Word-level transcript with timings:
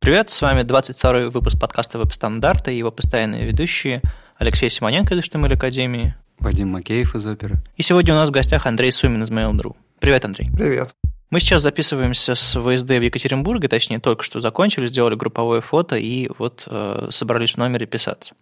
Привет, 0.00 0.30
с 0.30 0.40
вами 0.40 0.62
22-й 0.62 1.28
выпуск 1.28 1.60
подкаста 1.60 1.98
«Веб-стандарты» 1.98 2.72
и 2.72 2.78
его 2.78 2.90
постоянные 2.90 3.44
ведущие 3.44 4.00
Алексей 4.38 4.70
Симоненко 4.70 5.14
из 5.14 5.28
HTML 5.28 5.52
Академии, 5.52 6.14
Вадим 6.38 6.68
Макеев 6.68 7.14
из 7.14 7.26
оперы. 7.26 7.62
И 7.76 7.82
сегодня 7.82 8.14
у 8.14 8.16
нас 8.16 8.30
в 8.30 8.32
гостях 8.32 8.64
Андрей 8.64 8.92
Сумин 8.92 9.22
из 9.22 9.30
Mail.ru. 9.30 9.76
Привет, 9.98 10.24
Андрей. 10.24 10.48
Привет. 10.56 10.94
Мы 11.28 11.38
сейчас 11.38 11.60
записываемся 11.62 12.34
с 12.34 12.58
ВСД 12.58 12.88
в 12.88 13.02
Екатеринбурге, 13.02 13.68
точнее, 13.68 14.00
только 14.00 14.24
что 14.24 14.40
закончили, 14.40 14.86
сделали 14.86 15.16
групповое 15.16 15.60
фото 15.60 15.96
и 15.96 16.30
вот 16.38 16.64
э, 16.66 17.08
собрались 17.10 17.52
в 17.52 17.58
номере 17.58 17.84
писаться. 17.86 18.34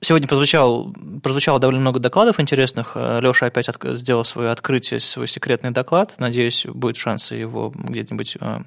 Сегодня 0.00 0.26
прозвучал, 0.26 0.92
прозвучало 1.22 1.60
довольно 1.60 1.80
много 1.80 2.00
докладов 2.00 2.40
интересных. 2.40 2.92
Э, 2.96 3.20
Леша 3.20 3.46
опять 3.46 3.68
от, 3.68 3.76
сделал 3.96 4.24
свое 4.24 4.50
открытие, 4.50 4.98
свой 4.98 5.28
секретный 5.28 5.70
доклад. 5.70 6.14
Надеюсь, 6.18 6.66
будет 6.66 6.96
шанс 6.96 7.30
его 7.30 7.72
где-нибудь 7.72 8.38
э, 8.40 8.58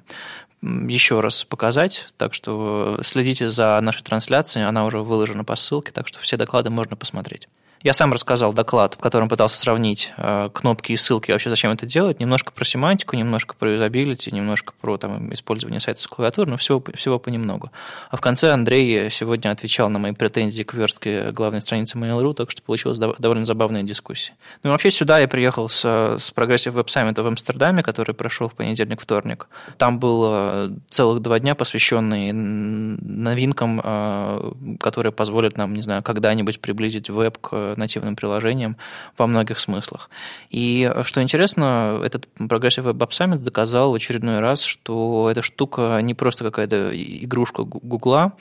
еще 0.62 1.20
раз 1.20 1.44
показать. 1.44 2.08
Так 2.16 2.34
что 2.34 3.00
следите 3.04 3.48
за 3.48 3.80
нашей 3.80 4.02
трансляцией, 4.02 4.66
она 4.66 4.84
уже 4.84 5.00
выложена 5.00 5.44
по 5.44 5.56
ссылке, 5.56 5.92
так 5.92 6.08
что 6.08 6.18
все 6.20 6.36
доклады 6.36 6.70
можно 6.70 6.96
посмотреть. 6.96 7.48
Я 7.82 7.92
сам 7.92 8.12
рассказал 8.12 8.52
доклад, 8.52 8.94
в 8.94 8.98
котором 8.98 9.28
пытался 9.28 9.58
сравнить 9.58 10.12
э, 10.16 10.48
кнопки 10.52 10.92
и 10.92 10.96
ссылки, 10.96 11.30
вообще 11.30 11.50
зачем 11.50 11.70
это 11.70 11.86
делать, 11.86 12.20
немножко 12.20 12.52
про 12.52 12.64
семантику, 12.64 13.16
немножко 13.16 13.54
про 13.54 13.72
юзабилити, 13.72 14.30
немножко 14.32 14.72
про 14.80 14.96
там, 14.96 15.32
использование 15.32 15.80
сайта 15.80 16.00
с 16.00 16.06
клавиатуры, 16.06 16.50
но 16.50 16.56
всего, 16.56 16.82
всего 16.94 17.18
понемногу. 17.18 17.70
А 18.10 18.16
в 18.16 18.20
конце 18.20 18.50
Андрей 18.50 19.10
сегодня 19.10 19.50
отвечал 19.50 19.90
на 19.90 19.98
мои 19.98 20.12
претензии 20.12 20.62
к 20.62 20.74
верстке 20.74 21.32
главной 21.32 21.60
страницы 21.60 21.98
Mail.ru, 21.98 22.34
так 22.34 22.50
что 22.50 22.62
получилась 22.62 22.98
довольно 22.98 23.44
забавная 23.44 23.82
дискуссия. 23.82 24.32
Ну 24.62 24.70
и 24.70 24.72
вообще 24.72 24.90
сюда 24.90 25.18
я 25.18 25.28
приехал 25.28 25.68
с, 25.68 25.84
с 25.84 26.32
Web 26.32 26.86
Summit 26.86 27.20
в 27.20 27.26
Амстердаме, 27.26 27.82
который 27.82 28.14
прошел 28.14 28.48
в 28.48 28.54
понедельник-вторник. 28.54 29.48
Там 29.78 29.98
было 29.98 30.72
целых 30.88 31.20
два 31.20 31.38
дня, 31.38 31.54
посвященные 31.54 32.32
новинкам, 32.32 33.80
э, 33.82 34.52
которые 34.80 35.12
позволят 35.12 35.56
нам, 35.56 35.74
не 35.74 35.82
знаю, 35.82 36.02
когда-нибудь 36.02 36.60
приблизить 36.60 37.10
веб 37.10 37.38
к 37.38 37.65
нативным 37.76 38.16
приложением 38.16 38.76
во 39.18 39.26
многих 39.26 39.60
смыслах. 39.60 40.10
И 40.50 40.92
что 41.02 41.22
интересно, 41.22 42.00
этот 42.04 42.28
Progressive 42.38 42.92
Web 42.92 42.98
App 42.98 43.10
Summit 43.10 43.38
доказал 43.38 43.92
в 43.92 43.94
очередной 43.94 44.40
раз, 44.40 44.62
что 44.62 45.28
эта 45.30 45.42
штука 45.42 45.98
не 46.02 46.14
просто 46.14 46.44
какая-то 46.44 46.90
игрушка 46.92 47.64
Гугла. 47.64 48.32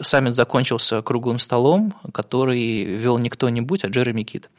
Саммит 0.00 0.34
закончился 0.34 1.02
круглым 1.02 1.38
столом, 1.38 1.94
который 2.12 2.84
вел 2.84 3.18
не 3.18 3.28
кто-нибудь, 3.28 3.84
а 3.84 3.88
Джереми 3.88 4.22
Кит. 4.22 4.50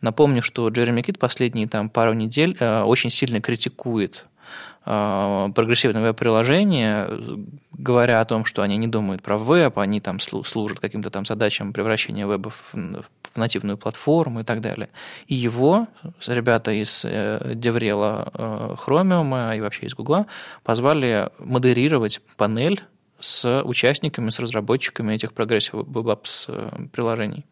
Напомню, 0.00 0.42
что 0.42 0.68
Джереми 0.68 1.02
Кит 1.02 1.18
последние 1.18 1.66
там, 1.66 1.88
пару 1.88 2.12
недель 2.12 2.56
э, 2.60 2.82
очень 2.82 3.10
сильно 3.10 3.40
критикует 3.40 4.26
Э, 4.86 5.48
прогрессивные 5.54 6.02
веб-приложения, 6.02 7.08
говоря 7.72 8.20
о 8.20 8.24
том, 8.24 8.44
что 8.44 8.62
они 8.62 8.76
не 8.76 8.86
думают 8.86 9.22
про 9.22 9.38
веб, 9.38 9.78
они 9.78 10.00
там 10.00 10.20
служат 10.20 10.78
каким-то 10.78 11.10
там 11.10 11.24
задачам 11.24 11.72
превращения 11.72 12.26
веба 12.26 12.50
в, 12.50 12.74
в 12.74 13.36
нативную 13.36 13.78
платформу 13.78 14.40
и 14.40 14.44
так 14.44 14.60
далее. 14.60 14.90
И 15.26 15.34
его 15.34 15.88
ребята 16.26 16.70
из 16.70 17.02
DevRel 17.02 18.12
а 18.12 18.30
э, 18.34 18.74
Chromium 18.84 19.56
и 19.56 19.60
вообще 19.60 19.86
из 19.86 19.94
Гугла 19.94 20.26
позвали 20.62 21.30
модерировать 21.38 22.20
панель 22.36 22.82
с 23.20 23.62
участниками, 23.62 24.30
с 24.30 24.38
разработчиками 24.38 25.14
этих 25.14 25.32
Progressive 25.32 25.74
Web 25.74 26.05
Apps 26.05 26.46
э, 26.48 26.70
приложений. 26.92 27.44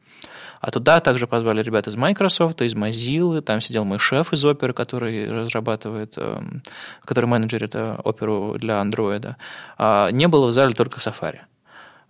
А 0.61 0.71
туда 0.71 1.01
также 1.01 1.27
позвали 1.27 1.63
ребят 1.63 1.89
из 1.89 1.97
Microsoft, 1.97 2.63
из 2.63 2.75
Mozilla, 2.75 3.41
там 3.41 3.61
сидел 3.61 3.85
мой 3.85 3.99
шеф 3.99 4.33
из 4.33 4.45
Opera, 4.45 4.73
который 4.73 5.29
разрабатывает, 5.29 6.15
эм, 6.17 6.63
который 7.05 7.27
менеджерит 7.27 7.75
оперу 7.75 8.57
для 8.59 8.81
Android. 8.81 9.35
А 9.77 10.11
не 10.13 10.29
было 10.29 10.47
в 10.47 10.53
зале 10.53 10.75
только 10.75 11.01
Safari. 11.01 11.41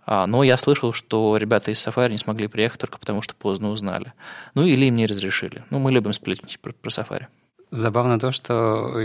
А, 0.05 0.27
но 0.27 0.43
я 0.43 0.57
слышал, 0.57 0.93
что 0.93 1.37
ребята 1.37 1.71
из 1.71 1.85
Safari 1.85 2.11
не 2.11 2.17
смогли 2.17 2.47
приехать 2.47 2.79
только 2.79 2.99
потому, 2.99 3.21
что 3.21 3.33
поздно 3.35 3.71
узнали. 3.71 4.13
Ну 4.53 4.65
или 4.65 4.85
им 4.85 4.95
не 4.97 5.05
разрешили. 5.05 5.63
Ну, 5.69 5.79
мы 5.79 5.91
любим 5.91 6.13
сплетничать 6.13 6.59
про, 6.59 6.73
про 6.73 6.89
Safari. 6.89 7.25
Забавно 7.71 8.19
то, 8.19 8.31
что, 8.31 9.01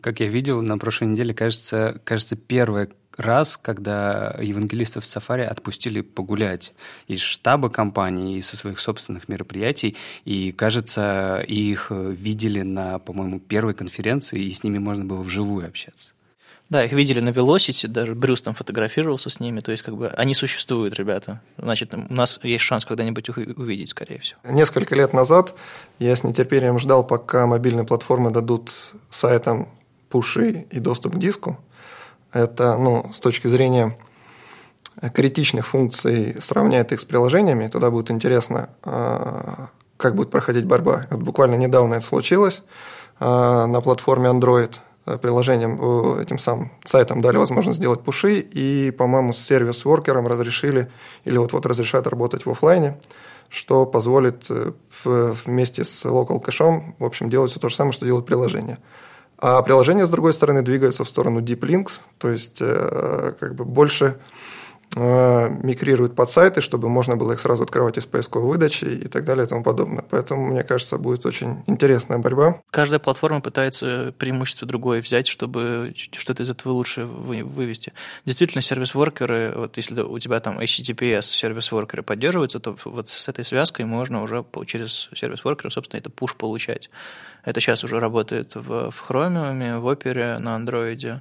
как 0.00 0.20
я 0.20 0.28
видел 0.28 0.62
на 0.62 0.78
прошлой 0.78 1.08
неделе, 1.08 1.34
кажется, 1.34 2.00
кажется 2.04 2.36
первое 2.36 2.90
раз, 3.18 3.56
когда 3.56 4.34
евангелистов 4.40 5.04
Сафари 5.04 5.42
отпустили 5.42 6.00
погулять 6.00 6.72
из 7.06 7.20
штаба 7.20 7.68
компании 7.68 8.38
и 8.38 8.42
со 8.42 8.56
своих 8.56 8.78
собственных 8.78 9.28
мероприятий, 9.28 9.96
и, 10.24 10.52
кажется, 10.52 11.44
их 11.46 11.90
видели 11.90 12.62
на, 12.62 12.98
по-моему, 12.98 13.40
первой 13.40 13.74
конференции, 13.74 14.42
и 14.42 14.52
с 14.52 14.62
ними 14.62 14.78
можно 14.78 15.04
было 15.04 15.22
вживую 15.22 15.66
общаться. 15.66 16.12
Да, 16.70 16.84
их 16.84 16.92
видели 16.92 17.20
на 17.20 17.30
Velocity, 17.30 17.88
даже 17.88 18.14
Брюс 18.14 18.42
там 18.42 18.54
фотографировался 18.54 19.30
с 19.30 19.40
ними, 19.40 19.60
то 19.60 19.72
есть 19.72 19.82
как 19.82 19.96
бы 19.96 20.08
они 20.08 20.34
существуют, 20.34 20.94
ребята. 20.94 21.40
Значит, 21.56 21.94
у 21.94 22.12
нас 22.12 22.38
есть 22.42 22.62
шанс 22.62 22.84
когда-нибудь 22.84 23.26
их 23.26 23.38
увидеть, 23.38 23.88
скорее 23.88 24.18
всего. 24.18 24.38
Несколько 24.44 24.94
лет 24.94 25.14
назад 25.14 25.54
я 25.98 26.14
с 26.14 26.24
нетерпением 26.24 26.78
ждал, 26.78 27.06
пока 27.06 27.46
мобильные 27.46 27.84
платформы 27.84 28.30
дадут 28.30 28.92
сайтам 29.08 29.70
пуши 30.10 30.66
и 30.70 30.78
доступ 30.78 31.14
к 31.14 31.18
диску. 31.18 31.58
Это, 32.32 32.76
ну, 32.76 33.10
с 33.12 33.20
точки 33.20 33.48
зрения 33.48 33.96
критичных 35.14 35.66
функций 35.66 36.36
сравняет 36.40 36.92
их 36.92 37.00
с 37.00 37.04
приложениями, 37.04 37.68
тогда 37.68 37.90
будет 37.90 38.10
интересно, 38.10 38.70
а, 38.82 39.68
как 39.96 40.14
будет 40.14 40.30
проходить 40.30 40.64
борьба. 40.64 41.06
Вот 41.10 41.20
буквально 41.20 41.54
недавно 41.54 41.94
это 41.94 42.06
случилось 42.06 42.62
а, 43.20 43.66
на 43.66 43.80
платформе 43.80 44.28
Android 44.28 44.78
приложением, 45.16 45.78
э, 45.80 46.22
этим 46.22 46.38
самым 46.38 46.70
сайтом 46.84 47.22
дали 47.22 47.38
возможность 47.38 47.78
сделать 47.78 48.02
пуши, 48.02 48.40
и, 48.40 48.90
по-моему, 48.90 49.32
с 49.32 49.38
сервис-воркером 49.38 50.26
разрешили, 50.26 50.90
или 51.24 51.38
вот-вот 51.38 51.64
разрешают 51.64 52.06
работать 52.06 52.44
в 52.44 52.50
офлайне, 52.50 52.98
что 53.48 53.86
позволит 53.86 54.46
э, 54.50 54.72
вместе 55.04 55.84
с 55.84 56.04
local 56.04 56.40
кэшом, 56.40 56.94
в 56.98 57.04
общем, 57.04 57.30
делать 57.30 57.50
все 57.50 57.60
то 57.60 57.70
же 57.70 57.76
самое, 57.76 57.94
что 57.94 58.04
делает 58.04 58.26
приложение. 58.26 58.78
А 59.38 59.62
приложения, 59.62 60.04
с 60.04 60.10
другой 60.10 60.34
стороны, 60.34 60.62
двигаются 60.62 61.04
в 61.04 61.08
сторону 61.08 61.40
Deep 61.40 61.60
Links, 61.60 62.00
то 62.18 62.28
есть 62.28 62.58
э, 62.60 63.34
как 63.38 63.54
бы 63.54 63.64
больше 63.64 64.18
мигрируют 64.96 66.14
под 66.14 66.30
сайты, 66.30 66.60
чтобы 66.60 66.88
можно 66.88 67.16
было 67.16 67.32
их 67.32 67.40
сразу 67.40 67.62
открывать 67.62 67.98
из 67.98 68.06
поисковой 68.06 68.48
выдачи 68.48 68.84
и 68.84 69.08
так 69.08 69.24
далее 69.24 69.44
и 69.44 69.48
тому 69.48 69.62
подобное. 69.62 70.04
Поэтому, 70.08 70.46
мне 70.46 70.62
кажется, 70.62 70.98
будет 70.98 71.26
очень 71.26 71.62
интересная 71.66 72.18
борьба. 72.18 72.60
Каждая 72.70 72.98
платформа 72.98 73.40
пытается 73.40 74.14
преимущество 74.18 74.66
другое 74.66 75.02
взять, 75.02 75.26
чтобы 75.26 75.94
что-то 75.94 76.42
из 76.42 76.50
этого 76.50 76.72
лучше 76.72 77.04
вывести. 77.04 77.92
Действительно, 78.24 78.62
сервис-воркеры, 78.62 79.52
вот 79.56 79.76
если 79.76 80.00
у 80.00 80.18
тебя 80.18 80.40
там 80.40 80.58
HTTPS 80.58 81.22
сервис-воркеры 81.22 82.02
поддерживаются, 82.02 82.58
то 82.58 82.76
вот 82.84 83.08
с 83.10 83.28
этой 83.28 83.44
связкой 83.44 83.84
можно 83.84 84.22
уже 84.22 84.44
через 84.66 85.10
сервис-воркеры, 85.14 85.70
собственно, 85.70 86.00
это 86.00 86.10
push 86.10 86.34
получать. 86.36 86.90
Это 87.44 87.60
сейчас 87.60 87.84
уже 87.84 88.00
работает 88.00 88.54
в, 88.54 88.90
в 88.90 89.04
Chromium, 89.08 89.80
в 89.80 89.86
Opera, 89.86 90.38
на 90.38 90.56
Android, 90.58 91.20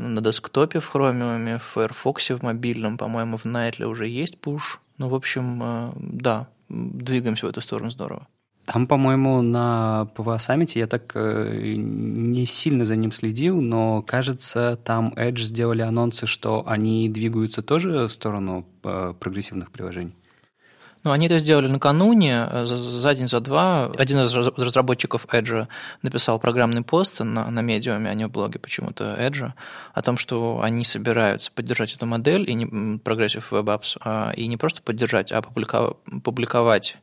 на 0.00 0.20
десктопе 0.20 0.80
в 0.80 0.94
Chromium, 0.94 1.58
в 1.58 1.74
Firefox 1.74 2.30
в 2.30 2.42
мобильном, 2.42 2.98
по-моему, 2.98 3.36
в 3.36 3.44
Nightly 3.44 3.84
уже 3.84 4.08
есть 4.08 4.38
push. 4.40 4.78
Ну, 4.98 5.08
в 5.08 5.14
общем, 5.14 5.60
э, 5.62 5.92
да, 5.96 6.48
двигаемся 6.68 7.46
в 7.46 7.50
эту 7.50 7.60
сторону 7.60 7.90
здорово. 7.90 8.26
Там, 8.66 8.86
по-моему, 8.86 9.42
на 9.42 10.06
PWA 10.16 10.38
саммите 10.38 10.80
я 10.80 10.86
так 10.86 11.12
э, 11.14 11.74
не 11.76 12.46
сильно 12.46 12.86
за 12.86 12.96
ним 12.96 13.12
следил, 13.12 13.60
но 13.60 14.00
кажется, 14.00 14.78
там 14.82 15.12
Edge 15.16 15.42
сделали 15.42 15.82
анонсы, 15.82 16.26
что 16.26 16.64
они 16.66 17.10
двигаются 17.10 17.62
тоже 17.62 18.06
в 18.06 18.12
сторону 18.12 18.66
э, 18.82 19.12
прогрессивных 19.20 19.70
приложений. 19.70 20.16
Ну, 21.04 21.12
они 21.12 21.26
это 21.26 21.38
сделали 21.38 21.68
накануне, 21.68 22.48
э, 22.50 22.64
за 22.66 23.14
день, 23.14 23.28
за 23.28 23.40
два. 23.40 23.92
Один 23.98 24.20
из 24.20 24.34
разработчиков 24.34 25.26
Edge 25.26 25.68
написал 26.00 26.38
программный 26.38 26.82
пост 26.82 27.20
на, 27.20 27.50
на 27.50 27.60
Medium 27.60 27.97
е, 27.97 28.10
а 28.10 28.14
не 28.14 28.26
в 28.26 28.30
блоге 28.30 28.58
почему-то 28.58 29.14
Edge, 29.20 29.52
о 29.92 30.02
том, 30.02 30.16
что 30.16 30.60
они 30.62 30.84
собираются 30.86 31.52
поддержать 31.52 31.94
эту 31.94 32.06
модель, 32.06 32.48
и 32.50 32.54
не, 32.54 32.64
Progressive 32.64 33.44
Web 33.50 33.64
Apps, 33.64 33.98
а, 34.00 34.32
и 34.34 34.46
не 34.46 34.56
просто 34.56 34.80
поддержать, 34.80 35.30
а 35.30 35.42
публиковать 35.42 36.96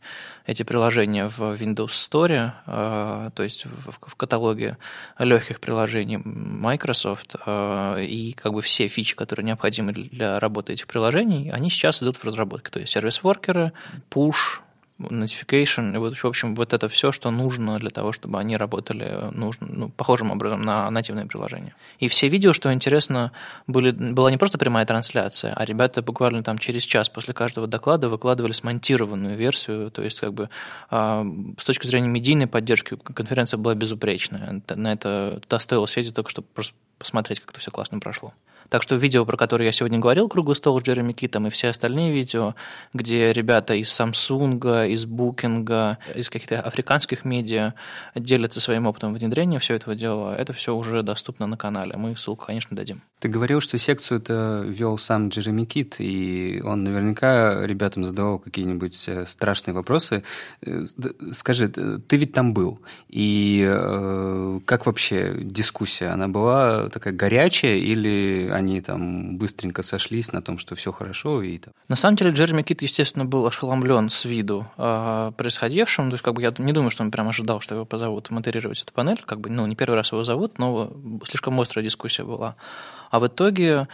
эти 0.46 0.64
приложения 0.64 1.28
в 1.28 1.40
Windows 1.40 1.90
Store, 1.90 2.52
а, 2.66 3.30
то 3.32 3.44
есть 3.44 3.66
в 3.66 4.16
каталоге 4.16 4.78
легких 5.20 5.60
приложений 5.60 6.22
Microsoft, 6.24 7.36
а, 7.46 7.98
и 7.98 8.32
как 8.34 8.54
бы 8.54 8.62
все 8.62 8.88
фичи, 8.88 9.16
которые 9.16 9.46
необходимы 9.46 9.94
для 9.94 10.40
работы 10.40 10.74
этих 10.74 10.88
приложений, 10.88 11.52
они 11.52 11.70
сейчас 11.70 12.02
идут 12.02 12.18
в 12.18 12.24
разработку. 12.24 12.72
То 12.72 12.80
есть 12.80 12.94
сервис-воркеры, 12.94 13.74
push, 14.10 14.62
notification, 15.10 15.96
и 15.96 15.98
вот, 15.98 16.18
в 16.18 16.26
общем, 16.26 16.56
вот 16.56 16.74
это 16.74 16.88
все, 16.90 17.12
что 17.12 17.32
нужно 17.32 17.80
для 17.80 17.90
того, 17.90 18.12
чтобы 18.12 18.40
они 18.40 18.58
работали 18.58 19.30
нужно, 19.32 19.68
ну, 19.70 19.90
похожим 19.90 20.32
образом 20.32 20.62
на 20.62 20.90
нативные 20.92 21.26
приложения. 21.26 21.76
И 22.00 22.08
все 22.08 22.28
видео, 22.28 22.54
что 22.54 22.74
интересно, 22.74 23.32
были, 23.68 23.92
была 23.92 24.32
не 24.32 24.38
просто 24.38 24.58
прямая 24.58 24.86
трансляция, 24.86 25.54
а 25.54 25.66
ребята 25.66 26.02
буквально 26.02 26.44
там 26.44 26.58
через 26.58 26.84
час 26.84 27.10
после 27.10 27.34
каждого 27.34 27.68
доклада 27.68 28.10
выкладывали 28.10 28.52
смонтированную 28.52 29.36
версию, 29.38 29.92
то 29.92 30.04
есть 30.04 30.20
как 30.20 30.34
бы 30.34 30.50
э, 30.90 31.26
с 31.58 31.66
точки 31.66 31.88
зрения 31.88 32.08
медийной 32.08 32.48
поддержки 32.48 32.96
конференция 32.96 33.58
была 33.58 33.76
безупречная. 33.76 34.62
На 34.68 34.94
это 34.94 35.40
туда 35.42 35.60
стоило 35.60 35.86
съездить 35.86 36.16
только, 36.16 36.30
чтобы 36.30 36.48
просто 36.54 36.76
посмотреть, 36.98 37.40
как 37.40 37.52
это 37.52 37.60
все 37.60 37.72
классно 37.72 38.00
прошло. 38.00 38.34
Так 38.72 38.84
что 38.84 38.96
видео, 38.96 39.26
про 39.26 39.36
которое 39.36 39.66
я 39.66 39.74
сегодня 39.74 40.00
говорил, 40.00 40.30
«Круглый 40.30 40.56
стол» 40.56 40.80
с 40.80 40.84
Джереми 40.84 41.12
Китом, 41.12 41.46
и 41.46 41.50
все 41.50 41.68
остальные 41.68 42.14
видео, 42.14 42.56
где 42.94 43.34
ребята 43.34 43.74
из 43.74 43.90
Samsung, 43.90 44.88
из 44.88 45.06
Booking, 45.06 45.98
из 46.16 46.30
каких-то 46.30 46.62
африканских 46.62 47.26
медиа 47.26 47.74
делятся 48.16 48.62
своим 48.62 48.88
опытом 48.88 49.14
внедрения 49.14 49.60
всего 49.60 49.76
этого 49.76 49.94
дела, 49.94 50.34
это 50.38 50.54
все 50.54 50.74
уже 50.74 51.04
доступно 51.04 51.48
на 51.48 51.58
канале. 51.58 51.98
Мы 51.98 52.16
ссылку, 52.16 52.46
конечно, 52.46 52.74
дадим. 52.74 53.02
Ты 53.20 53.28
говорил, 53.28 53.60
что 53.60 53.78
секцию 53.78 54.20
это 54.20 54.64
вел 54.66 54.98
сам 54.98 55.28
Джереми 55.28 55.66
Кит, 55.66 55.98
и 56.00 56.62
он 56.64 56.86
наверняка 56.86 57.66
ребятам 57.66 58.06
задавал 58.06 58.40
какие-нибудь 58.40 59.04
э, 59.10 59.26
страшные 59.26 59.76
вопросы. 59.76 60.24
Э, 60.66 60.86
скажи, 61.34 61.68
ты 61.68 62.16
ведь 62.16 62.32
там 62.32 62.54
был, 62.54 62.80
и 63.10 63.68
э, 63.70 64.60
как 64.64 64.86
вообще 64.86 65.40
дискуссия? 65.42 66.08
Она 66.08 66.30
была 66.30 66.88
такая 66.88 67.14
горячая, 67.14 67.76
или 67.76 68.50
они 68.62 68.82
там 68.82 69.38
быстренько 69.38 69.84
сошлись 69.84 70.32
на 70.32 70.42
том, 70.42 70.58
что 70.58 70.76
все 70.76 70.92
хорошо? 70.92 71.42
И... 71.42 71.60
На 71.88 71.96
самом 71.96 72.16
деле 72.16 72.32
Джереми 72.32 72.62
Кит, 72.62 72.82
естественно, 72.82 73.26
был 73.26 73.46
ошеломлен 73.46 74.10
с 74.10 74.26
виду 74.26 74.68
э, 74.78 75.32
происходившим. 75.36 76.10
То 76.10 76.14
есть, 76.14 76.24
как 76.24 76.34
бы 76.34 76.42
я 76.42 76.54
не 76.58 76.74
думаю, 76.74 76.92
что 76.92 77.04
он 77.04 77.12
прям 77.12 77.28
ожидал, 77.28 77.60
что 77.60 77.76
его 77.76 77.86
позовут 77.86 78.30
модерировать 78.30 78.82
эту 78.82 78.94
панель. 78.94 79.22
Как 79.26 79.40
бы, 79.42 79.50
ну, 79.50 79.66
не 79.68 79.76
первый 79.76 79.96
раз 79.96 80.12
его 80.12 80.24
зовут, 80.24 80.58
но 80.60 80.94
слишком 81.26 81.60
острая 81.60 81.84
дискуссия 81.84 82.24
была. 82.24 82.56
А 83.12 83.20
в 83.20 83.28
итоге, 83.28 83.88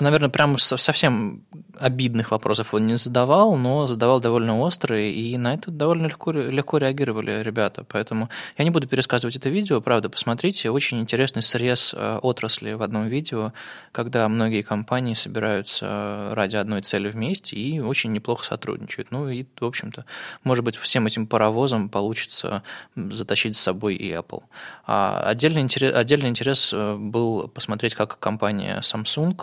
наверное, 0.00 0.30
прям 0.30 0.56
совсем 0.56 1.44
обидных 1.78 2.30
вопросов 2.30 2.72
он 2.72 2.86
не 2.86 2.96
задавал, 2.96 3.56
но 3.56 3.86
задавал 3.86 4.18
довольно 4.20 4.58
острые, 4.60 5.12
и 5.12 5.36
на 5.36 5.54
это 5.54 5.70
довольно 5.70 6.06
легко, 6.06 6.32
легко 6.32 6.78
реагировали 6.78 7.42
ребята. 7.42 7.84
Поэтому 7.86 8.30
я 8.56 8.64
не 8.64 8.70
буду 8.70 8.88
пересказывать 8.88 9.36
это 9.36 9.50
видео, 9.50 9.80
правда, 9.82 10.08
посмотрите. 10.08 10.70
Очень 10.70 11.00
интересный 11.00 11.42
срез 11.42 11.94
э, 11.94 12.18
отрасли 12.22 12.72
в 12.72 12.82
одном 12.82 13.08
видео, 13.08 13.52
когда 13.92 14.26
многие 14.28 14.62
компании 14.62 15.14
собираются 15.14 16.30
ради 16.32 16.56
одной 16.56 16.80
цели 16.80 17.10
вместе 17.10 17.56
и 17.56 17.78
очень 17.78 18.12
неплохо 18.12 18.44
сотрудничают. 18.44 19.10
Ну 19.10 19.28
и, 19.28 19.44
в 19.60 19.64
общем-то, 19.66 20.06
может 20.44 20.64
быть, 20.64 20.76
всем 20.76 21.06
этим 21.06 21.26
паровозом 21.26 21.90
получится 21.90 22.62
затащить 22.96 23.54
с 23.54 23.60
собой 23.60 23.96
и 23.96 24.10
Apple. 24.12 24.44
А 24.86 25.22
отдельный 25.26 25.60
интерес, 25.60 25.94
отдельный 25.94 26.30
интерес 26.30 26.72
э, 26.72 26.96
был 26.96 27.48
посмотреть, 27.48 27.94
как 27.94 28.18
компания 28.18 28.61
компания 28.62 28.80
Samsung 28.80 29.34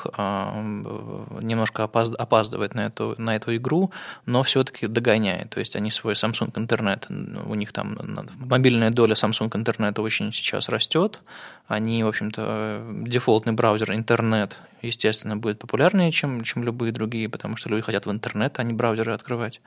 немножко 1.41 1.83
опаздывает 1.83 2.75
на 2.75 2.87
эту, 2.87 3.15
на 3.17 3.35
эту 3.35 3.55
игру, 3.55 3.91
но 4.25 4.43
все-таки 4.43 4.87
догоняет. 4.87 5.49
То 5.49 5.59
есть 5.59 5.75
они 5.75 5.91
свой 5.91 6.13
Samsung 6.13 6.51
интернет, 6.57 7.07
у 7.09 7.55
них 7.55 7.71
там 7.73 7.97
мобильная 8.37 8.91
доля 8.91 9.13
Samsung 9.13 9.55
интернета 9.55 10.01
очень 10.01 10.31
сейчас 10.33 10.69
растет. 10.69 11.21
Они, 11.67 12.03
в 12.03 12.07
общем-то, 12.07 12.83
дефолтный 13.05 13.53
браузер 13.53 13.91
интернет, 13.93 14.57
естественно, 14.81 15.37
будет 15.37 15.59
популярнее, 15.59 16.11
чем, 16.11 16.43
чем 16.43 16.63
любые 16.63 16.91
другие, 16.91 17.29
потому 17.29 17.57
что 17.57 17.69
люди 17.69 17.83
хотят 17.83 18.05
в 18.05 18.11
интернет, 18.11 18.59
а 18.59 18.63
не 18.63 18.73
браузеры 18.73 19.13
открывать. 19.13 19.61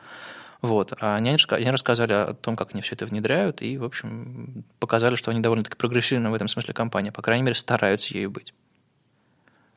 Вот. 0.63 0.93
А 1.01 1.17
они, 1.17 1.37
они 1.49 1.71
рассказали 1.71 2.13
о 2.13 2.35
том, 2.35 2.57
как 2.57 2.73
они 2.73 2.83
все 2.83 2.95
это 2.95 3.07
внедряют, 3.07 3.63
и, 3.63 3.79
в 3.79 3.85
общем, 3.85 4.65
показали, 4.79 5.17
что 5.17 5.31
они 5.31 5.41
довольно-таки 5.41 5.77
прогрессивны 5.77 6.31
в 6.31 6.35
этом 6.35 6.49
смысле 6.49 6.73
компания, 6.73 7.11
по 7.11 7.23
крайней 7.23 7.43
мере, 7.43 7.57
стараются 7.57 8.15
ею 8.15 8.31
быть. 8.31 8.55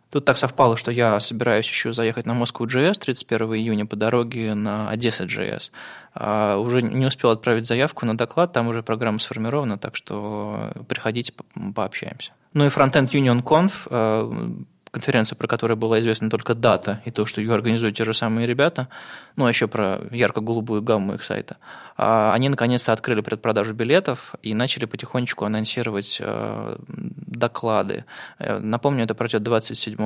Тут 0.09 0.25
так 0.25 0.37
совпало, 0.37 0.77
что 0.77 0.91
я 0.91 1.19
собираюсь 1.19 1.67
еще 1.67 1.93
заехать 1.93 2.25
на 2.25 2.33
Москву 2.33 2.65
JS 2.65 2.99
31 2.99 3.55
июня 3.55 3.85
по 3.85 3.95
дороге 3.95 4.53
на 4.53 4.89
Одесса 4.89 5.25
JS. 5.25 5.71
А 6.13 6.57
уже 6.57 6.81
не 6.81 7.05
успел 7.05 7.31
отправить 7.31 7.67
заявку 7.67 8.05
на 8.05 8.17
доклад, 8.17 8.53
там 8.53 8.67
уже 8.67 8.83
программа 8.83 9.19
сформирована, 9.19 9.77
так 9.77 9.95
что 9.95 10.71
приходите, 10.87 11.33
пообщаемся. 11.75 12.31
Ну 12.53 12.65
и 12.65 12.69
Frontend 12.69 13.09
Union 13.11 13.43
Conf 13.43 13.71
а, 13.87 14.31
конференция, 14.95 15.35
про 15.35 15.47
которую 15.47 15.75
была 15.75 15.99
известна 15.99 16.29
только 16.29 16.55
дата, 16.55 17.01
и 17.03 17.11
то, 17.11 17.25
что 17.25 17.41
ее 17.41 17.53
организуют 17.53 17.97
те 17.97 18.05
же 18.05 18.13
самые 18.13 18.47
ребята, 18.47 18.87
ну, 19.35 19.45
а 19.45 19.49
еще 19.49 19.67
про 19.67 19.99
ярко-голубую 20.11 20.81
гамму 20.81 21.15
их 21.15 21.23
сайта, 21.23 21.57
а, 21.97 22.33
они 22.33 22.47
наконец-то 22.47 22.93
открыли 22.93 23.19
предпродажу 23.21 23.73
билетов 23.73 24.35
и 24.41 24.53
начали 24.53 24.85
потихонечку 24.85 25.43
анонсировать 25.43 26.17
э, 26.21 26.77
доклады. 26.87 28.05
Э, 28.39 28.59
напомню, 28.59 29.03
это 29.03 29.15
пройдет 29.15 29.43
27 29.43 29.97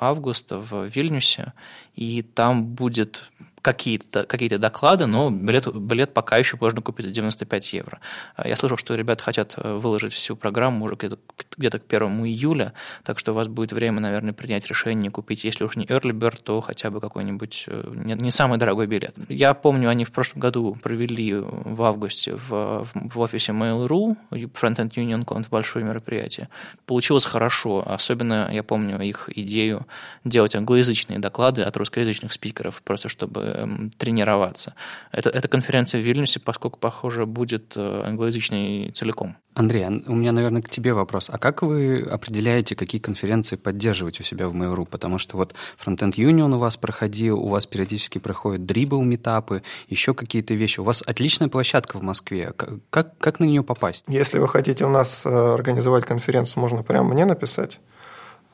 августа 0.00 0.56
в 0.58 0.86
Вильнюсе, 0.86 1.52
и 1.94 2.22
там 2.22 2.64
будет 2.64 3.30
какие-то 3.62 4.24
какие 4.24 4.48
доклады, 4.48 5.06
но 5.06 5.30
билет, 5.30 5.74
билет 5.74 6.14
пока 6.14 6.36
еще 6.38 6.56
можно 6.60 6.82
купить 6.82 7.06
за 7.06 7.12
95 7.12 7.72
евро. 7.72 8.00
А 8.36 8.48
я 8.48 8.56
слышал, 8.56 8.76
что 8.76 8.94
ребята 8.94 9.22
хотят 9.22 9.54
э, 9.56 9.74
выложить 9.74 10.12
всю 10.12 10.36
программу 10.36 10.86
уже 10.86 10.96
где-то, 10.96 11.78
к 11.78 11.82
1 11.92 12.24
июля, 12.24 12.72
так 13.04 13.18
что 13.18 13.32
у 13.32 13.34
вас 13.34 13.48
будет 13.48 13.72
время, 13.72 14.00
наверное, 14.00 14.32
принять 14.32 14.66
решение 14.66 15.10
купить, 15.10 15.44
если 15.44 15.64
уж 15.64 15.76
не 15.76 15.84
Early 15.84 16.12
Bird, 16.12 16.40
то 16.42 16.60
хотя 16.60 16.90
бы 16.90 17.00
какой-нибудь 17.00 17.64
э, 17.66 17.92
не, 17.94 18.14
не 18.14 18.30
самый 18.30 18.58
дорогой 18.58 18.86
билет. 18.86 19.14
Я 19.28 19.54
помню, 19.54 19.88
они 19.88 20.04
в 20.04 20.12
прошлом 20.12 20.40
году 20.40 20.76
провели 20.82 21.34
в 21.34 21.82
августе 21.82 22.34
в, 22.34 22.86
в 22.94 23.20
офисе 23.20 23.52
Mail.ru 23.52 24.16
Frontend 24.30 24.90
Union 24.94 25.24
Conf 25.24 25.46
большое 25.50 25.84
мероприятие. 25.84 26.48
Получилось 26.86 27.24
хорошо, 27.24 27.84
особенно 27.86 28.48
я 28.52 28.62
помню 28.62 29.00
их 29.00 29.28
идею 29.34 29.86
делать 30.24 30.54
англоязычные 30.54 31.18
доклады 31.18 31.62
от 31.62 31.76
русскоязычных 31.76 32.32
спикеров, 32.32 32.82
просто 32.82 33.08
чтобы 33.08 33.49
тренироваться. 33.98 34.74
Это, 35.12 35.30
эта 35.30 35.48
конференция 35.48 36.00
в 36.00 36.04
Вильнюсе, 36.04 36.40
поскольку, 36.40 36.78
похоже, 36.78 37.26
будет 37.26 37.74
э, 37.76 38.02
англоязычной 38.06 38.90
целиком. 38.92 39.36
Андрей, 39.54 39.86
у 39.86 40.14
меня, 40.14 40.32
наверное, 40.32 40.62
к 40.62 40.70
тебе 40.70 40.94
вопрос. 40.94 41.28
А 41.32 41.38
как 41.38 41.62
вы 41.62 42.00
определяете, 42.02 42.76
какие 42.76 43.00
конференции 43.00 43.56
поддерживать 43.56 44.20
у 44.20 44.22
себя 44.22 44.48
в 44.48 44.54
Mail.ru? 44.54 44.86
Потому 44.86 45.18
что 45.18 45.36
вот 45.36 45.54
Frontend 45.84 46.12
Union 46.12 46.54
у 46.54 46.58
вас 46.58 46.76
проходил, 46.76 47.38
у 47.38 47.48
вас 47.48 47.66
периодически 47.66 48.18
проходят 48.18 48.62
Dribble 48.62 49.02
метапы, 49.02 49.62
еще 49.88 50.14
какие-то 50.14 50.54
вещи. 50.54 50.80
У 50.80 50.84
вас 50.84 51.02
отличная 51.04 51.48
площадка 51.48 51.98
в 51.98 52.02
Москве. 52.02 52.52
Как, 52.90 53.18
как 53.18 53.40
на 53.40 53.44
нее 53.44 53.62
попасть? 53.62 54.04
Если 54.06 54.38
вы 54.38 54.48
хотите 54.48 54.84
у 54.84 54.90
нас 54.90 55.22
э, 55.26 55.28
организовать 55.28 56.04
конференцию, 56.04 56.60
можно 56.60 56.82
прямо 56.82 57.12
мне 57.12 57.24
написать. 57.24 57.80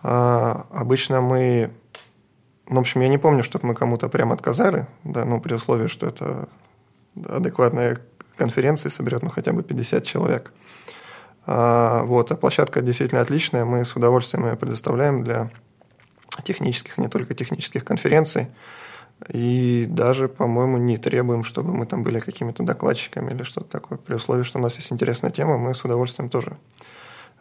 А, 0.02 0.66
обычно 0.70 1.20
мы 1.20 1.72
в 2.66 2.78
общем, 2.78 3.00
я 3.00 3.08
не 3.08 3.18
помню, 3.18 3.42
чтобы 3.42 3.66
мы 3.66 3.74
кому-то 3.74 4.08
прямо 4.08 4.34
отказали, 4.34 4.86
да, 5.04 5.24
ну, 5.24 5.40
при 5.40 5.54
условии, 5.54 5.86
что 5.86 6.06
это 6.06 6.48
адекватная 7.24 7.98
конференция 8.36 8.90
соберет, 8.90 9.22
ну, 9.22 9.30
хотя 9.30 9.52
бы 9.52 9.62
50 9.62 10.04
человек. 10.04 10.52
А, 11.46 12.02
вот, 12.02 12.32
а 12.32 12.36
площадка 12.36 12.82
действительно 12.82 13.20
отличная, 13.20 13.64
мы 13.64 13.84
с 13.84 13.94
удовольствием 13.94 14.46
ее 14.46 14.56
предоставляем 14.56 15.22
для 15.22 15.50
технических, 16.42 16.98
не 16.98 17.08
только 17.08 17.34
технических 17.34 17.85
конференций. 17.85 18.49
И 19.32 19.87
даже, 19.88 20.28
по-моему, 20.28 20.76
не 20.76 20.99
требуем, 20.99 21.42
чтобы 21.42 21.73
мы 21.73 21.87
там 21.87 22.02
были 22.02 22.20
какими-то 22.20 22.62
докладчиками 22.62 23.30
или 23.32 23.44
что-то 23.44 23.70
такое. 23.70 23.96
При 23.96 24.14
условии, 24.14 24.42
что 24.42 24.58
у 24.58 24.62
нас 24.62 24.76
есть 24.76 24.92
интересная 24.92 25.30
тема, 25.30 25.56
мы 25.56 25.75
с 25.75 25.85
удовольствием 25.85 26.28
тоже 26.28 26.58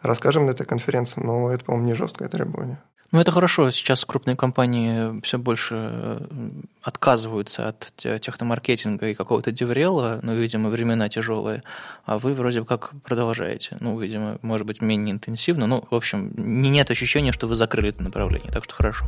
расскажем 0.00 0.46
на 0.46 0.50
этой 0.50 0.64
конференции, 0.64 1.20
но 1.20 1.50
это, 1.50 1.64
по-моему, 1.64 1.88
не 1.88 1.94
жесткое 1.94 2.28
требование. 2.28 2.78
Ну, 3.12 3.20
это 3.20 3.32
хорошо. 3.32 3.70
Сейчас 3.70 4.04
крупные 4.04 4.36
компании 4.36 5.20
все 5.22 5.38
больше 5.38 5.74
э, 5.76 6.26
отказываются 6.82 7.68
от 7.68 7.92
техномаркетинга 7.96 9.08
и 9.08 9.14
какого-то 9.14 9.52
деврела, 9.52 10.20
ну, 10.22 10.34
видимо, 10.34 10.70
времена 10.70 11.08
тяжелые, 11.08 11.62
а 12.04 12.18
вы 12.18 12.34
вроде 12.34 12.64
как 12.64 12.92
продолжаете. 13.02 13.76
Ну, 13.80 13.98
видимо, 13.98 14.38
может 14.42 14.66
быть, 14.66 14.80
менее 14.80 15.12
интенсивно. 15.12 15.66
Ну, 15.66 15.84
в 15.90 15.94
общем, 15.94 16.32
нет 16.36 16.90
ощущения, 16.90 17.32
что 17.32 17.46
вы 17.46 17.56
закрыли 17.56 17.90
это 17.90 18.02
направление, 18.02 18.50
так 18.50 18.64
что 18.64 18.74
хорошо. 18.74 19.06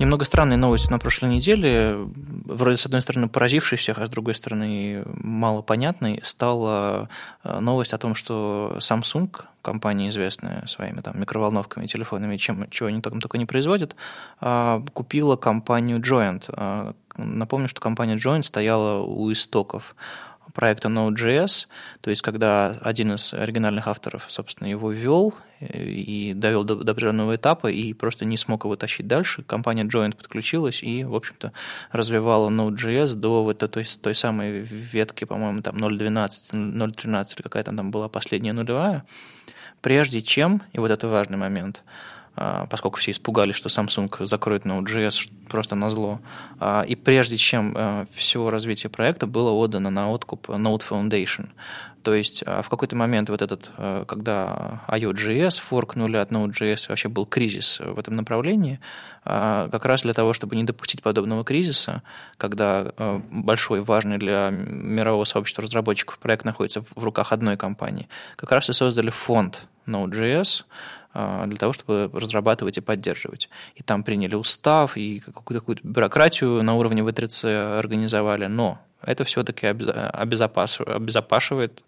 Немного 0.00 0.24
странной 0.24 0.56
новостью 0.56 0.92
на 0.92 0.98
прошлой 0.98 1.28
неделе, 1.28 1.94
вроде 2.46 2.78
с 2.78 2.86
одной 2.86 3.02
стороны 3.02 3.28
поразившей 3.28 3.76
всех, 3.76 3.98
а 3.98 4.06
с 4.06 4.08
другой 4.08 4.34
стороны 4.34 5.02
мало 5.04 5.60
понятной, 5.60 6.20
стала 6.22 7.10
э, 7.44 7.60
новость 7.60 7.92
о 7.92 7.98
том, 7.98 8.14
что 8.14 8.78
Samsung, 8.78 9.30
компания 9.60 10.08
известная 10.08 10.66
своими 10.66 11.02
там 11.02 11.20
микроволновками, 11.20 11.86
телефонами, 11.86 12.38
чем, 12.38 12.70
чего 12.70 12.88
они 12.88 13.02
там 13.02 13.20
только 13.20 13.36
не 13.36 13.44
производят, 13.44 13.94
а, 14.40 14.82
купила 14.94 15.36
компанию 15.36 15.98
Joint. 15.98 16.44
А, 16.48 16.94
напомню, 17.18 17.68
что 17.68 17.82
компания 17.82 18.16
Joint 18.16 18.44
стояла 18.44 19.02
у 19.02 19.30
истоков 19.30 19.94
проекта 20.54 20.88
Node.js, 20.88 21.66
то 22.00 22.08
есть 22.08 22.22
когда 22.22 22.78
один 22.80 23.12
из 23.12 23.34
оригинальных 23.34 23.86
авторов, 23.86 24.24
собственно, 24.28 24.68
его 24.68 24.90
ввел 24.90 25.34
и 25.60 26.32
довел 26.34 26.64
до, 26.64 26.76
до 26.76 26.92
определенного 26.92 27.36
этапа 27.36 27.70
и 27.70 27.92
просто 27.92 28.24
не 28.24 28.38
смог 28.38 28.64
его 28.64 28.76
тащить 28.76 29.06
дальше, 29.06 29.42
компания 29.42 29.84
Joint 29.84 30.16
подключилась 30.16 30.82
и, 30.82 31.04
в 31.04 31.14
общем-то, 31.14 31.52
развивала 31.92 32.50
Node.js 32.50 33.14
до 33.14 33.44
вот 33.44 33.58
той, 33.58 33.84
той 33.84 34.14
самой 34.14 34.60
ветки, 34.60 35.24
по-моему, 35.24 35.62
там 35.62 35.76
0.12, 35.76 36.52
0.13 36.52 37.34
или 37.34 37.42
какая-то 37.42 37.76
там 37.76 37.90
была 37.90 38.08
последняя 38.08 38.52
нулевая, 38.52 39.04
прежде 39.82 40.22
чем, 40.22 40.62
и 40.72 40.78
вот 40.78 40.90
это 40.90 41.08
важный 41.08 41.36
момент, 41.36 41.82
поскольку 42.34 42.98
все 42.98 43.10
испугались, 43.10 43.56
что 43.56 43.68
Samsung 43.68 44.26
закроет 44.26 44.64
Node.js 44.64 45.30
просто 45.48 45.74
на 45.74 45.90
зло. 45.90 46.20
А, 46.58 46.82
и 46.82 46.94
прежде 46.94 47.36
чем 47.36 47.74
а, 47.76 48.06
все 48.14 48.48
развитие 48.48 48.88
проекта 48.88 49.26
было 49.26 49.50
отдано 49.50 49.90
на 49.90 50.10
откуп 50.10 50.48
Node 50.48 50.82
Foundation. 50.88 51.48
То 52.02 52.14
есть 52.14 52.42
в 52.46 52.66
какой-то 52.70 52.96
момент 52.96 53.28
вот 53.28 53.42
этот, 53.42 53.70
когда 54.06 54.80
IO.js 54.88 55.60
форкнули 55.60 56.16
от 56.16 56.30
Node.js, 56.30 56.88
вообще 56.88 57.10
был 57.10 57.26
кризис 57.26 57.78
в 57.78 57.98
этом 57.98 58.16
направлении, 58.16 58.80
как 59.22 59.84
раз 59.84 60.00
для 60.00 60.14
того, 60.14 60.32
чтобы 60.32 60.56
не 60.56 60.64
допустить 60.64 61.02
подобного 61.02 61.44
кризиса, 61.44 62.02
когда 62.38 62.90
большой, 63.30 63.82
важный 63.82 64.16
для 64.16 64.48
мирового 64.50 65.26
сообщества 65.26 65.62
разработчиков 65.62 66.18
проект 66.18 66.46
находится 66.46 66.80
в 66.80 67.04
руках 67.04 67.32
одной 67.32 67.58
компании, 67.58 68.08
как 68.36 68.50
раз 68.50 68.70
и 68.70 68.72
создали 68.72 69.10
фонд 69.10 69.68
Node.js, 69.86 70.62
а, 70.62 70.99
для 71.12 71.56
того, 71.56 71.72
чтобы 71.72 72.08
разрабатывать 72.12 72.78
и 72.78 72.80
поддерживать. 72.80 73.48
И 73.74 73.82
там 73.82 74.04
приняли 74.04 74.36
устав, 74.36 74.96
и 74.96 75.18
какую-то, 75.20 75.60
какую 75.60 75.78
бюрократию 75.82 76.62
на 76.62 76.76
уровне 76.76 77.02
V3C 77.02 77.78
организовали, 77.78 78.46
но 78.46 78.78
это 79.02 79.24
все-таки 79.24 79.66
обезопашивает 79.66 81.82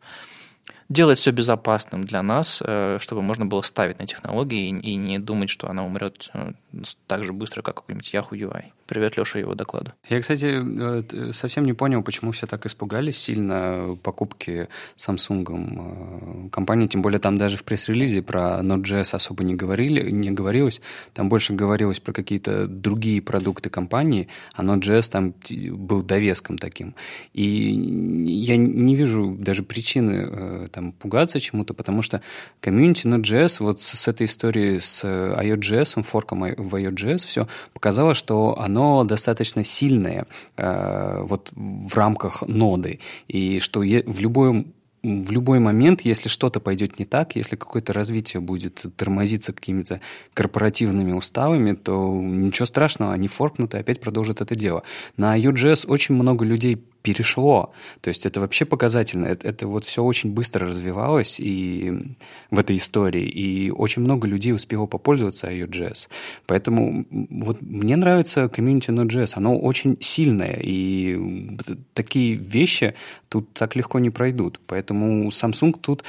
делать 0.92 1.18
все 1.18 1.30
безопасным 1.30 2.04
для 2.04 2.22
нас, 2.22 2.62
э, 2.64 2.98
чтобы 3.00 3.22
можно 3.22 3.46
было 3.46 3.62
ставить 3.62 3.98
на 3.98 4.06
технологии 4.06 4.68
и 4.68 4.96
не 4.96 5.18
думать, 5.18 5.50
что 5.50 5.68
она 5.68 5.84
умрет 5.84 6.30
э, 6.34 6.52
так 7.06 7.24
же 7.24 7.32
быстро, 7.32 7.62
как 7.62 7.76
какой-нибудь 7.76 8.14
Yahoo 8.14 8.32
UI. 8.32 8.64
Привет, 8.86 9.16
Леша, 9.16 9.38
его 9.38 9.54
докладу. 9.54 9.92
Я, 10.08 10.20
кстати, 10.20 10.60
э, 10.62 11.32
совсем 11.32 11.64
не 11.64 11.72
понял, 11.72 12.02
почему 12.02 12.32
все 12.32 12.46
так 12.46 12.66
испугались 12.66 13.18
сильно 13.18 13.96
покупки 14.02 14.68
Samsung 14.96 16.50
компании, 16.50 16.86
тем 16.86 17.02
более 17.02 17.18
там 17.18 17.38
даже 17.38 17.56
в 17.56 17.64
пресс-релизе 17.64 18.22
про 18.22 18.60
Node.js 18.62 19.14
особо 19.14 19.44
не 19.44 19.54
говорили, 19.54 20.10
не 20.10 20.30
говорилось, 20.30 20.80
там 21.14 21.28
больше 21.28 21.54
говорилось 21.54 22.00
про 22.00 22.12
какие-то 22.12 22.66
другие 22.66 23.22
продукты 23.22 23.70
компании, 23.70 24.28
а 24.54 24.62
Node.js 24.62 25.10
там 25.10 25.34
был 25.76 26.02
довеском 26.02 26.58
таким. 26.58 26.94
И 27.32 27.44
я 27.44 28.56
не 28.56 28.96
вижу 28.96 29.36
даже 29.38 29.62
причины 29.62 30.68
там 30.68 30.81
там 30.82 30.92
пугаться 30.92 31.40
чему-то, 31.40 31.74
потому 31.74 32.02
что 32.02 32.20
комьюнити 32.60 33.06
Node.js 33.06 33.56
вот 33.60 33.80
с, 33.80 33.94
с 33.94 34.08
этой 34.08 34.26
историей 34.26 34.78
с 34.80 35.04
IOJS, 35.04 36.02
форком 36.02 36.40
в 36.40 36.74
IOJS, 36.74 37.18
все 37.18 37.46
показало, 37.72 38.14
что 38.14 38.58
оно 38.58 39.04
достаточно 39.04 39.64
сильное 39.64 40.26
э, 40.56 41.22
вот 41.22 41.50
в 41.54 41.94
рамках 41.94 42.42
ноды, 42.46 43.00
и 43.28 43.60
что 43.60 43.80
в 43.80 44.20
любой 44.20 44.66
в 45.02 45.32
любой 45.32 45.58
момент, 45.58 46.02
если 46.02 46.28
что-то 46.28 46.60
пойдет 46.60 47.00
не 47.00 47.04
так, 47.04 47.34
если 47.34 47.56
какое-то 47.56 47.92
развитие 47.92 48.40
будет 48.40 48.86
тормозиться 48.96 49.52
какими-то 49.52 50.00
корпоративными 50.32 51.10
уставами, 51.10 51.72
то 51.72 52.08
ничего 52.22 52.66
страшного, 52.66 53.12
они 53.12 53.26
форкнут 53.26 53.74
и 53.74 53.78
опять 53.78 54.00
продолжат 54.00 54.40
это 54.40 54.54
дело. 54.54 54.84
На 55.16 55.36
UJS 55.36 55.88
очень 55.88 56.14
много 56.14 56.44
людей 56.44 56.84
перешло. 57.02 57.72
То 58.00 58.08
есть 58.08 58.26
это 58.26 58.40
вообще 58.40 58.64
показательно. 58.64 59.26
Это, 59.26 59.48
это 59.48 59.66
вот 59.66 59.84
все 59.84 60.02
очень 60.02 60.32
быстро 60.32 60.66
развивалось 60.66 61.40
и 61.40 62.16
в 62.50 62.58
этой 62.58 62.76
истории, 62.76 63.24
и 63.24 63.70
очень 63.70 64.02
много 64.02 64.26
людей 64.26 64.52
успело 64.52 64.86
попользоваться 64.86 65.50
IOJS. 65.50 66.08
Поэтому 66.46 67.06
вот 67.10 67.60
мне 67.60 67.96
нравится 67.96 68.48
комьюнити 68.48 68.90
Node.js. 68.90 69.32
Оно 69.34 69.58
очень 69.58 69.96
сильное, 70.00 70.58
и 70.62 71.18
такие 71.94 72.34
вещи 72.34 72.94
тут 73.28 73.52
так 73.52 73.76
легко 73.76 73.98
не 73.98 74.10
пройдут. 74.10 74.60
Поэтому 74.66 75.28
Samsung 75.28 75.78
тут 75.80 76.04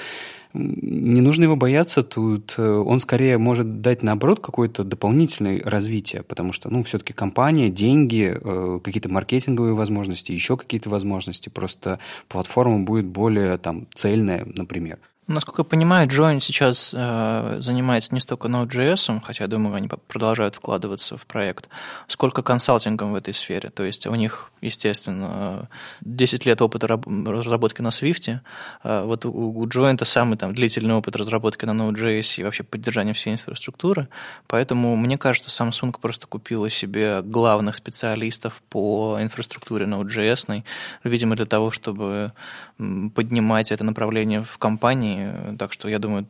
не 0.54 1.22
нужно 1.22 1.44
его 1.44 1.56
бояться, 1.56 2.04
тут 2.04 2.56
э, 2.58 2.64
он 2.64 3.00
скорее 3.00 3.38
может 3.38 3.82
дать, 3.82 4.04
наоборот, 4.04 4.40
какое-то 4.40 4.84
дополнительное 4.84 5.62
развитие, 5.64 6.24
потому 6.24 6.54
что, 6.54 6.70
ну, 6.70 6.84
все-таки 6.84 7.14
компания, 7.14 7.70
деньги, 7.70 8.38
э, 8.40 8.80
какие-то 8.84 9.10
маркетинговые 9.10 9.74
возможности, 9.74 10.32
еще 10.32 10.56
какие-то 10.56 10.90
возможности, 10.90 11.50
просто 11.50 12.00
платформа 12.28 12.80
будет 12.80 13.06
более 13.06 13.58
там 13.58 13.88
цельная, 13.96 14.46
например. 14.46 15.00
Насколько 15.26 15.62
я 15.62 15.64
понимаю, 15.64 16.10
Join 16.10 16.42
сейчас 16.42 16.94
э, 16.94 17.58
занимается 17.62 18.14
не 18.14 18.20
столько 18.20 18.50
Node.js, 18.50 19.22
хотя, 19.24 19.46
я 19.46 19.48
думаю, 19.48 19.74
они 19.74 19.88
продолжают 19.88 20.56
вкладываться 20.56 21.18
в 21.18 21.26
проект, 21.26 21.70
сколько 22.08 22.42
консалтингом 22.42 23.14
в 23.14 23.16
этой 23.16 23.34
сфере. 23.34 23.70
То 23.70 23.84
есть 23.84 24.06
у 24.06 24.16
них, 24.16 24.52
естественно, 24.60 25.70
10 26.02 26.46
лет 26.46 26.62
опыта 26.62 26.88
разработки 26.88 27.82
на 27.82 27.88
Swift. 27.88 28.40
Э, 28.84 29.04
вот 29.06 29.26
у 29.26 29.66
Join 29.66 29.94
это 29.94 30.04
самый 30.04 30.38
там, 30.38 30.54
длительный 30.54 30.96
опыт 30.96 31.16
разработки 31.16 31.64
на 31.64 31.72
Node.js 31.72 32.42
и 32.42 32.44
вообще 32.44 32.64
поддержания 32.64 33.14
всей 33.14 33.32
инфраструктуры. 33.32 34.10
Поэтому, 34.48 34.98
мне 34.98 35.18
кажется, 35.18 35.50
Samsung 35.50 35.96
просто 36.02 36.28
купила 36.28 36.70
себе 36.70 37.22
главных 37.22 37.78
специалистов 37.78 38.62
по 38.70 39.18
инфраструктуре 39.22 39.86
Node.js, 39.86 40.64
видимо, 41.06 41.38
для 41.38 41.46
того, 41.46 41.72
чтобы 41.72 42.34
поднимать 42.78 43.72
это 43.72 43.86
направление 43.86 44.44
в 44.44 44.58
компании 44.58 45.13
так 45.58 45.74
что 45.74 45.88
я 45.88 46.00
думаю, 46.00 46.28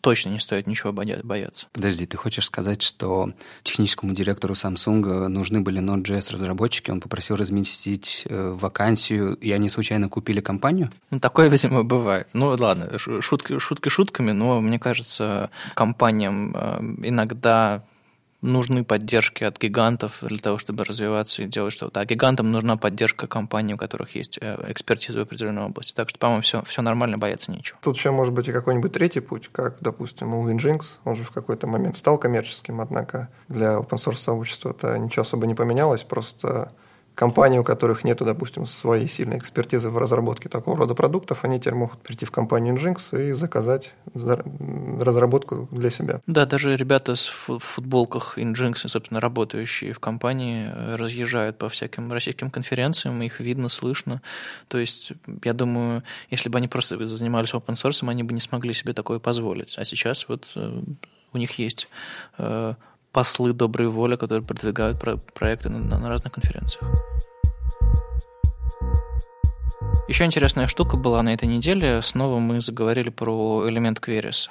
точно 0.00 0.30
не 0.30 0.40
стоит 0.40 0.66
ничего 0.66 0.92
бояться. 0.92 1.66
Подожди, 1.72 2.06
ты 2.06 2.16
хочешь 2.16 2.46
сказать, 2.46 2.82
что 2.82 3.32
техническому 3.62 4.12
директору 4.12 4.54
Samsung 4.54 5.28
нужны 5.28 5.60
были 5.60 5.80
Node.js 5.80 6.32
разработчики, 6.32 6.90
он 6.90 7.00
попросил 7.00 7.36
разместить 7.36 8.24
э, 8.28 8.56
вакансию, 8.58 9.34
и 9.34 9.50
они 9.52 9.68
случайно 9.68 10.08
купили 10.08 10.40
компанию? 10.40 10.90
Ну, 11.10 11.20
такое, 11.20 11.48
видимо, 11.50 11.84
бывает. 11.84 12.28
Ну, 12.32 12.56
ладно, 12.58 12.98
шутки, 12.98 13.58
шутки 13.58 13.88
шутками, 13.88 14.32
но 14.32 14.60
мне 14.60 14.78
кажется, 14.78 15.50
компаниям 15.74 16.54
э, 16.54 16.78
иногда 17.02 17.84
нужны 18.40 18.84
поддержки 18.84 19.44
от 19.44 19.58
гигантов 19.58 20.18
для 20.22 20.38
того, 20.38 20.58
чтобы 20.58 20.84
развиваться 20.84 21.42
и 21.42 21.46
делать 21.46 21.72
что-то. 21.72 22.00
А 22.00 22.04
гигантам 22.04 22.52
нужна 22.52 22.76
поддержка 22.76 23.26
компаний, 23.26 23.74
у 23.74 23.76
которых 23.76 24.14
есть 24.14 24.38
э, 24.40 24.56
экспертиза 24.68 25.18
в 25.18 25.22
определенной 25.22 25.62
области. 25.64 25.92
Так 25.92 26.08
что, 26.08 26.18
по-моему, 26.18 26.42
все, 26.42 26.62
все 26.62 26.82
нормально, 26.82 27.18
бояться 27.18 27.50
нечего. 27.50 27.78
Тут 27.82 27.96
еще 27.96 28.10
может 28.10 28.32
быть 28.32 28.48
и 28.48 28.52
какой-нибудь 28.52 28.92
третий 28.92 29.20
путь, 29.20 29.48
как, 29.50 29.78
допустим, 29.80 30.34
у 30.34 30.48
Nginx. 30.48 30.82
Он 31.04 31.16
же 31.16 31.24
в 31.24 31.30
какой-то 31.30 31.66
момент 31.66 31.96
стал 31.96 32.18
коммерческим, 32.18 32.80
однако 32.80 33.28
для 33.48 33.74
open 33.74 33.96
source 33.96 34.16
сообщества 34.18 34.70
это 34.70 34.98
ничего 34.98 35.22
особо 35.22 35.46
не 35.46 35.54
поменялось, 35.54 36.04
просто 36.04 36.72
компании, 37.18 37.58
у 37.58 37.64
которых 37.64 38.04
нет, 38.04 38.18
допустим, 38.18 38.64
своей 38.64 39.08
сильной 39.08 39.38
экспертизы 39.38 39.90
в 39.90 39.98
разработке 39.98 40.48
такого 40.48 40.76
рода 40.76 40.94
продуктов, 40.94 41.44
они 41.44 41.58
теперь 41.58 41.74
могут 41.74 42.00
прийти 42.00 42.24
в 42.24 42.30
компанию 42.30 42.76
Nginx 42.76 43.30
и 43.30 43.32
заказать 43.32 43.92
разработку 44.14 45.68
для 45.72 45.90
себя. 45.90 46.20
Да, 46.28 46.46
даже 46.46 46.76
ребята 46.76 47.16
с 47.16 47.26
футболках 47.26 48.38
Nginx, 48.38 48.88
собственно, 48.88 49.20
работающие 49.20 49.92
в 49.92 49.98
компании, 49.98 50.70
разъезжают 50.96 51.58
по 51.58 51.68
всяким 51.68 52.12
российским 52.12 52.50
конференциям, 52.50 53.20
их 53.20 53.40
видно, 53.40 53.68
слышно. 53.68 54.22
То 54.68 54.78
есть, 54.78 55.12
я 55.44 55.52
думаю, 55.54 56.04
если 56.30 56.48
бы 56.48 56.58
они 56.58 56.68
просто 56.68 57.04
занимались 57.04 57.52
open 57.52 57.74
source, 57.74 58.08
они 58.08 58.22
бы 58.22 58.32
не 58.32 58.40
смогли 58.40 58.72
себе 58.72 58.92
такое 58.92 59.18
позволить. 59.18 59.76
А 59.76 59.84
сейчас 59.84 60.28
вот 60.28 60.46
э, 60.54 60.82
у 61.32 61.38
них 61.38 61.58
есть 61.58 61.88
э, 62.38 62.74
послы 63.18 63.52
доброй 63.52 63.88
воли, 63.88 64.14
которые 64.14 64.44
продвигают 64.46 65.00
про 65.00 65.16
проекты 65.16 65.68
на, 65.68 65.98
на 65.98 66.08
разных 66.08 66.32
конференциях. 66.32 66.84
Еще 70.06 70.24
интересная 70.24 70.68
штука 70.68 70.96
была 70.96 71.20
на 71.24 71.34
этой 71.34 71.48
неделе. 71.48 72.00
Снова 72.02 72.38
мы 72.38 72.60
заговорили 72.60 73.08
про 73.08 73.68
элемент 73.68 73.98
Queries. 73.98 74.46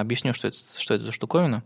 Объясню, 0.00 0.34
что 0.34 0.48
это, 0.48 0.56
что 0.76 0.94
это 0.94 1.04
за 1.04 1.12
штуковина. 1.12 1.62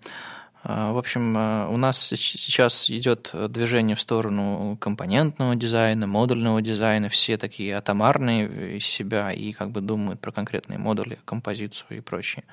А, 0.62 0.92
в 0.92 0.98
общем, 0.98 1.34
а, 1.38 1.68
у 1.70 1.78
нас 1.78 1.98
сейчас 1.98 2.90
идет 2.90 3.30
движение 3.48 3.96
в 3.96 4.00
сторону 4.02 4.76
компонентного 4.78 5.56
дизайна, 5.56 6.06
модульного 6.06 6.60
дизайна. 6.60 7.08
Все 7.08 7.38
такие 7.38 7.78
атомарные 7.78 8.76
из 8.76 8.84
себя 8.84 9.32
и 9.32 9.52
как 9.52 9.70
бы 9.70 9.80
думают 9.80 10.20
про 10.20 10.32
конкретные 10.32 10.78
модули, 10.78 11.18
композицию 11.24 11.96
и 11.96 12.00
прочее. 12.00 12.44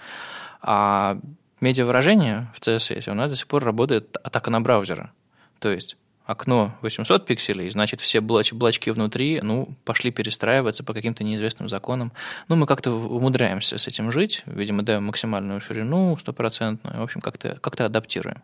А 0.62 1.20
медиавыражение 1.62 2.48
в 2.56 2.60
CSS 2.60 3.14
нас 3.14 3.30
до 3.30 3.36
сих 3.36 3.48
пор 3.48 3.64
работает 3.64 4.18
атака 4.24 4.52
на 4.52 4.62
браузера. 4.62 5.12
То 5.60 5.72
есть 5.72 5.98
окно 6.26 6.76
800 6.82 7.26
пикселей, 7.26 7.70
значит, 7.72 8.02
все 8.02 8.22
блоч, 8.22 8.54
блочки 8.54 8.92
внутри, 8.92 9.42
ну, 9.42 9.70
пошли 9.84 10.12
перестраиваться 10.12 10.84
по 10.84 10.94
каким-то 10.94 11.24
неизвестным 11.24 11.70
законам. 11.70 12.12
Ну, 12.48 12.56
мы 12.56 12.68
как-то 12.68 12.92
умудряемся 12.92 13.80
с 13.80 13.88
этим 13.88 14.12
жить, 14.12 14.44
видимо, 14.46 14.84
даем 14.84 15.06
максимальную 15.06 15.60
ширину 15.60 16.18
стопроцентную, 16.20 17.00
в 17.00 17.04
общем, 17.04 17.22
как-то 17.22 17.58
как 17.60 17.80
адаптируем. 17.80 18.44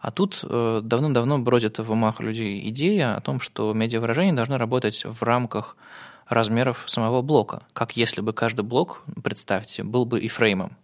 А 0.00 0.10
тут 0.10 0.40
э, 0.42 0.80
давно-давно 0.82 1.38
бродит 1.38 1.78
в 1.78 1.92
умах 1.92 2.18
людей 2.18 2.68
идея 2.70 3.14
о 3.14 3.20
том, 3.20 3.38
что 3.40 3.72
медиавыражение 3.72 4.34
должно 4.34 4.58
работать 4.58 5.04
в 5.04 5.22
рамках 5.22 5.76
размеров 6.28 6.82
самого 6.86 7.22
блока, 7.22 7.62
как 7.72 7.96
если 7.96 8.20
бы 8.20 8.32
каждый 8.32 8.62
блок, 8.62 9.04
представьте, 9.22 9.84
был 9.84 10.04
бы 10.04 10.18
и 10.18 10.26
фреймом. 10.26 10.76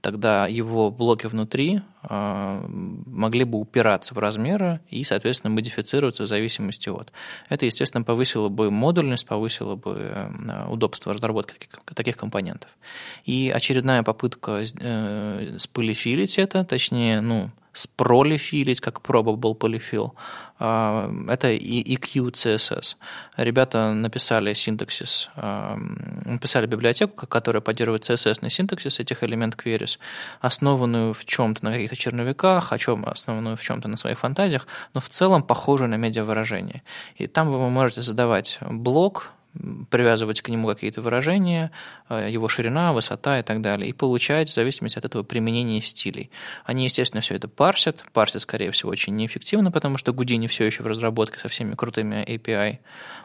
Тогда 0.00 0.46
его 0.46 0.90
блоки 0.90 1.26
внутри 1.26 1.80
э, 2.08 2.66
могли 2.68 3.44
бы 3.44 3.58
упираться 3.58 4.14
в 4.14 4.18
размеры 4.18 4.80
и, 4.88 5.02
соответственно, 5.04 5.52
модифицироваться 5.52 6.22
в 6.22 6.26
зависимости 6.26 6.88
от. 6.88 7.12
Это, 7.48 7.66
естественно, 7.66 8.04
повысило 8.04 8.48
бы 8.48 8.70
модульность, 8.70 9.26
повысило 9.26 9.74
бы 9.74 9.96
э, 9.98 10.66
удобство 10.68 11.12
разработки 11.12 11.68
таких, 11.94 12.16
компонентов. 12.16 12.70
И 13.24 13.52
очередная 13.54 14.02
попытка 14.02 14.62
э, 14.80 15.56
сполифилить 15.58 16.38
это, 16.38 16.64
точнее, 16.64 17.20
ну, 17.20 17.50
спролифилить, 17.78 18.80
как 18.80 19.00
probable 19.00 19.56
polyfill. 19.56 20.10
А, 20.58 21.08
это 21.28 21.52
EQ 21.52 22.32
CSS. 22.32 22.96
Ребята 23.36 23.94
написали 23.94 24.52
синтаксис, 24.54 25.30
а, 25.36 25.76
написали 26.24 26.66
библиотеку, 26.66 27.26
которая 27.26 27.60
поддерживает 27.60 28.02
CSS 28.02 28.48
синтаксис 28.50 28.98
этих 28.98 29.22
элемент 29.22 29.54
queries, 29.54 29.98
основанную 30.40 31.14
в 31.14 31.24
чем-то 31.24 31.64
на 31.64 31.72
каких-то 31.72 31.96
черновиках, 31.96 32.72
о 32.72 32.78
чем 32.78 33.04
основанную 33.06 33.56
в 33.56 33.62
чем-то 33.62 33.88
на 33.88 33.96
своих 33.96 34.18
фантазиях, 34.18 34.66
но 34.94 35.00
в 35.00 35.08
целом 35.08 35.44
похожую 35.44 35.88
на 35.88 35.96
медиавыражение. 35.96 36.82
И 37.14 37.28
там 37.28 37.48
вы 37.50 37.70
можете 37.70 38.02
задавать 38.02 38.58
блок, 38.60 39.30
привязывать 39.90 40.40
к 40.40 40.48
нему 40.48 40.68
какие-то 40.68 41.02
выражения, 41.02 41.70
э, 42.08 42.28
его 42.30 42.48
ширина, 42.48 42.92
высота 42.92 43.40
и 43.40 43.42
так 43.42 43.60
далее, 43.60 43.88
и 43.88 43.92
получать 43.92 44.50
в 44.50 44.54
зависимости 44.54 44.98
от 44.98 45.04
этого 45.04 45.22
применения 45.22 45.82
стилей. 45.82 46.30
Они, 46.64 46.84
естественно, 46.84 47.20
все 47.20 47.34
это 47.34 47.48
парсят, 47.48 48.04
парсят, 48.12 48.42
скорее 48.42 48.70
всего, 48.70 48.90
очень 48.90 49.16
неэффективно, 49.16 49.70
потому 49.70 49.98
что 49.98 50.12
Гудини 50.12 50.46
все 50.46 50.64
еще 50.64 50.82
в 50.82 50.86
разработке 50.86 51.38
со 51.38 51.48
всеми 51.48 51.74
крутыми 51.74 52.24
API, 52.26 52.78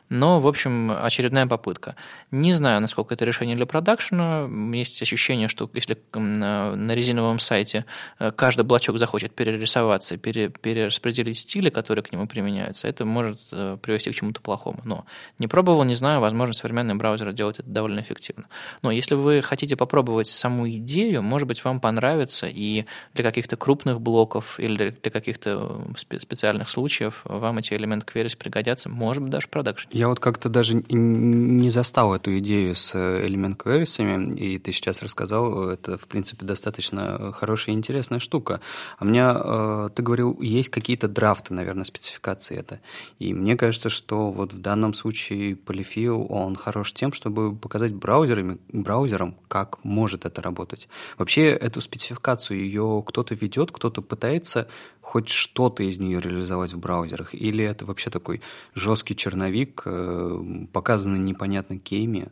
но, 0.10 0.40
в 0.40 0.48
общем, 0.48 0.92
очередная 0.92 1.48
попытка. 1.48 1.96
Не 2.32 2.54
знаю, 2.54 2.82
насколько 2.82 3.14
это 3.14 3.26
решение 3.26 3.56
для 3.56 3.66
продакшена. 3.66 4.48
Есть 4.74 5.02
ощущение, 5.02 5.48
что 5.48 5.70
если 5.74 5.98
на 6.14 6.96
резиновом 6.96 7.40
сайте 7.40 7.86
э, 8.20 8.32
каждый 8.32 8.64
блочок 8.64 8.98
захочет 8.98 9.34
перерисоваться, 9.34 10.18
пере, 10.18 10.50
перераспределить 10.50 11.38
стили, 11.40 11.70
которые 11.70 12.04
к 12.04 12.12
нему 12.12 12.28
применяются, 12.28 12.88
это 12.88 13.06
может 13.06 13.40
э, 13.52 13.78
привести 13.82 14.12
к 14.12 14.16
чему-то 14.16 14.42
плохому. 14.42 14.82
Но 14.84 15.06
не 15.40 15.48
пробовал, 15.48 15.84
не 15.84 15.96
знаю, 15.96 16.22
возможно, 16.22 16.54
современные 16.54 16.96
браузеры 16.96 17.34
делают 17.34 17.60
это 17.60 17.70
довольно 17.70 18.02
эффективно. 18.02 18.46
Но 18.82 18.92
если 18.92 19.16
вы 19.16 19.42
хотите 19.42 19.76
попробовать 19.76 20.28
саму 20.28 20.70
идею, 20.70 21.24
может 21.24 21.48
быть, 21.48 21.64
вам 21.64 21.80
понравится, 21.80 22.48
и 22.48 22.86
для 23.14 23.24
каких-то 23.24 23.56
крупных 23.56 24.02
блоков 24.02 24.60
или 24.60 24.96
для 25.02 25.12
каких-то 25.12 25.84
э, 26.12 26.18
специальных 26.20 26.70
случаев 26.70 27.22
вам 27.24 27.58
эти 27.58 27.74
элементы 27.74 28.06
queries 28.06 28.38
пригодятся, 28.38 28.90
может 28.90 29.24
быть, 29.24 29.32
даже 29.32 29.48
в 29.48 29.50
продакшене. 29.50 29.93
Я 29.94 30.08
вот 30.08 30.20
как-то 30.20 30.50
даже 30.50 30.84
не 30.90 31.70
застал 31.70 32.16
эту 32.16 32.40
идею 32.40 32.74
с 32.74 32.96
элемент 32.96 33.62
queries, 33.62 34.34
и 34.34 34.58
ты 34.58 34.72
сейчас 34.72 35.04
рассказал, 35.04 35.70
это, 35.70 36.00
в 36.00 36.08
принципе, 36.08 36.48
достаточно 36.48 37.32
хорошая 37.32 37.76
и 37.76 37.78
интересная 37.78 38.18
штука. 38.18 38.60
А 38.98 39.06
мне, 39.06 39.22
э, 39.24 39.90
ты 39.94 40.02
говорил, 40.02 40.36
есть 40.42 40.70
какие-то 40.70 41.08
драфты, 41.08 41.54
наверное, 41.54 41.86
спецификации 41.86 42.58
это. 42.58 42.80
И 43.20 43.36
мне 43.36 43.56
кажется, 43.56 43.90
что 43.90 44.32
вот 44.32 44.52
в 44.52 44.60
данном 44.60 44.96
случае 44.96 45.54
Polyfill, 45.54 46.26
он 46.28 46.56
хорош 46.56 46.92
тем, 46.94 47.14
чтобы 47.14 47.56
показать 47.56 47.94
браузерами, 47.94 48.58
браузерам, 48.70 49.36
как 49.48 49.84
может 49.84 50.26
это 50.26 50.42
работать. 50.42 50.90
Вообще, 51.20 51.50
эту 51.50 51.82
спецификацию, 51.82 52.62
ее 52.62 53.04
кто-то 53.06 53.36
ведет, 53.36 53.72
кто-то 53.72 54.02
пытается 54.02 54.68
хоть 55.04 55.28
что-то 55.30 55.84
из 55.84 56.00
нее 56.00 56.20
реализовать 56.20 56.74
в 56.74 56.80
браузерах? 56.80 57.36
Или 57.36 57.64
это 57.64 57.86
вообще 57.86 58.10
такой 58.10 58.42
жесткий 58.74 59.16
черновик, 59.16 59.83
э, 59.86 60.66
показанный 60.72 61.20
непонятно 61.20 61.78
кеми, 61.78 62.30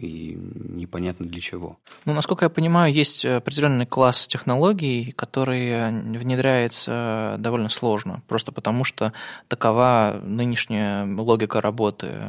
и 0.00 0.34
непонятно 0.34 1.26
для 1.26 1.40
чего. 1.40 1.78
Ну, 2.06 2.14
насколько 2.14 2.46
я 2.46 2.48
понимаю, 2.48 2.92
есть 2.92 3.24
определенный 3.24 3.86
класс 3.86 4.26
технологий, 4.26 5.12
который 5.12 5.90
внедряется 6.18 7.36
довольно 7.38 7.68
сложно, 7.68 8.22
просто 8.26 8.50
потому 8.52 8.84
что 8.84 9.12
такова 9.48 10.18
нынешняя 10.22 11.06
логика 11.06 11.60
работы 11.60 12.22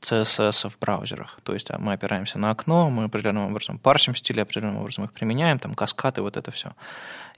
CSS 0.00 0.68
в 0.68 0.78
браузерах. 0.78 1.38
То 1.44 1.52
есть 1.54 1.70
а, 1.70 1.78
мы 1.78 1.92
опираемся 1.92 2.38
на 2.38 2.50
окно, 2.50 2.90
мы 2.90 3.04
определенным 3.04 3.50
образом 3.50 3.78
парсим 3.78 4.16
стили, 4.16 4.40
определенным 4.40 4.78
образом 4.78 5.04
их 5.04 5.12
применяем, 5.12 5.58
там 5.58 5.74
каскады, 5.74 6.22
вот 6.22 6.36
это 6.36 6.50
все. 6.50 6.72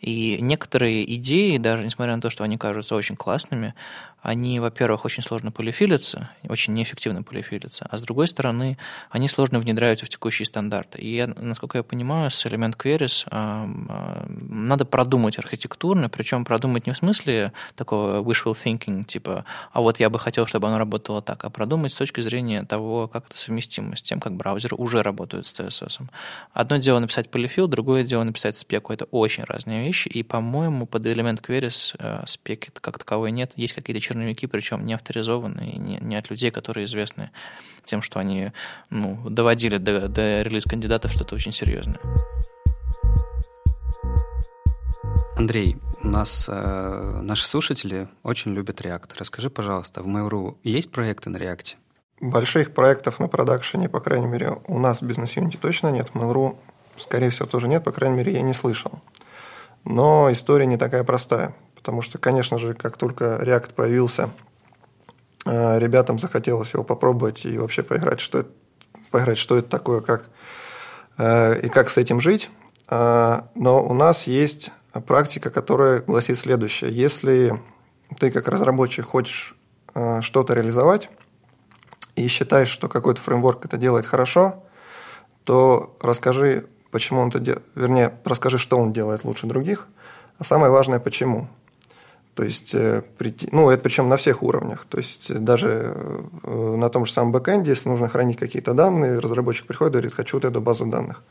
И 0.03 0.39
некоторые 0.41 1.11
идеи, 1.17 1.57
даже 1.57 1.85
несмотря 1.85 2.17
на 2.17 2.21
то, 2.21 2.29
что 2.29 2.45
они 2.45 2.59
кажутся 2.59 2.95
очень 2.95 3.17
классными, 3.17 3.75
они, 4.23 4.61
во-первых, 4.61 5.05
очень 5.05 5.23
сложно 5.23 5.51
полифилятся, 5.51 6.31
очень 6.49 6.75
неэффективно 6.75 7.25
полифилятся, 7.25 7.89
а 7.91 7.99
с 7.99 8.03
другой 8.03 8.29
стороны, 8.29 8.79
они 9.11 9.29
сложно 9.29 9.59
внедряются 9.59 10.07
в 10.07 10.09
текущие 10.09 10.47
стандарты. 10.47 11.01
И, 11.01 11.17
я, 11.17 11.27
насколько 11.27 11.79
я 11.79 11.83
понимаю, 11.83 12.31
с 12.31 12.47
Element 12.47 12.77
Queries 12.77 13.27
э, 13.29 13.67
э, 13.89 14.27
надо 14.49 14.85
продумать 14.85 15.39
архитектурно, 15.39 16.09
причем 16.09 16.45
продумать 16.45 16.87
не 16.87 16.93
в 16.93 16.97
смысле 16.97 17.53
такого 17.75 18.23
wishful 18.23 18.57
thinking, 18.57 19.05
типа, 19.05 19.45
а 19.73 19.81
вот 19.81 19.99
я 19.99 20.09
бы 20.09 20.21
хотел, 20.21 20.47
чтобы 20.47 20.69
оно 20.69 20.79
работало 20.79 21.21
так, 21.21 21.45
а 21.45 21.51
продумать 21.51 21.93
с 21.93 21.97
точки 21.97 22.21
зрения 22.21 22.63
того, 22.63 23.09
как 23.09 23.27
это 23.29 23.37
совместимо 23.37 23.97
с 23.97 24.03
тем, 24.03 24.21
как 24.21 24.35
браузеры 24.35 24.77
уже 24.77 25.03
работают 25.03 25.47
с 25.47 25.59
CSS. 25.59 26.01
Одно 26.53 26.77
дело 26.77 27.01
написать 27.01 27.29
полифил, 27.29 27.67
другое 27.67 28.05
дело 28.05 28.23
написать 28.23 28.57
спеку. 28.57 28.93
Это 28.93 29.07
очень 29.07 29.43
разные 29.45 29.85
вещи, 29.85 29.92
и, 30.07 30.23
по-моему, 30.23 30.87
под 30.87 31.07
Element 31.07 31.41
Queries 31.41 31.95
э, 31.99 32.25
спеки 32.27 32.71
как 32.75 32.99
таковой 32.99 33.31
нет. 33.31 33.53
Есть 33.57 33.75
какие-то 33.75 34.01
черновики, 34.01 34.47
причем 34.47 34.85
не 34.87 34.95
авторизованные, 34.95 35.73
не, 35.77 35.99
не 36.01 36.17
от 36.17 36.31
людей, 36.31 36.51
которые 36.51 36.85
известны 36.87 37.31
тем, 37.85 38.03
что 38.03 38.19
они 38.21 38.53
ну, 38.91 39.19
доводили 39.29 39.79
до, 39.79 40.09
до 40.09 40.43
релиз 40.43 40.65
кандидатов 40.65 41.13
что-то 41.13 41.35
очень 41.35 41.53
серьезное. 41.53 42.01
Андрей, 45.37 45.79
у 46.03 46.09
нас 46.09 46.47
э, 46.49 47.21
наши 47.23 47.47
слушатели 47.49 48.09
очень 48.23 48.53
любят 48.55 48.81
React. 48.81 49.11
Расскажи, 49.19 49.51
пожалуйста, 49.51 50.03
в 50.03 50.07
Mail.ru 50.07 50.57
есть 50.63 50.91
проекты 50.91 51.31
на 51.31 51.37
React? 51.39 51.77
Больших 52.21 52.73
проектов 52.75 53.19
на 53.19 53.29
продакшене, 53.29 53.89
по 53.89 53.99
крайней 53.99 54.27
мере, 54.27 54.59
у 54.69 54.79
нас 54.79 55.03
в 55.03 55.07
Unity 55.07 55.59
точно 55.61 55.89
нет. 55.89 56.11
В 56.11 56.17
Mail.ru, 56.17 56.57
скорее 56.97 57.31
всего, 57.31 57.47
тоже 57.47 57.67
нет, 57.67 57.83
по 57.83 57.93
крайней 57.93 58.19
мере, 58.19 58.33
я 58.33 58.43
не 58.43 58.55
слышал. 58.55 59.01
Но 59.85 60.31
история 60.31 60.67
не 60.67 60.77
такая 60.77 61.05
простая. 61.05 61.55
Потому 61.75 62.01
что, 62.01 62.19
конечно 62.19 62.59
же, 62.59 62.75
как 62.75 62.97
только 62.97 63.41
React 63.43 63.75
появился, 63.75 64.31
э, 65.45 65.79
ребятам 65.81 66.19
захотелось 66.19 66.73
его 66.73 66.85
попробовать 66.85 67.45
и 67.45 67.59
вообще 67.59 67.83
поиграть, 67.83 68.21
что 68.21 68.39
это, 68.39 68.51
поиграть, 69.11 69.39
что 69.39 69.57
это 69.57 69.69
такое, 69.69 70.01
как, 70.01 70.31
э, 71.19 71.61
и 71.61 71.69
как 71.69 71.91
с 71.91 71.99
этим 71.99 72.21
жить. 72.21 72.51
Э, 72.89 73.43
но 73.57 73.85
у 73.85 73.95
нас 73.95 74.29
есть 74.29 74.71
практика, 75.07 75.51
которая 75.51 76.01
гласит 76.03 76.39
следующее. 76.39 76.93
Если 76.93 77.61
ты 78.19 78.31
как 78.31 78.47
разработчик 78.47 79.07
хочешь 79.07 79.57
что-то 80.21 80.55
реализовать 80.55 81.11
и 82.17 82.27
считаешь, 82.29 82.69
что 82.69 82.89
какой-то 82.89 83.21
фреймворк 83.21 83.65
это 83.65 83.77
делает 83.77 84.07
хорошо, 84.07 84.65
то 85.45 85.97
расскажи, 86.01 86.67
почему 86.93 87.21
он 87.21 87.29
это 87.29 87.41
делает, 87.41 87.65
вернее, 87.75 88.13
расскажи, 88.25 88.59
что 88.59 88.79
он 88.79 88.93
делает 88.93 89.25
лучше 89.25 89.49
других, 89.49 89.89
а 90.39 90.45
самое 90.45 90.71
важное, 90.71 91.01
почему. 91.01 91.49
То 92.35 92.45
есть 92.45 92.75
э, 92.75 93.03
прийти, 93.19 93.49
ну, 93.53 93.69
это 93.69 93.83
причем 93.83 94.09
на 94.09 94.17
всех 94.17 94.43
уровнях. 94.43 94.87
То 94.87 94.99
есть 94.99 95.35
даже 95.35 95.95
э, 96.43 96.77
на 96.77 96.89
том 96.89 97.05
же 97.05 97.13
самом 97.13 97.33
бэкэнде, 97.33 97.71
если 97.71 97.89
нужно 97.89 98.09
хранить 98.09 98.39
какие-то 98.39 98.73
данные, 98.73 99.19
разработчик 99.19 99.67
приходит 99.67 99.93
и 99.93 99.97
говорит, 99.97 100.15
хочу 100.15 100.37
вот 100.37 100.45
эту 100.45 100.61
базу 100.61 100.87
данных. 100.87 101.23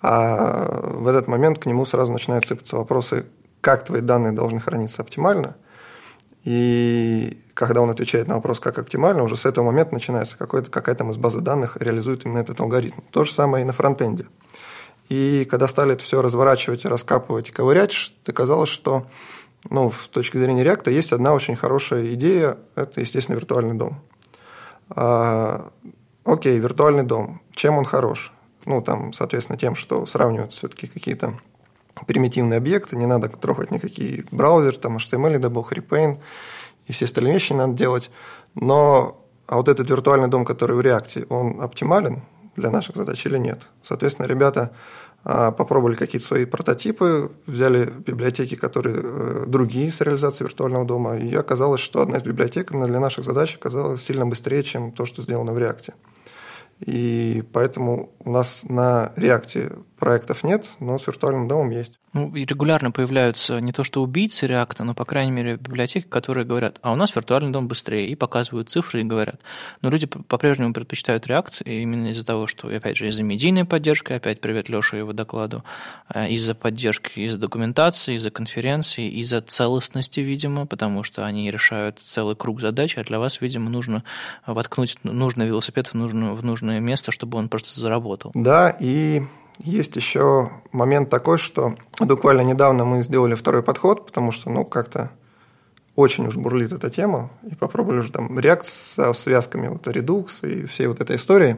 А 0.00 0.82
в 0.82 1.06
этот 1.06 1.28
момент 1.28 1.58
к 1.58 1.66
нему 1.66 1.86
сразу 1.86 2.12
начинают 2.12 2.46
сыпаться 2.46 2.76
вопросы, 2.76 3.26
как 3.60 3.84
твои 3.84 4.00
данные 4.00 4.32
должны 4.32 4.60
храниться 4.60 5.02
оптимально. 5.02 5.56
И 6.44 7.38
когда 7.54 7.80
он 7.80 7.90
отвечает 7.90 8.28
на 8.28 8.36
вопрос, 8.36 8.60
как 8.60 8.78
оптимально, 8.78 9.22
уже 9.22 9.36
с 9.36 9.44
этого 9.44 9.64
момента 9.64 9.94
начинается 9.94 10.36
какой-то, 10.36 10.70
какая 10.70 10.94
там 10.94 11.10
из 11.10 11.16
базы 11.16 11.40
данных 11.40 11.78
реализует 11.80 12.24
именно 12.24 12.38
этот 12.38 12.60
алгоритм. 12.60 13.00
То 13.10 13.24
же 13.24 13.32
самое 13.32 13.64
и 13.64 13.66
на 13.66 13.72
фронтенде. 13.72 14.26
И 15.08 15.46
когда 15.46 15.68
стали 15.68 15.94
это 15.94 16.04
все 16.04 16.20
разворачивать, 16.20 16.84
раскапывать 16.84 17.48
и 17.48 17.52
ковырять, 17.52 18.12
оказалось, 18.26 18.68
что 18.68 19.06
ну, 19.70 19.90
с 19.90 20.08
точки 20.08 20.36
зрения 20.38 20.64
React 20.64 20.90
есть 20.90 21.12
одна 21.12 21.34
очень 21.34 21.56
хорошая 21.56 22.14
идея, 22.14 22.58
это, 22.74 23.00
естественно, 23.00 23.36
виртуальный 23.36 23.74
дом. 23.74 24.00
А, 24.90 25.70
окей, 26.24 26.58
виртуальный 26.58 27.02
дом. 27.04 27.40
Чем 27.52 27.78
он 27.78 27.84
хорош? 27.84 28.32
Ну, 28.64 28.82
там, 28.82 29.12
соответственно, 29.12 29.58
тем, 29.58 29.74
что 29.74 30.06
сравнивают 30.06 30.52
все-таки 30.52 30.86
какие-то 30.86 31.38
примитивные 32.06 32.58
объекты, 32.58 32.96
не 32.96 33.06
надо 33.06 33.28
трогать 33.28 33.70
никакие 33.70 34.24
браузеры, 34.30 34.76
там, 34.76 34.98
HTML, 34.98 35.38
да 35.38 35.48
бог, 35.48 35.72
Repaint, 35.72 36.18
и 36.86 36.92
все 36.92 37.06
остальные 37.06 37.34
вещи 37.34 37.52
надо 37.52 37.72
делать. 37.72 38.10
Но 38.54 39.24
а 39.46 39.56
вот 39.56 39.68
этот 39.68 39.88
виртуальный 39.88 40.28
дом, 40.28 40.44
который 40.44 40.76
в 40.76 40.80
React, 40.80 41.26
он 41.30 41.60
оптимален 41.60 42.22
для 42.58 42.70
наших 42.70 42.96
задач 42.96 43.24
или 43.26 43.38
нет? 43.38 43.66
Соответственно, 43.82 44.26
ребята 44.26 44.72
а, 45.24 45.50
попробовали 45.50 45.94
какие-то 45.94 46.26
свои 46.26 46.44
прототипы, 46.44 47.32
взяли 47.46 47.86
библиотеки, 48.06 48.54
которые 48.54 48.96
э, 48.98 49.44
другие 49.46 49.90
с 49.90 50.00
реализацией 50.00 50.48
виртуального 50.48 50.84
дома, 50.84 51.18
и 51.18 51.34
оказалось, 51.34 51.80
что 51.80 52.00
одна 52.00 52.18
из 52.18 52.22
библиотек 52.22 52.70
для 52.70 53.00
наших 53.00 53.24
задач 53.24 53.56
оказалась 53.56 54.02
сильно 54.02 54.26
быстрее, 54.26 54.62
чем 54.62 54.92
то, 54.92 55.06
что 55.06 55.22
сделано 55.22 55.52
в 55.52 55.58
React. 55.58 55.92
И 56.86 57.42
поэтому 57.52 58.12
у 58.20 58.30
нас 58.30 58.62
на 58.68 59.12
React 59.16 59.84
проектов 59.98 60.44
нет, 60.44 60.70
но 60.80 60.96
с 60.98 61.06
виртуальным 61.06 61.48
домом 61.48 61.70
есть. 61.70 61.98
Ну, 62.14 62.34
и 62.34 62.44
регулярно 62.46 62.90
появляются 62.90 63.60
не 63.60 63.72
то 63.72 63.84
что 63.84 64.02
убийцы 64.02 64.46
React, 64.46 64.82
но, 64.82 64.94
по 64.94 65.04
крайней 65.04 65.30
мере, 65.30 65.56
библиотеки, 65.56 66.06
которые 66.06 66.46
говорят, 66.46 66.78
а 66.80 66.92
у 66.92 66.96
нас 66.96 67.14
виртуальный 67.14 67.50
дом 67.50 67.68
быстрее, 67.68 68.06
и 68.08 68.14
показывают 68.14 68.70
цифры 68.70 69.02
и 69.02 69.04
говорят. 69.04 69.40
Но 69.82 69.90
люди 69.90 70.06
по-прежнему 70.06 70.72
предпочитают 70.72 71.26
React 71.26 71.64
именно 71.64 72.08
из-за 72.08 72.24
того, 72.24 72.46
что, 72.46 72.68
опять 72.68 72.96
же, 72.96 73.08
из-за 73.08 73.22
медийной 73.22 73.66
поддержки, 73.66 74.12
опять 74.12 74.40
привет 74.40 74.68
Леше 74.68 74.96
его 74.96 75.12
докладу, 75.12 75.64
э, 76.14 76.30
из-за 76.30 76.54
поддержки, 76.54 77.20
из-за 77.20 77.38
документации, 77.38 78.14
из-за 78.14 78.30
конференции, 78.30 79.08
из-за 79.20 79.42
целостности, 79.42 80.20
видимо, 80.20 80.66
потому 80.66 81.02
что 81.02 81.26
они 81.26 81.50
решают 81.50 82.00
целый 82.06 82.36
круг 82.36 82.60
задач, 82.60 82.96
а 82.96 83.04
для 83.04 83.18
вас, 83.18 83.40
видимо, 83.40 83.68
нужно 83.68 84.02
воткнуть 84.46 84.96
нужный 85.02 85.46
велосипед 85.46 85.88
в 85.88 85.94
нужное, 85.94 86.32
в 86.32 86.42
нужное 86.42 86.80
место, 86.80 87.12
чтобы 87.12 87.38
он 87.38 87.48
просто 87.48 87.78
заработал. 87.78 88.30
Да, 88.34 88.74
и 88.80 89.22
есть 89.58 89.96
еще 89.96 90.50
момент 90.72 91.10
такой, 91.10 91.38
что 91.38 91.74
буквально 92.00 92.42
недавно 92.42 92.84
мы 92.84 93.02
сделали 93.02 93.34
второй 93.34 93.62
подход, 93.62 94.06
потому 94.06 94.30
что, 94.30 94.50
ну, 94.50 94.64
как-то 94.64 95.10
очень 95.96 96.26
уж 96.26 96.36
бурлит 96.36 96.72
эта 96.72 96.90
тема, 96.90 97.30
и 97.50 97.54
попробовали 97.54 97.98
уже 97.98 98.12
там 98.12 98.38
React 98.38 98.64
со 98.64 99.12
связками, 99.12 99.68
вот 99.68 99.86
Redux 99.88 100.48
и 100.48 100.66
всей 100.66 100.86
вот 100.86 101.00
этой 101.00 101.16
истории, 101.16 101.56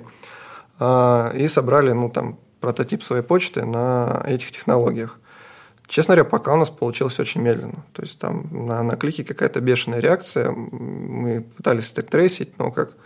а, 0.79 1.31
и 1.35 1.47
собрали, 1.47 1.93
ну, 1.93 2.09
там, 2.09 2.39
прототип 2.61 3.03
своей 3.03 3.23
почты 3.23 3.65
на 3.65 4.23
этих 4.27 4.51
технологиях. 4.51 5.19
Честно 5.87 6.15
говоря, 6.15 6.31
пока 6.31 6.55
у 6.55 6.57
нас 6.57 6.71
получилось 6.71 7.19
очень 7.19 7.41
медленно. 7.41 7.85
То 7.93 8.03
есть 8.03 8.19
там 8.19 8.47
на, 8.67 8.83
на 8.83 8.97
клике 8.97 9.25
какая-то 9.25 9.61
бешеная 9.61 9.99
реакция. 9.99 10.53
Мы 10.53 11.41
пытались 11.41 11.89
стек-трейсить, 11.89 12.59
но 12.59 12.71
как 12.71 12.97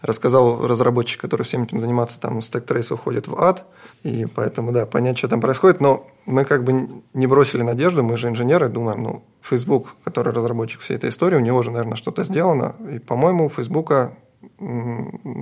рассказал 0.00 0.66
разработчик, 0.66 1.20
который 1.20 1.42
всем 1.42 1.64
этим 1.64 1.80
занимается, 1.80 2.18
там 2.18 2.40
stack 2.40 2.65
trace 2.65 2.90
уходит 2.90 3.28
в 3.28 3.38
ад, 3.40 3.66
и 4.04 4.26
поэтому, 4.26 4.70
да, 4.70 4.86
понять, 4.86 5.18
что 5.18 5.28
там 5.28 5.40
происходит, 5.40 5.80
но 5.80 6.06
мы 6.26 6.44
как 6.44 6.62
бы 6.62 7.02
не 7.14 7.26
бросили 7.26 7.62
надежду, 7.62 8.04
мы 8.04 8.16
же 8.16 8.28
инженеры, 8.28 8.68
думаем, 8.68 9.02
ну, 9.02 9.24
Facebook, 9.42 9.96
который 10.04 10.32
разработчик 10.32 10.80
всей 10.80 10.96
этой 10.96 11.10
истории, 11.10 11.36
у 11.36 11.40
него 11.40 11.62
же, 11.62 11.70
наверное, 11.70 11.96
что-то 11.96 12.22
сделано, 12.22 12.76
и, 12.92 12.98
по-моему, 12.98 13.46
у 13.46 13.48
Facebook 13.48 14.12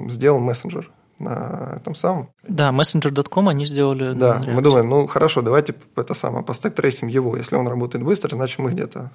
сделал 0.09 0.39
мессенджер 0.39 0.91
на 1.19 1.75
этом 1.77 1.95
самом. 1.95 2.29
Да, 2.47 2.71
messenger.com 2.71 3.49
они 3.49 3.67
сделали. 3.67 4.13
Да, 4.13 4.43
мы 4.47 4.63
думаем, 4.63 4.89
ну 4.89 5.07
хорошо, 5.07 5.43
давайте 5.43 5.75
это 5.97 6.15
самое, 6.15 6.45
по 6.45 6.55
stack 6.55 6.77
trace 6.77 7.00
им 7.00 7.09
его. 7.09 7.37
Если 7.37 7.57
он 7.57 7.69
работает 7.69 8.05
быстро, 8.05 8.35
значит 8.35 8.59
мы 8.59 8.71
где-то 8.71 9.11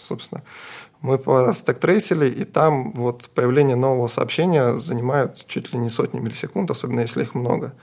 собственно. 0.00 0.42
Мы 1.02 1.18
постек-трейсили, 1.18 2.28
и 2.28 2.44
там 2.44 2.92
вот 2.92 3.30
появление 3.34 3.76
нового 3.76 4.08
сообщения 4.08 4.76
занимает 4.76 5.46
чуть 5.46 5.72
ли 5.72 5.78
не 5.78 5.88
сотни 5.88 6.18
миллисекунд, 6.18 6.70
особенно 6.70 7.00
если 7.00 7.22
их 7.22 7.34
много, 7.34 7.74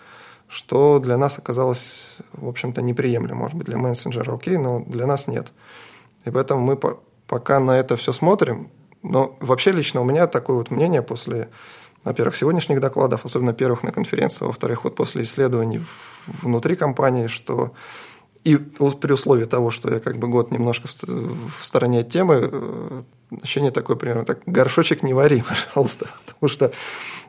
что 0.47 0.99
для 0.99 1.17
нас 1.17 1.37
оказалось, 1.37 2.17
в 2.33 2.47
общем-то, 2.47 2.81
неприемлемо. 2.81 3.43
Может 3.43 3.57
быть, 3.57 3.67
для 3.67 3.77
мессенджера 3.77 4.33
окей, 4.33 4.57
но 4.57 4.79
для 4.79 5.05
нас 5.05 5.27
нет. 5.27 5.51
И 6.25 6.31
поэтому 6.31 6.61
мы 6.61 6.79
пока 7.27 7.59
на 7.59 7.77
это 7.77 7.95
все 7.95 8.13
смотрим, 8.13 8.69
но 9.03 9.35
вообще 9.39 9.71
лично 9.71 10.01
у 10.01 10.05
меня 10.05 10.27
такое 10.27 10.57
вот 10.57 10.71
мнение 10.71 11.01
после, 11.01 11.49
во-первых, 12.03 12.35
сегодняшних 12.35 12.79
докладов, 12.79 13.25
особенно 13.25 13.53
первых 13.53 13.83
на 13.83 13.91
конференции, 13.91 14.45
во-вторых, 14.45 14.83
вот 14.83 14.95
после 14.95 15.23
исследований 15.23 15.81
внутри 16.41 16.75
компании, 16.75 17.27
что 17.27 17.73
и 18.43 18.55
при 18.55 19.11
условии 19.11 19.43
того, 19.43 19.71
что 19.71 19.93
я 19.93 19.99
как 19.99 20.17
бы 20.17 20.29
год 20.29 20.51
немножко 20.51 20.87
в, 20.87 21.65
стороне 21.65 21.99
от 21.99 22.09
темы, 22.09 22.49
э, 22.49 23.01
ощущение 23.41 23.71
такое 23.71 23.97
примерно, 23.97 24.23
так, 24.23 24.39
горшочек 24.45 25.03
не 25.03 25.13
вари, 25.13 25.43
пожалуйста, 25.47 26.07
потому 26.25 26.49
что 26.49 26.71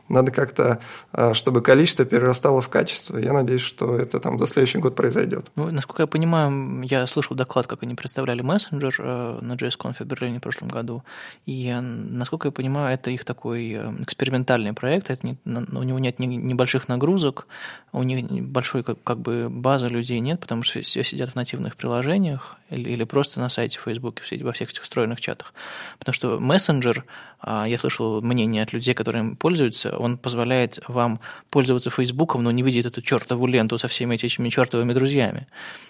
надо 0.09 0.31
как-то, 0.31 0.79
а, 1.11 1.33
чтобы 1.33 1.61
количество 1.61 2.05
перерастало 2.05 2.61
в 2.61 2.69
качество. 2.69 3.17
Я 3.17 3.33
надеюсь, 3.33 3.61
что 3.61 3.95
это 3.95 4.19
там 4.19 4.37
до 4.37 4.45
следующий 4.47 4.79
год 4.79 4.95
произойдет. 4.95 5.51
Ну, 5.55 5.71
насколько 5.71 6.03
я 6.03 6.07
понимаю, 6.07 6.81
я 6.83 7.05
слышал 7.07 7.35
доклад, 7.35 7.67
как 7.67 7.83
они 7.83 7.95
представляли 7.95 8.41
мессенджер 8.41 8.95
э, 8.99 9.39
на 9.41 9.53
JSConf 9.53 9.95
в 9.99 10.05
Берлине 10.05 10.39
в 10.39 10.41
прошлом 10.41 10.69
году, 10.69 11.03
и, 11.45 11.71
насколько 11.81 12.47
я 12.47 12.51
понимаю, 12.51 12.93
это 12.93 13.11
их 13.11 13.23
такой 13.25 13.71
э, 13.71 13.91
экспериментальный 13.99 14.73
проект, 14.73 15.09
это 15.09 15.25
не, 15.25 15.37
у 15.45 15.83
него 15.83 15.99
нет 15.99 16.19
небольших 16.19 16.87
нагрузок, 16.87 17.47
у 17.91 18.03
них 18.03 18.25
большой 18.47 18.83
как, 18.83 19.01
как 19.03 19.19
бы 19.19 19.47
базы 19.49 19.87
людей 19.87 20.19
нет, 20.19 20.39
потому 20.39 20.63
что 20.63 20.81
все 20.81 21.03
сидят 21.03 21.31
в 21.31 21.35
нативных 21.35 21.75
приложениях 21.75 22.58
или, 22.69 22.89
или 22.89 23.03
просто 23.03 23.39
на 23.39 23.49
сайте 23.49 23.79
Facebook, 23.83 24.21
во 24.41 24.51
всех 24.53 24.69
этих 24.71 24.83
встроенных 24.83 25.21
чатах. 25.21 25.53
Потому 25.97 26.13
что 26.13 26.39
мессенджер, 26.39 27.05
а, 27.39 27.65
я 27.67 27.77
слышал 27.77 28.21
мнение 28.21 28.63
от 28.63 28.73
людей, 28.73 28.93
которые 28.93 29.23
им 29.23 29.35
пользуются, 29.35 29.97
он 29.97 30.17
позволяет 30.17 30.79
вам 30.87 31.19
пользоваться 31.49 31.89
Фейсбуком, 31.89 32.43
но 32.43 32.51
не 32.51 32.63
видеть 32.63 32.85
эту 32.85 33.01
чертову 33.01 33.47
ленту 33.47 33.77
со 33.77 33.87
всеми 33.87 34.15
этими 34.15 34.49
чертовыми 34.49 34.93
друзьями. 34.93 35.47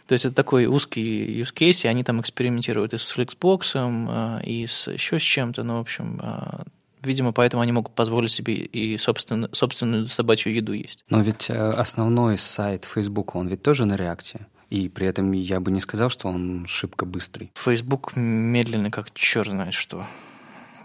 То 0.07 0.13
есть 0.13 0.25
это 0.25 0.35
такой 0.35 0.65
узкий 0.65 1.41
use 1.41 1.53
case, 1.53 1.85
и 1.85 1.87
они 1.87 2.03
там 2.03 2.21
экспериментируют 2.21 2.93
и 2.93 2.97
с 2.97 3.15
Flexbox, 3.15 3.71
а, 3.75 4.39
и 4.43 4.67
с 4.67 4.87
еще 4.87 5.19
с 5.19 5.23
чем-то, 5.23 5.63
ну, 5.63 5.77
в 5.77 5.81
общем, 5.81 6.19
а, 6.21 6.63
Видимо, 7.01 7.31
поэтому 7.31 7.61
они 7.61 7.71
могут 7.71 7.93
позволить 7.93 8.31
себе 8.31 8.55
и 8.55 8.97
собственную, 8.97 9.55
собственную 9.55 10.07
собачью 10.07 10.53
еду 10.53 10.73
есть. 10.73 11.05
Но 11.09 11.21
ведь 11.21 11.49
э, 11.49 11.53
основной 11.53 12.37
сайт 12.37 12.83
Facebook, 12.83 13.35
он 13.35 13.47
ведь 13.47 13.61
тоже 13.61 13.85
на 13.85 13.95
реакте. 13.95 14.47
И 14.69 14.88
при 14.88 15.08
этом 15.08 15.32
я 15.32 15.60
бы 15.60 15.71
не 15.71 15.82
сказал, 15.82 16.10
что 16.10 16.27
он 16.27 16.65
шибко 16.67 17.05
быстрый. 17.05 17.51
Facebook 17.55 18.15
медленный, 18.15 18.91
как 18.91 19.12
черт 19.13 19.49
знает 19.49 19.73
что. 19.73 20.05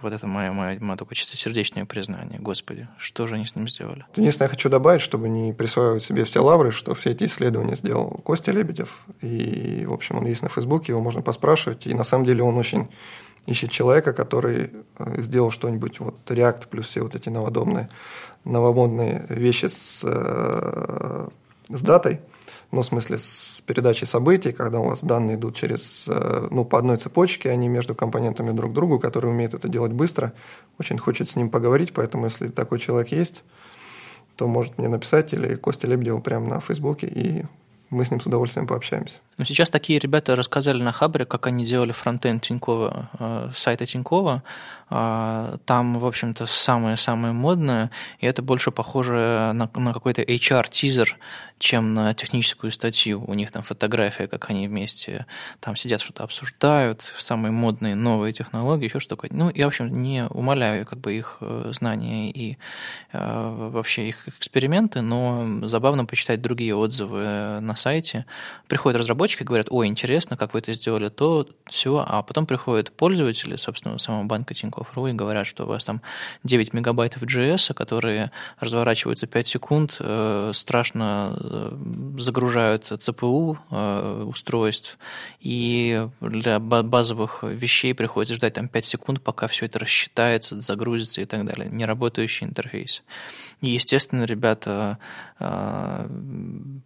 Вот 0.00 0.12
это 0.12 0.26
мое, 0.26 0.52
мое, 0.52 0.78
мое 0.80 0.96
только 0.98 1.14
чистосердечное 1.14 1.86
признание. 1.86 2.38
Господи, 2.38 2.88
что 2.98 3.26
же 3.26 3.36
они 3.36 3.46
с 3.46 3.56
ним 3.56 3.68
сделали? 3.68 4.04
Единственное, 4.16 4.48
я 4.48 4.50
хочу 4.50 4.68
добавить, 4.68 5.00
чтобы 5.00 5.28
не 5.28 5.52
присваивать 5.52 6.02
себе 6.02 6.24
все 6.24 6.40
лавры, 6.40 6.72
что 6.72 6.94
все 6.94 7.12
эти 7.12 7.24
исследования 7.24 7.76
сделал 7.76 8.10
Костя 8.22 8.52
Лебедев. 8.52 9.02
И, 9.22 9.84
в 9.86 9.92
общем, 9.92 10.16
он 10.18 10.26
есть 10.26 10.42
на 10.42 10.48
Фейсбуке, 10.48 10.92
его 10.92 11.00
можно 11.00 11.22
поспрашивать. 11.22 11.86
И 11.86 11.94
на 11.94 12.04
самом 12.04 12.26
деле 12.26 12.42
он 12.42 12.56
очень 12.58 12.88
ищет 13.46 13.70
человека, 13.70 14.12
который 14.12 14.70
э, 14.98 15.22
сделал 15.22 15.50
что-нибудь, 15.50 16.00
вот 16.00 16.16
React 16.26 16.68
плюс 16.68 16.86
все 16.86 17.02
вот 17.02 17.14
эти 17.14 17.28
новодобные, 17.28 17.88
новомодные 18.44 19.26
вещи 19.28 19.66
с, 19.66 20.02
э, 20.04 21.28
с 21.68 21.82
датой– 21.82 22.20
ну, 22.74 22.82
в 22.82 22.86
смысле, 22.86 23.18
с 23.18 23.62
передачей 23.66 24.04
событий, 24.04 24.52
когда 24.52 24.80
у 24.80 24.88
вас 24.88 25.04
данные 25.04 25.36
идут 25.36 25.54
через, 25.54 26.06
э, 26.08 26.48
ну, 26.50 26.64
по 26.64 26.78
одной 26.78 26.96
цепочке, 26.96 27.50
они 27.50 27.68
между 27.68 27.94
компонентами 27.94 28.50
друг 28.50 28.72
к 28.72 28.74
другу, 28.74 28.98
который 28.98 29.30
умеет 29.30 29.54
это 29.54 29.68
делать 29.68 29.92
быстро. 29.92 30.32
Очень 30.78 30.98
хочет 30.98 31.28
с 31.28 31.36
ним 31.36 31.50
поговорить, 31.50 31.92
поэтому, 31.92 32.24
если 32.26 32.48
такой 32.48 32.80
человек 32.80 33.12
есть, 33.12 33.44
то 34.36 34.48
может 34.48 34.76
мне 34.76 34.88
написать 34.88 35.32
или 35.32 35.54
Костя 35.54 35.86
Лебедеву 35.86 36.20
прямо 36.20 36.48
на 36.48 36.60
Фейсбуке, 36.60 37.06
и 37.06 37.44
мы 37.90 38.04
с 38.04 38.10
ним 38.10 38.20
с 38.20 38.26
удовольствием 38.26 38.66
пообщаемся. 38.66 39.18
Ну, 39.38 39.44
сейчас 39.44 39.70
такие 39.70 40.00
ребята 40.00 40.34
рассказали 40.34 40.82
на 40.82 40.90
Хабре, 40.90 41.24
как 41.24 41.46
они 41.46 41.64
делали 41.64 41.92
фронтенд 41.92 42.42
Тинькова, 42.42 43.08
э, 43.18 43.50
сайта 43.54 43.86
Тинькова. 43.86 44.42
Э, 44.90 45.56
там, 45.64 45.98
в 45.98 46.06
общем-то, 46.06 46.46
самое-самое 46.46 47.32
модное, 47.32 47.90
и 48.18 48.26
это 48.26 48.42
больше 48.42 48.70
похоже 48.70 49.52
на, 49.54 49.70
на 49.74 49.92
какой-то 49.92 50.22
HR-тизер, 50.22 51.18
чем 51.58 51.94
на 51.94 52.12
техническую 52.14 52.70
статью. 52.72 53.24
У 53.26 53.34
них 53.34 53.50
там 53.50 53.62
фотография, 53.62 54.26
как 54.26 54.50
они 54.50 54.68
вместе 54.68 55.26
там 55.60 55.76
сидят, 55.76 56.00
что-то 56.00 56.24
обсуждают, 56.24 57.02
самые 57.18 57.52
модные 57.52 57.94
новые 57.94 58.32
технологии, 58.32 58.84
еще 58.84 59.00
что-то. 59.00 59.26
Ну, 59.30 59.50
я, 59.54 59.64
в 59.64 59.68
общем, 59.68 60.02
не 60.02 60.26
умоляю 60.26 60.84
как 60.84 60.98
бы 60.98 61.14
их 61.14 61.38
э, 61.40 61.70
знания 61.74 62.30
и 62.30 62.58
э, 63.12 63.68
вообще 63.70 64.08
их 64.08 64.28
эксперименты, 64.28 65.00
но 65.00 65.66
забавно 65.66 66.04
почитать 66.04 66.42
другие 66.42 66.74
отзывы 66.74 67.60
на 67.60 67.76
сайте. 67.76 68.26
Приходят 68.68 68.98
разработчики, 68.98 69.42
говорят, 69.42 69.68
ой, 69.70 69.86
интересно, 69.86 70.36
как 70.36 70.54
вы 70.54 70.60
это 70.60 70.74
сделали, 70.74 71.08
то 71.08 71.48
все, 71.66 72.04
а 72.06 72.22
потом 72.22 72.46
приходят 72.46 72.92
пользователи, 72.92 73.56
собственно, 73.56 73.98
самого 73.98 74.24
банка 74.24 74.54
Тинькофф.ру 74.74 75.06
и 75.06 75.12
говорят, 75.12 75.46
что 75.46 75.64
у 75.64 75.66
вас 75.66 75.84
там 75.84 76.02
9 76.44 76.72
мегабайтов 76.72 77.22
JS, 77.22 77.74
которые 77.74 78.30
разворачиваются 78.58 79.26
5 79.26 79.46
секунд, 79.46 79.96
э, 80.00 80.52
страшно 80.54 81.36
э, 81.38 81.76
загружают 82.18 82.86
ЦПУ 82.86 83.58
э, 83.70 84.24
устройств, 84.26 84.98
и 85.40 86.08
для 86.20 86.58
базовых 86.58 87.42
вещей 87.42 87.94
приходится 87.94 88.34
ждать 88.34 88.54
там 88.54 88.68
5 88.68 88.84
секунд, 88.84 89.22
пока 89.22 89.46
все 89.46 89.66
это 89.66 89.78
рассчитается, 89.78 90.60
загрузится 90.60 91.20
и 91.20 91.24
так 91.24 91.44
далее. 91.44 91.68
Неработающий 91.70 92.46
интерфейс. 92.46 93.02
И, 93.60 93.70
естественно, 93.70 94.24
ребята 94.24 94.98
э, 95.38 96.06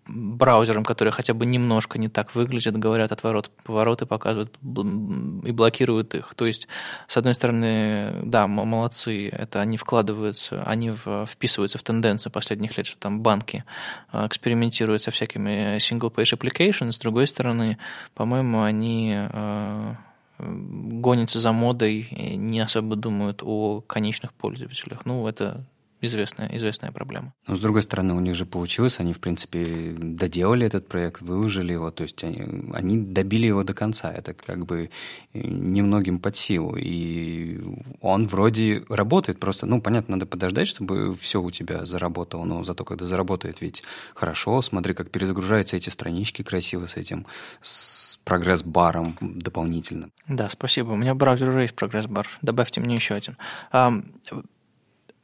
браузерам, 0.07 0.85
которые 0.85 1.13
хотя 1.13 1.35
бы 1.35 1.47
немножко 1.47 1.99
не 1.99 2.09
так 2.09 2.35
выглядят, 2.35 2.77
говорят 2.77 3.13
отворот, 3.13 3.51
повороты 3.65 4.07
показывают 4.07 4.57
и 4.63 5.53
блокируют 5.53 6.15
их. 6.15 6.35
То 6.35 6.47
есть, 6.47 6.69
с 7.07 7.17
одной 7.17 7.35
стороны, 7.35 7.78
да, 8.23 8.47
молодцы, 8.47 9.29
это 9.29 9.61
они 9.61 9.77
вкладываются, 9.77 10.63
они 10.65 10.93
вписываются 11.27 11.79
в 11.79 11.83
тенденцию 11.83 12.33
последних 12.33 12.77
лет, 12.77 12.87
что 12.87 12.99
там 12.99 13.21
банки 13.21 13.65
э, 14.13 14.27
экспериментируют 14.27 15.03
со 15.03 15.11
всякими 15.11 15.77
single-page 15.79 16.39
applications, 16.39 16.93
с 16.93 16.99
другой 16.99 17.27
стороны, 17.27 17.79
по-моему, 18.15 18.63
они 18.63 19.15
э, 19.17 19.95
гонятся 20.39 21.41
за 21.41 21.53
модой, 21.53 22.09
не 22.37 22.61
особо 22.61 22.97
думают 22.97 23.43
о 23.43 23.81
конечных 23.81 24.33
пользователях. 24.33 25.05
Ну, 25.05 25.27
это 25.27 25.65
известная, 26.01 26.49
известная 26.57 26.93
проблема. 26.93 27.35
Но, 27.47 27.57
с 27.57 27.61
другой 27.61 27.83
стороны, 27.83 28.15
у 28.15 28.21
них 28.21 28.35
же 28.35 28.47
получилось, 28.47 29.01
они, 29.01 29.13
в 29.13 29.21
принципе, 29.21 29.95
доделали 29.97 30.67
этот 30.67 30.89
проект, 30.89 31.23
выложили 31.23 31.73
его, 31.73 31.91
то 31.91 32.03
есть 32.03 32.23
они, 32.25 32.71
они 32.73 32.99
добили 32.99 33.47
его 33.47 33.65
до 33.65 33.75
конца. 33.75 34.13
Это 34.13 34.35
как 34.35 34.67
бы 34.67 34.91
немногим 35.35 36.19
под 36.19 36.37
силу. 36.37 36.77
И 36.77 37.61
он 38.01 38.27
вроде 38.27 38.85
работает, 38.89 39.41
просто, 39.41 39.67
ну, 39.67 39.81
понятно, 39.81 40.17
надо 40.17 40.27
подождать, 40.27 40.69
чтобы 40.69 41.15
все 41.15 41.41
у 41.41 41.51
тебя 41.51 41.87
заработало, 41.87 42.45
но 42.45 42.65
зато 42.65 42.85
когда 42.85 43.05
заработает, 43.05 43.61
ведь 43.61 43.83
хорошо, 44.15 44.63
смотри, 44.63 44.95
как 44.95 45.11
перезагружаются 45.11 45.77
эти 45.77 45.91
странички 45.91 46.43
красиво 46.43 46.87
с 46.87 46.97
этим, 46.97 47.27
с 47.61 48.19
прогресс-баром 48.25 49.17
дополнительным. 49.21 50.13
Да, 50.27 50.49
спасибо. 50.51 50.93
У 50.93 50.97
меня 50.97 51.15
в 51.15 51.17
браузере 51.17 51.51
уже 51.51 51.63
есть 51.63 51.75
прогресс-бар. 51.75 52.29
Добавьте 52.43 52.81
мне 52.81 52.95
еще 52.97 53.15
один. 53.15 53.37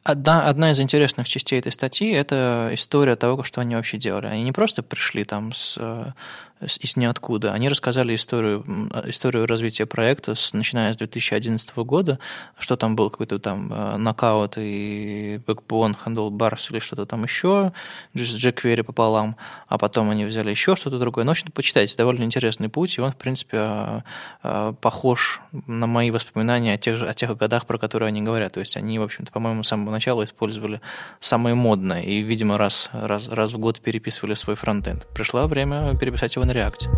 Одна, 0.07 0.47
одна 0.47 0.71
из 0.73 0.81
интересных 0.81 1.27
частей 1.27 1.59
этой 1.59 1.73
статьи– 1.73 2.11
это 2.13 2.69
история 2.75 3.17
того, 3.17 3.43
что 3.43 3.63
они 3.63 3.75
вообще 3.75 3.97
делали. 3.97 4.27
Они 4.27 4.43
не 4.43 4.53
просто 4.53 4.83
пришли 4.83 5.25
там 5.25 5.55
с, 5.55 5.79
из 6.61 6.97
ниоткуда. 6.97 7.53
Они 7.53 7.69
рассказали 7.69 8.15
историю, 8.15 8.65
историю 9.07 9.47
развития 9.47 9.87
проекта, 9.87 10.35
с, 10.35 10.53
начиная 10.53 10.93
с 10.93 10.97
2011 10.97 11.77
года, 11.79 12.19
что 12.59 12.77
там 12.77 12.97
был 12.97 13.11
какой-то 13.11 13.39
там 13.39 13.73
э, 13.73 13.97
нокаут 13.97 14.57
и 14.57 15.41
backbone, 15.47 15.97
handlebars 16.05 16.71
или 16.71 16.79
что-то 16.79 17.07
там 17.07 17.25
еще, 17.25 17.73
с 18.15 18.19
jQuery 18.19 18.83
пополам, 18.83 19.37
а 19.69 19.79
потом 19.79 20.11
они 20.11 20.25
взяли 20.25 20.51
еще 20.51 20.77
что-то 20.77 20.99
другое. 20.99 21.25
Ну, 21.25 21.31
в 21.31 21.33
общем, 21.33 21.51
почитайте, 21.53 21.97
довольно 21.97 22.25
интересный 22.25 22.69
путь, 22.69 22.97
и 22.99 23.01
он, 23.01 23.13
в 23.13 23.17
принципе, 23.17 23.59
э, 23.61 24.01
э, 24.43 24.75
похож 24.81 25.41
на 25.67 25.87
мои 25.87 26.11
воспоминания 26.11 26.75
о 26.75 26.79
тех, 26.79 26.97
же, 26.97 27.09
о 27.09 27.15
тех 27.15 27.37
годах, 27.37 27.67
про 27.67 27.79
которые 27.79 28.09
они 28.09 28.23
говорят. 28.23 28.53
То 28.53 28.61
есть 28.61 28.77
они, 28.77 28.99
в 28.99 29.03
общем-то, 29.03 29.33
по-моему, 29.33 29.65
с 29.65 29.73
начала 29.95 30.25
использовали 30.25 30.81
самое 31.21 31.55
модное, 31.55 32.03
и, 32.03 32.21
видимо, 32.21 32.59
раз, 32.59 32.91
раз, 32.93 33.29
раз 33.29 33.53
в 33.53 33.59
год 33.59 33.81
переписывали 33.81 34.35
свой 34.35 34.57
фронтенд. 34.57 35.07
Пришло 35.15 35.47
время 35.47 35.97
переписать 35.97 36.35
его 36.37 36.45
на 36.45 36.53
React. 36.53 36.89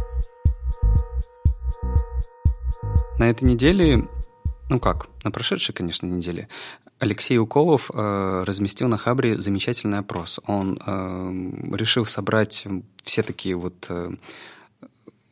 На 3.19 3.31
этой 3.31 3.45
неделе, 3.45 4.09
ну 4.69 4.81
как, 4.81 5.09
на 5.25 5.31
прошедшей, 5.31 5.75
конечно, 5.75 6.07
неделе, 6.07 6.49
Алексей 6.99 7.39
Уколов 7.39 7.91
э, 7.93 8.45
разместил 8.47 8.89
на 8.89 8.97
Хабре 8.97 9.39
замечательный 9.39 9.99
опрос. 9.99 10.41
Он 10.47 10.79
э, 10.79 11.77
решил 11.77 12.07
собрать 12.07 12.67
все 13.03 13.23
такие 13.23 13.55
вот 13.55 13.87
э, 13.91 14.11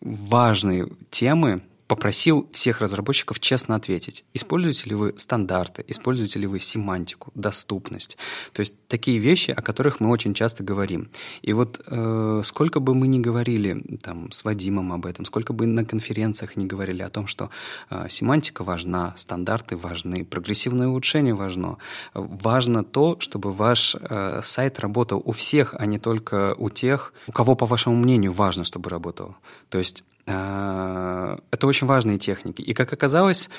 важные 0.00 0.88
темы, 1.10 1.62
попросил 1.94 2.48
всех 2.50 2.80
разработчиков 2.80 3.38
честно 3.38 3.76
ответить, 3.76 4.24
используете 4.34 4.90
ли 4.90 4.96
вы 4.96 5.14
стандарты, 5.16 5.84
используете 5.86 6.40
ли 6.40 6.46
вы 6.48 6.58
семантику, 6.58 7.30
доступность. 7.36 8.18
То 8.52 8.60
есть 8.60 8.74
такие 8.88 9.18
вещи, 9.18 9.52
о 9.52 9.62
которых 9.62 10.00
мы 10.00 10.10
очень 10.10 10.34
часто 10.34 10.64
говорим. 10.64 11.08
И 11.42 11.52
вот 11.52 11.80
э, 11.86 12.40
сколько 12.42 12.80
бы 12.80 12.96
мы 12.96 13.06
ни 13.06 13.20
говорили 13.20 13.80
там, 14.02 14.32
с 14.32 14.42
Вадимом 14.44 14.92
об 14.92 15.06
этом, 15.06 15.24
сколько 15.24 15.52
бы 15.52 15.66
на 15.66 15.84
конференциях 15.84 16.56
не 16.56 16.66
говорили 16.66 17.02
о 17.02 17.10
том, 17.10 17.28
что 17.28 17.50
э, 17.90 18.08
семантика 18.08 18.64
важна, 18.64 19.14
стандарты 19.16 19.76
важны, 19.76 20.24
прогрессивное 20.24 20.88
улучшение 20.88 21.34
важно, 21.34 21.76
важно 22.14 22.82
то, 22.82 23.20
чтобы 23.20 23.52
ваш 23.52 23.94
э, 23.94 24.40
сайт 24.42 24.80
работал 24.80 25.22
у 25.24 25.30
всех, 25.30 25.76
а 25.78 25.86
не 25.86 26.00
только 26.00 26.56
у 26.58 26.70
тех, 26.70 27.14
у 27.28 27.32
кого, 27.32 27.54
по 27.54 27.66
вашему 27.66 27.94
мнению, 27.94 28.32
важно, 28.32 28.64
чтобы 28.64 28.90
работал. 28.90 29.36
То 29.68 29.78
есть 29.78 30.02
это 30.26 31.66
очень 31.66 31.86
важные 31.86 32.18
техники. 32.18 32.62
И 32.62 32.72
как 32.72 32.92
оказалось, 32.92 33.50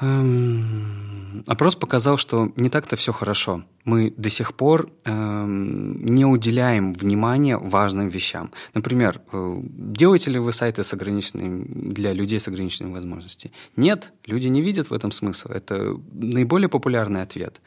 эм, 0.00 1.44
опрос 1.46 1.76
показал, 1.76 2.16
что 2.16 2.52
не 2.56 2.68
так-то 2.68 2.96
все 2.96 3.12
хорошо. 3.12 3.62
Мы 3.84 4.12
до 4.16 4.28
сих 4.28 4.54
пор 4.54 4.90
эм, 5.04 6.04
не 6.04 6.24
уделяем 6.24 6.92
внимания 6.92 7.56
важным 7.58 8.08
вещам. 8.08 8.50
Например, 8.74 9.20
э, 9.32 9.60
делаете 9.62 10.30
ли 10.30 10.38
вы 10.38 10.52
сайты 10.52 10.82
с 10.82 10.92
ограниченными, 10.92 11.92
для 11.92 12.12
людей 12.12 12.40
с 12.40 12.48
ограниченными 12.48 12.92
возможностями? 12.92 13.52
Нет, 13.76 14.12
люди 14.26 14.48
не 14.48 14.62
видят 14.62 14.90
в 14.90 14.92
этом 14.92 15.12
смысла. 15.12 15.52
Это 15.52 15.96
наиболее 16.12 16.68
популярный 16.68 17.22
ответ. 17.22 17.60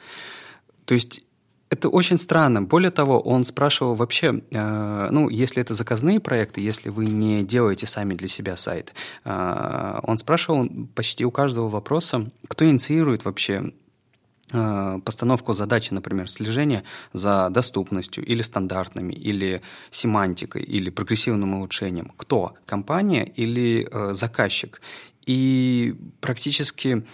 То 0.86 0.94
есть 0.96 1.24
это 1.70 1.90
очень 1.90 2.18
странно. 2.18 2.64
Более 2.64 2.92
того, 2.92 3.20
он 3.20 3.44
спрашивал 3.46 3.94
вообще, 3.94 4.42
э, 4.52 5.08
ну, 5.12 5.30
если 5.30 5.62
это 5.62 5.74
заказные 5.74 6.20
проекты, 6.20 6.62
если 6.62 6.90
вы 6.90 7.06
не 7.06 7.44
делаете 7.44 7.86
сами 7.86 8.16
для 8.16 8.28
себя 8.28 8.58
сайт, 8.58 8.94
э, 9.24 10.00
он 10.04 10.18
спрашивал 10.18 10.68
почти 10.96 11.26
у 11.26 11.32
каждого 11.32 11.70
вопроса, 11.70 12.32
кто 12.48 12.68
инициирует 12.68 13.24
вообще 13.24 13.72
э, 14.52 15.00
постановку 15.06 15.54
задачи, 15.54 15.94
например, 15.94 16.28
слежения 16.28 16.84
за 17.14 17.50
доступностью 17.52 18.26
или 18.26 18.42
стандартными, 18.42 19.14
или 19.14 19.62
семантикой, 19.92 20.64
или 20.64 20.90
прогрессивным 20.90 21.54
улучшением. 21.54 22.12
Кто? 22.18 22.56
Компания 22.66 23.26
или 23.26 23.88
э, 23.92 24.14
заказчик? 24.16 24.82
И 25.28 25.96
практически 26.20 27.06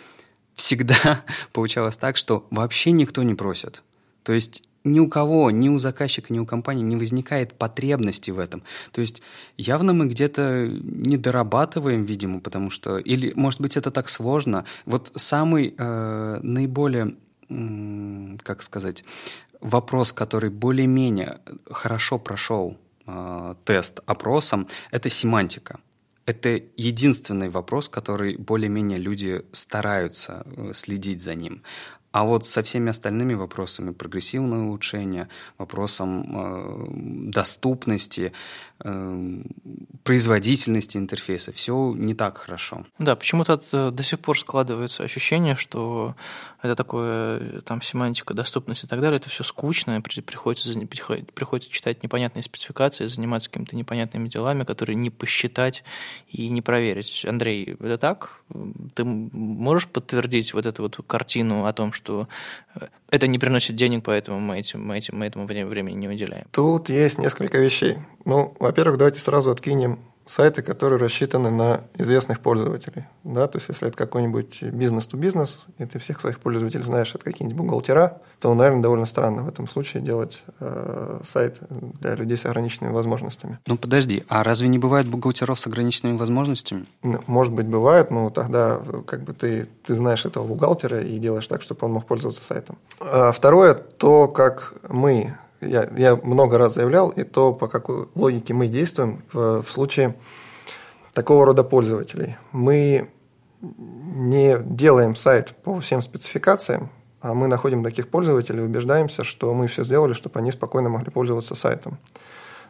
всегда 0.54 1.26
получалось 1.52 1.98
так, 1.98 2.16
что 2.16 2.48
вообще 2.52 2.92
никто 2.92 3.22
не 3.24 3.36
просит. 3.36 3.84
То 4.26 4.34
есть 4.34 4.64
ни 4.84 5.00
у 5.00 5.08
кого, 5.08 5.52
ни 5.52 5.70
у 5.70 5.78
заказчика, 5.78 6.34
ни 6.34 6.40
у 6.40 6.46
компании 6.46 6.84
не 6.84 6.96
возникает 6.96 7.54
потребности 7.54 8.32
в 8.32 8.40
этом. 8.40 8.64
То 8.92 9.02
есть 9.02 9.22
явно 9.58 9.94
мы 9.94 10.08
где-то 10.08 10.68
не 10.68 11.18
дорабатываем, 11.18 12.06
видимо, 12.06 12.40
потому 12.40 12.70
что... 12.70 12.98
Или, 12.98 13.34
может 13.36 13.62
быть, 13.62 13.78
это 13.78 13.92
так 13.92 14.10
сложно. 14.10 14.66
Вот 14.86 15.12
самый 15.16 15.74
э, 15.78 16.40
наиболее, 16.42 17.16
как 18.44 18.62
сказать, 18.62 19.04
вопрос, 19.60 20.14
который 20.14 20.50
более-менее 20.50 21.40
хорошо 21.70 22.20
прошел 22.20 22.78
э, 23.08 23.56
тест 23.64 24.00
опросом, 24.06 24.68
это 24.92 25.10
семантика. 25.10 25.80
Это 26.28 26.60
единственный 26.76 27.50
вопрос, 27.50 27.88
который 27.88 28.36
более-менее 28.38 28.98
люди 28.98 29.46
стараются 29.52 30.44
э, 30.46 30.72
следить 30.74 31.22
за 31.22 31.36
ним. 31.36 31.62
А 32.16 32.24
вот 32.24 32.48
со 32.48 32.64
всеми 32.64 32.92
остальными 32.92 33.34
вопросами 33.34 33.92
прогрессивного 33.92 34.68
улучшения, 34.68 35.28
вопросом 35.58 36.24
э, 36.24 36.86
доступности, 37.30 38.32
э, 38.80 39.42
производительности 40.04 40.96
интерфейса, 40.96 41.52
все 41.52 41.94
не 41.94 42.16
так 42.16 42.38
хорошо. 42.38 42.86
Да, 43.00 43.18
почему-то 43.18 43.62
э, 43.70 43.92
до 43.92 44.04
сих 44.04 44.22
пор 44.22 44.40
складывается 44.40 45.04
ощущение, 45.04 45.58
что 45.58 46.16
это 46.62 46.76
такое, 46.76 47.40
э, 47.40 47.62
там, 47.66 47.82
семантика, 47.82 48.34
доступность 48.34 48.86
и 48.86 48.88
так 48.88 49.02
далее, 49.02 49.18
это 49.18 49.30
все 49.30 49.44
скучно, 49.44 50.02
приходится, 50.02 50.72
приходится 51.34 51.70
читать 51.70 52.02
непонятные 52.02 52.44
спецификации, 52.44 53.08
заниматься 53.08 53.50
какими-то 53.50 53.76
непонятными 53.76 54.30
делами, 54.30 54.64
которые 54.64 54.96
не 54.96 55.10
посчитать 55.10 55.84
и 56.30 56.48
не 56.48 56.62
проверить. 56.62 57.26
Андрей, 57.28 57.76
это 57.80 57.98
так? 57.98 58.40
Ты 58.94 59.04
можешь 59.04 59.90
подтвердить 59.90 60.54
вот 60.54 60.66
эту 60.66 60.84
вот 60.84 61.00
картину 61.08 61.66
о 61.66 61.74
том, 61.74 61.92
что 61.92 62.05
что 62.06 62.28
э, 62.76 62.88
это 63.10 63.28
не 63.28 63.40
приносит 63.40 63.76
денег, 63.76 64.04
поэтому 64.04 64.40
мы, 64.40 64.60
этим, 64.60 64.86
мы, 64.86 64.98
этим, 64.98 65.18
мы 65.18 65.26
этому 65.26 65.46
времени 65.46 65.96
не 65.96 66.08
уделяем. 66.08 66.46
Тут 66.52 66.90
есть 66.90 67.18
несколько 67.18 67.58
вещей. 67.58 67.98
Ну, 68.26 68.56
во-первых, 68.60 68.98
давайте 68.98 69.20
сразу 69.20 69.52
откинем 69.52 70.00
сайты, 70.26 70.62
которые 70.62 71.00
рассчитаны 71.00 71.52
на 71.52 71.82
известных 71.98 72.40
пользователей. 72.40 73.06
Да? 73.24 73.48
То 73.48 73.58
есть, 73.58 73.70
если 73.70 73.88
это 73.88 73.98
какой-нибудь 73.98 74.64
бизнес-то-бизнес, 74.64 75.60
и 75.78 75.86
ты 75.86 76.00
всех 76.00 76.20
своих 76.20 76.40
пользователей 76.40 76.84
знаешь, 76.84 77.14
это 77.14 77.24
какие-нибудь 77.24 77.58
бухгалтера, 77.58 78.22
то, 78.40 78.54
наверное, 78.54 78.82
довольно 78.82 79.06
странно 79.06 79.44
в 79.44 79.48
этом 79.48 79.68
случае 79.68 80.02
делать 80.02 80.44
э, 80.60 81.20
сайт 81.24 81.62
для 81.70 82.16
людей 82.16 82.38
с 82.38 82.46
ограниченными 82.46 82.92
возможностями. 82.92 83.60
Ну, 83.68 83.78
подожди, 83.78 84.26
а 84.28 84.44
разве 84.44 84.68
не 84.68 84.80
бывает 84.80 85.08
бухгалтеров 85.08 85.60
с 85.60 85.68
ограниченными 85.68 86.18
возможностями? 86.18 86.86
Ну, 87.04 87.22
может 87.28 87.54
быть, 87.54 87.68
бывает, 87.68 88.10
но 88.10 88.30
тогда 88.30 88.80
как 89.06 89.24
бы 89.24 89.34
ты, 89.34 89.68
ты 89.84 89.94
знаешь 89.94 90.26
этого 90.26 90.46
бухгалтера 90.48 91.02
и 91.02 91.20
делаешь 91.20 91.48
так, 91.48 91.62
чтобы 91.62 91.86
он 91.86 91.94
мог 91.94 92.06
пользоваться 92.06 92.44
сайтом. 92.44 92.78
А 93.00 93.32
второе, 93.32 93.76
то, 93.76 94.28
как 94.28 94.74
мы 94.90 95.36
я, 95.68 95.90
я 95.98 96.16
много 96.16 96.58
раз 96.58 96.76
заявлял, 96.76 97.10
и 97.10 97.24
то, 97.24 97.54
по 97.54 97.68
какой 97.68 98.08
логике 98.16 98.54
мы 98.54 98.68
действуем 98.68 99.24
в, 99.32 99.64
в 99.64 99.72
случае 99.72 100.16
такого 101.14 101.46
рода 101.46 101.64
пользователей. 101.64 102.36
Мы 102.52 103.10
не 103.62 104.58
делаем 104.60 105.16
сайт 105.16 105.56
по 105.64 105.80
всем 105.80 106.02
спецификациям, 106.02 106.90
а 107.22 107.34
мы 107.34 107.48
находим 107.48 107.84
таких 107.84 108.10
пользователей 108.10 108.60
и 108.62 108.66
убеждаемся, 108.66 109.24
что 109.24 109.54
мы 109.54 109.68
все 109.68 109.84
сделали, 109.84 110.14
чтобы 110.14 110.40
они 110.40 110.52
спокойно 110.52 110.90
могли 110.90 111.10
пользоваться 111.10 111.56
сайтом. 111.56 111.98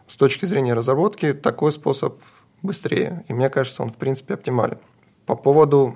С 0.07 0.17
точки 0.17 0.45
зрения 0.45 0.73
разработки 0.73 1.33
такой 1.33 1.71
способ 1.71 2.21
быстрее, 2.61 3.25
и 3.27 3.33
мне 3.33 3.49
кажется, 3.49 3.83
он 3.83 3.89
в 3.89 3.95
принципе 3.95 4.35
оптимален. 4.35 4.77
По 5.25 5.35
поводу 5.35 5.95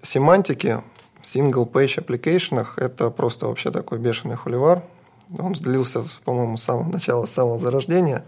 семантики, 0.00 0.82
single-page 1.22 2.04
application 2.04 2.66
это 2.76 3.10
просто 3.10 3.46
вообще 3.46 3.70
такой 3.70 3.98
бешеный 3.98 4.36
холивар. 4.36 4.82
Он 5.38 5.52
длился, 5.52 6.04
по-моему, 6.24 6.56
с 6.56 6.64
самого 6.64 6.90
начала, 6.90 7.26
с 7.26 7.32
самого 7.32 7.58
зарождения. 7.58 8.24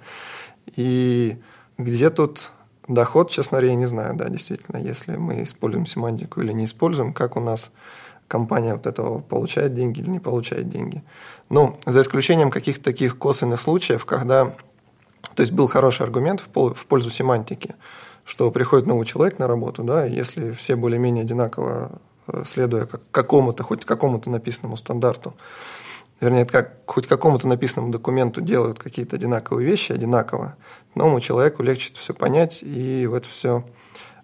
И 0.76 1.36
где 1.78 2.10
тут 2.10 2.50
доход, 2.88 3.30
честно 3.30 3.58
говоря, 3.58 3.72
я 3.72 3.78
не 3.78 3.86
знаю, 3.86 4.14
да, 4.14 4.28
действительно, 4.28 4.76
если 4.76 5.16
мы 5.16 5.42
используем 5.42 5.86
семантику 5.86 6.40
или 6.40 6.52
не 6.52 6.64
используем, 6.64 7.12
как 7.12 7.36
у 7.36 7.40
нас 7.40 7.70
компания 8.28 8.74
вот 8.74 8.86
этого 8.86 9.20
получает 9.20 9.74
деньги 9.74 10.00
или 10.00 10.10
не 10.10 10.20
получает 10.20 10.68
деньги. 10.68 11.02
Ну, 11.50 11.78
за 11.86 12.00
исключением 12.00 12.50
каких-то 12.50 12.84
таких 12.84 13.18
косвенных 13.18 13.60
случаев, 13.60 14.04
когда... 14.04 14.54
То 15.34 15.40
есть 15.40 15.52
был 15.52 15.66
хороший 15.66 16.02
аргумент 16.02 16.40
в 16.40 16.86
пользу 16.86 17.10
семантики, 17.10 17.74
что 18.24 18.50
приходит 18.50 18.86
новый 18.86 19.04
человек 19.04 19.38
на 19.38 19.46
работу, 19.46 19.82
да, 19.82 20.04
если 20.04 20.52
все 20.52 20.76
более-менее 20.76 21.22
одинаково 21.22 21.92
э, 22.28 22.42
следуя 22.46 22.86
какому-то, 23.10 23.62
хоть 23.62 23.84
какому-то 23.84 24.30
написанному 24.30 24.76
стандарту, 24.76 25.34
вернее, 26.20 26.44
как 26.44 26.78
хоть 26.86 27.06
какому-то 27.06 27.48
написанному 27.48 27.92
документу 27.92 28.40
делают 28.40 28.78
какие-то 28.78 29.16
одинаковые 29.16 29.66
вещи 29.66 29.92
одинаково, 29.92 30.56
новому 30.94 31.20
человеку 31.20 31.62
легче 31.62 31.90
это 31.90 32.00
все 32.00 32.14
понять 32.14 32.62
и 32.62 33.06
в 33.06 33.14
это 33.14 33.28
все 33.28 33.64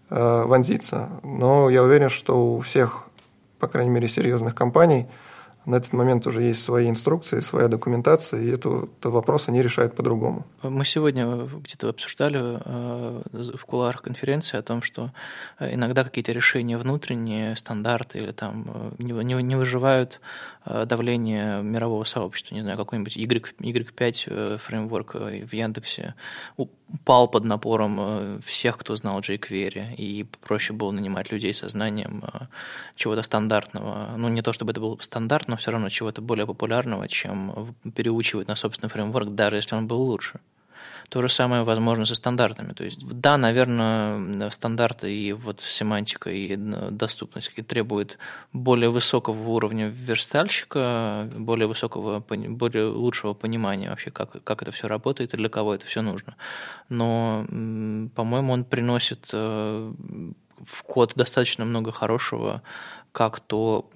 э, 0.08 0.42
вонзиться. 0.44 1.20
Но 1.22 1.70
я 1.70 1.82
уверен, 1.82 2.08
что 2.08 2.56
у 2.56 2.60
всех, 2.60 3.04
по 3.58 3.68
крайней 3.68 3.90
мере, 3.90 4.08
серьезных 4.08 4.54
компаний– 4.54 5.06
на 5.66 5.76
этот 5.76 5.92
момент 5.92 6.26
уже 6.26 6.42
есть 6.42 6.62
свои 6.62 6.88
инструкции, 6.88 7.40
своя 7.40 7.68
документация, 7.68 8.40
и 8.40 8.48
этот 8.48 9.04
вопрос 9.04 9.48
они 9.48 9.62
решают 9.62 9.94
по-другому. 9.94 10.46
Мы 10.62 10.84
сегодня 10.84 11.26
где-то 11.36 11.90
обсуждали 11.90 12.40
э, 12.64 13.22
в 13.32 13.64
кулуарах 13.66 14.02
конференции 14.02 14.56
о 14.56 14.62
том, 14.62 14.80
что 14.80 15.12
э, 15.58 15.74
иногда 15.74 16.02
какие-то 16.04 16.32
решения 16.32 16.78
внутренние, 16.78 17.56
стандарты 17.56 18.18
или 18.18 18.32
там 18.32 18.94
э, 18.98 19.02
не 19.02 19.54
выживают 19.54 20.20
давление 20.64 21.62
мирового 21.62 22.04
сообщества. 22.04 22.54
Не 22.54 22.62
знаю, 22.62 22.76
какой-нибудь 22.76 23.16
Y, 23.16 23.54
Y5 23.58 24.58
фреймворк 24.58 25.14
в 25.14 25.52
Яндексе 25.52 26.14
упал 26.56 27.28
под 27.28 27.44
напором 27.44 28.40
всех, 28.42 28.78
кто 28.78 28.96
знал 28.96 29.20
jQuery, 29.20 29.94
и 29.94 30.26
проще 30.42 30.72
было 30.72 30.90
нанимать 30.90 31.32
людей 31.32 31.54
со 31.54 31.68
знанием 31.68 32.22
чего-то 32.96 33.22
стандартного. 33.22 34.14
Ну, 34.16 34.28
не 34.28 34.42
то 34.42 34.52
чтобы 34.52 34.72
это 34.72 34.80
был 34.80 34.98
стандарт, 35.00 35.48
но 35.48 35.56
все 35.56 35.70
равно 35.70 35.88
чего-то 35.88 36.20
более 36.20 36.46
популярного, 36.46 37.08
чем 37.08 37.74
переучивать 37.94 38.48
на 38.48 38.56
собственный 38.56 38.90
фреймворк, 38.90 39.34
даже 39.34 39.56
если 39.56 39.74
он 39.74 39.86
был 39.86 40.02
лучше. 40.02 40.40
То 41.10 41.22
же 41.22 41.28
самое 41.28 41.64
возможно 41.64 42.06
со 42.06 42.14
стандартами. 42.14 42.72
То 42.72 42.84
есть, 42.84 43.04
да, 43.04 43.36
наверное, 43.36 44.48
стандарты 44.50 45.12
и 45.12 45.32
вот 45.32 45.60
семантика 45.60 46.30
и 46.30 46.56
доступность 46.56 47.52
требуют 47.66 48.16
более 48.52 48.90
высокого 48.90 49.48
уровня 49.48 49.88
верстальщика, 49.88 51.28
более 51.36 51.66
высокого, 51.66 52.20
более 52.20 52.86
лучшего 52.86 53.34
понимания 53.34 53.90
вообще, 53.90 54.12
как, 54.12 54.42
как 54.44 54.62
это 54.62 54.70
все 54.70 54.86
работает 54.86 55.34
и 55.34 55.36
для 55.36 55.48
кого 55.48 55.74
это 55.74 55.84
все 55.84 56.00
нужно. 56.00 56.36
Но, 56.88 57.44
по-моему, 58.14 58.52
он 58.52 58.62
приносит 58.62 59.30
э, 59.32 59.92
в 60.64 60.82
код 60.84 61.14
достаточно 61.16 61.64
много 61.64 61.90
хорошего, 61.90 62.62
как 63.10 63.40
то 63.40 63.90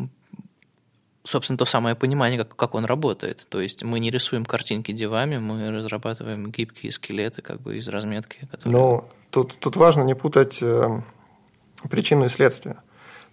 собственно, 1.24 1.56
то 1.56 1.64
самое 1.64 1.96
понимание, 1.96 2.38
как, 2.38 2.54
как 2.54 2.74
он 2.74 2.84
работает. 2.84 3.46
То 3.48 3.60
есть 3.60 3.82
мы 3.82 3.98
не 3.98 4.10
рисуем 4.10 4.44
картинки 4.44 4.92
девами, 4.92 5.38
мы 5.38 5.70
разрабатываем 5.70 6.50
гибкие 6.50 6.92
скелеты 6.92 7.42
как 7.42 7.60
бы 7.60 7.78
из 7.78 7.88
разметки. 7.88 8.46
Которые... 8.50 8.78
Ну, 8.78 9.04
тут, 9.30 9.58
тут 9.58 9.76
важно 9.76 10.02
не 10.02 10.14
путать 10.14 10.58
э, 10.62 11.00
причину 11.90 12.26
и 12.26 12.28
следствие. 12.28 12.74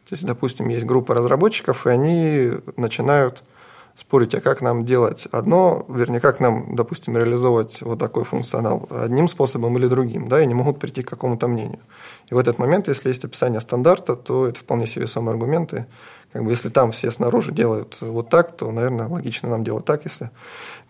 То 0.07 0.15
есть, 0.15 0.25
допустим, 0.25 0.69
есть 0.69 0.85
группа 0.85 1.13
разработчиков, 1.13 1.85
и 1.85 1.89
они 1.89 2.51
начинают 2.75 3.43
спорить, 3.95 4.33
а 4.33 4.41
как 4.41 4.61
нам 4.61 4.85
делать 4.85 5.27
одно, 5.31 5.85
вернее, 5.89 6.19
как 6.19 6.39
нам, 6.39 6.75
допустим, 6.75 7.17
реализовывать 7.17 7.81
вот 7.81 7.99
такой 7.99 8.23
функционал 8.23 8.87
одним 8.89 9.27
способом 9.27 9.77
или 9.77 9.87
другим, 9.87 10.27
да, 10.27 10.41
и 10.41 10.45
не 10.45 10.53
могут 10.53 10.79
прийти 10.79 11.03
к 11.03 11.09
какому-то 11.09 11.47
мнению. 11.47 11.79
И 12.29 12.33
в 12.33 12.37
этот 12.37 12.57
момент, 12.57 12.87
если 12.87 13.09
есть 13.09 13.25
описание 13.25 13.59
стандарта, 13.59 14.15
то 14.15 14.47
это 14.47 14.59
вполне 14.59 14.87
себе 14.87 15.03
весомые 15.03 15.33
аргументы, 15.33 15.85
как 16.33 16.43
бы 16.43 16.51
если 16.51 16.69
там 16.69 16.91
все 16.91 17.11
снаружи 17.11 17.51
делают 17.51 17.97
вот 18.01 18.29
так, 18.29 18.55
то, 18.55 18.71
наверное, 18.71 19.07
логично 19.07 19.49
нам 19.49 19.63
делать 19.63 19.85
так, 19.85 20.05
если 20.05 20.31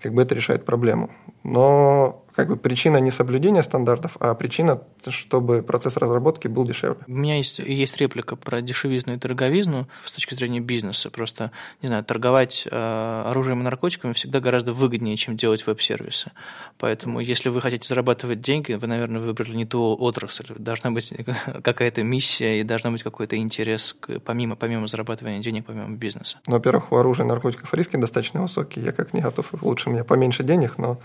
как 0.02 0.14
бы 0.14 0.22
это 0.22 0.36
решает 0.36 0.66
проблему. 0.66 1.10
Но 1.44 2.24
как 2.42 2.50
бы 2.50 2.58
причина 2.58 2.98
не 2.98 3.12
соблюдения 3.12 3.62
стандартов, 3.62 4.18
а 4.20 4.34
причина, 4.34 4.82
чтобы 5.08 5.62
процесс 5.62 5.96
разработки 5.96 6.48
был 6.48 6.66
дешевле. 6.66 6.98
У 7.06 7.12
меня 7.12 7.38
есть, 7.38 7.60
есть 7.60 7.98
реплика 7.98 8.36
про 8.36 8.62
дешевизну 8.62 9.14
и 9.14 9.18
дороговизну 9.18 9.88
с 10.04 10.12
точки 10.12 10.34
зрения 10.34 10.60
бизнеса. 10.60 11.12
Просто, 11.12 11.52
не 11.84 11.88
знаю, 11.90 12.04
торговать 12.04 12.68
э, 12.70 13.24
оружием 13.28 13.60
и 13.60 13.64
наркотиками 13.64 14.14
всегда 14.14 14.40
гораздо 14.40 14.74
выгоднее, 14.74 15.18
чем 15.18 15.38
делать 15.38 15.68
веб-сервисы. 15.68 16.32
Поэтому, 16.80 17.20
если 17.20 17.50
вы 17.50 17.62
хотите 17.62 17.88
зарабатывать 17.88 18.42
деньги, 18.42 18.74
вы, 18.74 18.88
наверное, 18.88 19.22
выбрали 19.22 19.56
не 19.56 19.66
ту 19.68 19.96
отрасль. 20.00 20.48
Должна 20.58 20.90
быть 20.90 21.14
какая-то 21.64 22.02
миссия 22.02 22.60
и 22.60 22.64
должна 22.64 22.90
быть 22.90 23.04
какой-то 23.04 23.38
интерес 23.38 23.96
к, 24.00 24.20
помимо, 24.22 24.56
помимо 24.56 24.88
зарабатывания 24.88 25.42
денег, 25.42 25.68
помимо 25.68 25.96
бизнеса. 25.96 26.40
Ну, 26.48 26.54
во-первых, 26.54 26.92
у 26.92 26.96
оружия 26.96 27.24
и 27.24 27.30
наркотиков 27.30 27.72
риски 27.76 27.98
достаточно 27.98 28.42
высокие. 28.42 28.84
Я 28.84 28.94
как 28.94 29.14
не 29.14 29.22
готов. 29.22 29.54
Лучше 29.62 29.92
меня 29.92 30.04
поменьше 30.04 30.42
денег, 30.42 30.80
но 30.80 31.00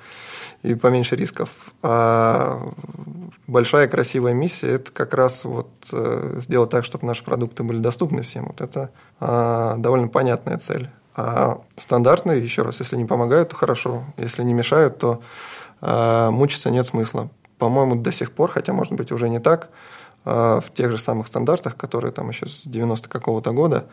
и 0.63 0.75
поменьше 0.75 1.15
рисков. 1.15 1.26
А 1.83 2.73
большая 3.47 3.89
красивая 3.89 4.35
миссия– 4.35 4.69
это 4.75 4.93
как 4.93 5.15
раз 5.15 5.45
вот 5.45 5.71
э, 5.93 6.39
сделать 6.41 6.71
так, 6.71 6.85
чтобы 6.85 7.07
наши 7.07 7.25
продукты 7.25 7.63
были 7.63 7.79
доступны 7.79 8.23
всем. 8.23 8.47
Вот 8.47 8.61
это 8.61 8.91
а, 9.21 9.77
довольно 9.77 10.09
понятная 10.09 10.59
цель. 10.59 10.91
А 11.15 11.61
стандартные, 11.77 12.43
еще 12.43 12.63
раз, 12.63 12.81
если 12.81 12.97
не 12.97 13.07
помогают, 13.07 13.51
то 13.51 13.57
хорошо. 13.57 14.05
Если 14.19 14.43
не 14.43 14.53
мешают, 14.53 14.99
то 14.99 15.23
а, 15.81 16.31
мучиться 16.31 16.71
нет 16.71 16.87
смысла. 16.87 17.31
По-моему, 17.59 17.95
до 17.95 18.13
сих 18.13 18.33
пор, 18.33 18.51
хотя, 18.53 18.73
может 18.73 18.93
быть, 18.93 19.13
уже 19.13 19.29
не 19.29 19.39
так, 19.39 19.71
а, 20.25 20.61
в 20.61 20.73
тех 20.75 20.91
же 20.91 20.99
самых 20.99 21.27
стандартах, 21.27 21.77
которые 21.77 22.13
там 22.13 22.29
еще 22.29 22.47
с 22.47 22.63
90 22.65 23.09
какого-то 23.09 23.53
года, 23.53 23.87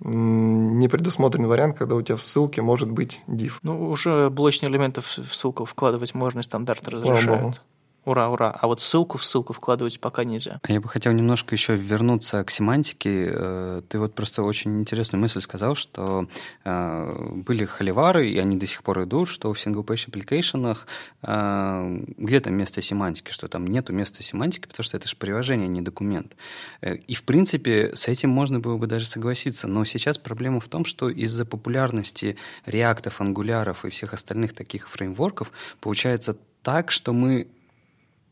не 0.00 0.88
предусмотрен 0.88 1.46
вариант, 1.46 1.76
когда 1.76 1.94
у 1.94 2.02
тебя 2.02 2.16
в 2.16 2.22
ссылке 2.22 2.62
может 2.62 2.90
быть 2.90 3.20
div. 3.26 3.52
Ну, 3.62 3.90
уже 3.90 4.30
блочные 4.30 4.70
элементы 4.70 5.00
в 5.00 5.34
ссылку 5.34 5.64
вкладывать 5.64 6.14
можно, 6.14 6.40
и 6.40 6.42
стандарты 6.42 6.90
разрешают. 6.90 7.62
Ура, 8.04 8.28
ура. 8.28 8.50
А 8.50 8.66
вот 8.66 8.80
ссылку 8.80 9.16
в 9.16 9.24
ссылку 9.24 9.52
вкладывать 9.54 9.98
пока 9.98 10.24
нельзя. 10.24 10.60
Я 10.68 10.80
бы 10.80 10.88
хотел 10.88 11.12
немножко 11.12 11.54
еще 11.54 11.74
вернуться 11.74 12.44
к 12.44 12.50
семантике. 12.50 13.30
Э, 13.32 13.82
ты 13.88 13.98
вот 13.98 14.14
просто 14.14 14.42
очень 14.42 14.80
интересную 14.80 15.20
мысль 15.20 15.40
сказал, 15.40 15.74
что 15.74 16.28
э, 16.64 17.32
были 17.34 17.64
холивары, 17.64 18.28
и 18.28 18.38
они 18.38 18.58
до 18.58 18.66
сих 18.66 18.82
пор 18.82 19.04
идут, 19.04 19.28
что 19.28 19.52
в 19.52 19.56
single-page 19.56 20.10
application 20.10 20.76
э, 21.22 22.04
где 22.18 22.40
там 22.40 22.54
место 22.54 22.82
семантики, 22.82 23.30
что 23.30 23.48
там 23.48 23.66
нету 23.66 23.94
места 23.94 24.22
семантики, 24.22 24.66
потому 24.66 24.84
что 24.84 24.98
это 24.98 25.08
же 25.08 25.16
приложение, 25.16 25.66
а 25.66 25.70
не 25.70 25.80
документ. 25.80 26.36
И, 26.82 27.14
в 27.14 27.22
принципе, 27.22 27.92
с 27.94 28.06
этим 28.08 28.28
можно 28.28 28.60
было 28.60 28.76
бы 28.76 28.86
даже 28.86 29.06
согласиться. 29.06 29.66
Но 29.66 29.84
сейчас 29.86 30.18
проблема 30.18 30.60
в 30.60 30.68
том, 30.68 30.84
что 30.84 31.08
из-за 31.08 31.46
популярности 31.46 32.36
реактов, 32.66 33.20
ангуляров 33.20 33.86
и 33.86 33.90
всех 33.90 34.12
остальных 34.12 34.54
таких 34.54 34.90
фреймворков 34.90 35.50
получается 35.80 36.36
так, 36.62 36.90
что 36.90 37.12
мы 37.12 37.48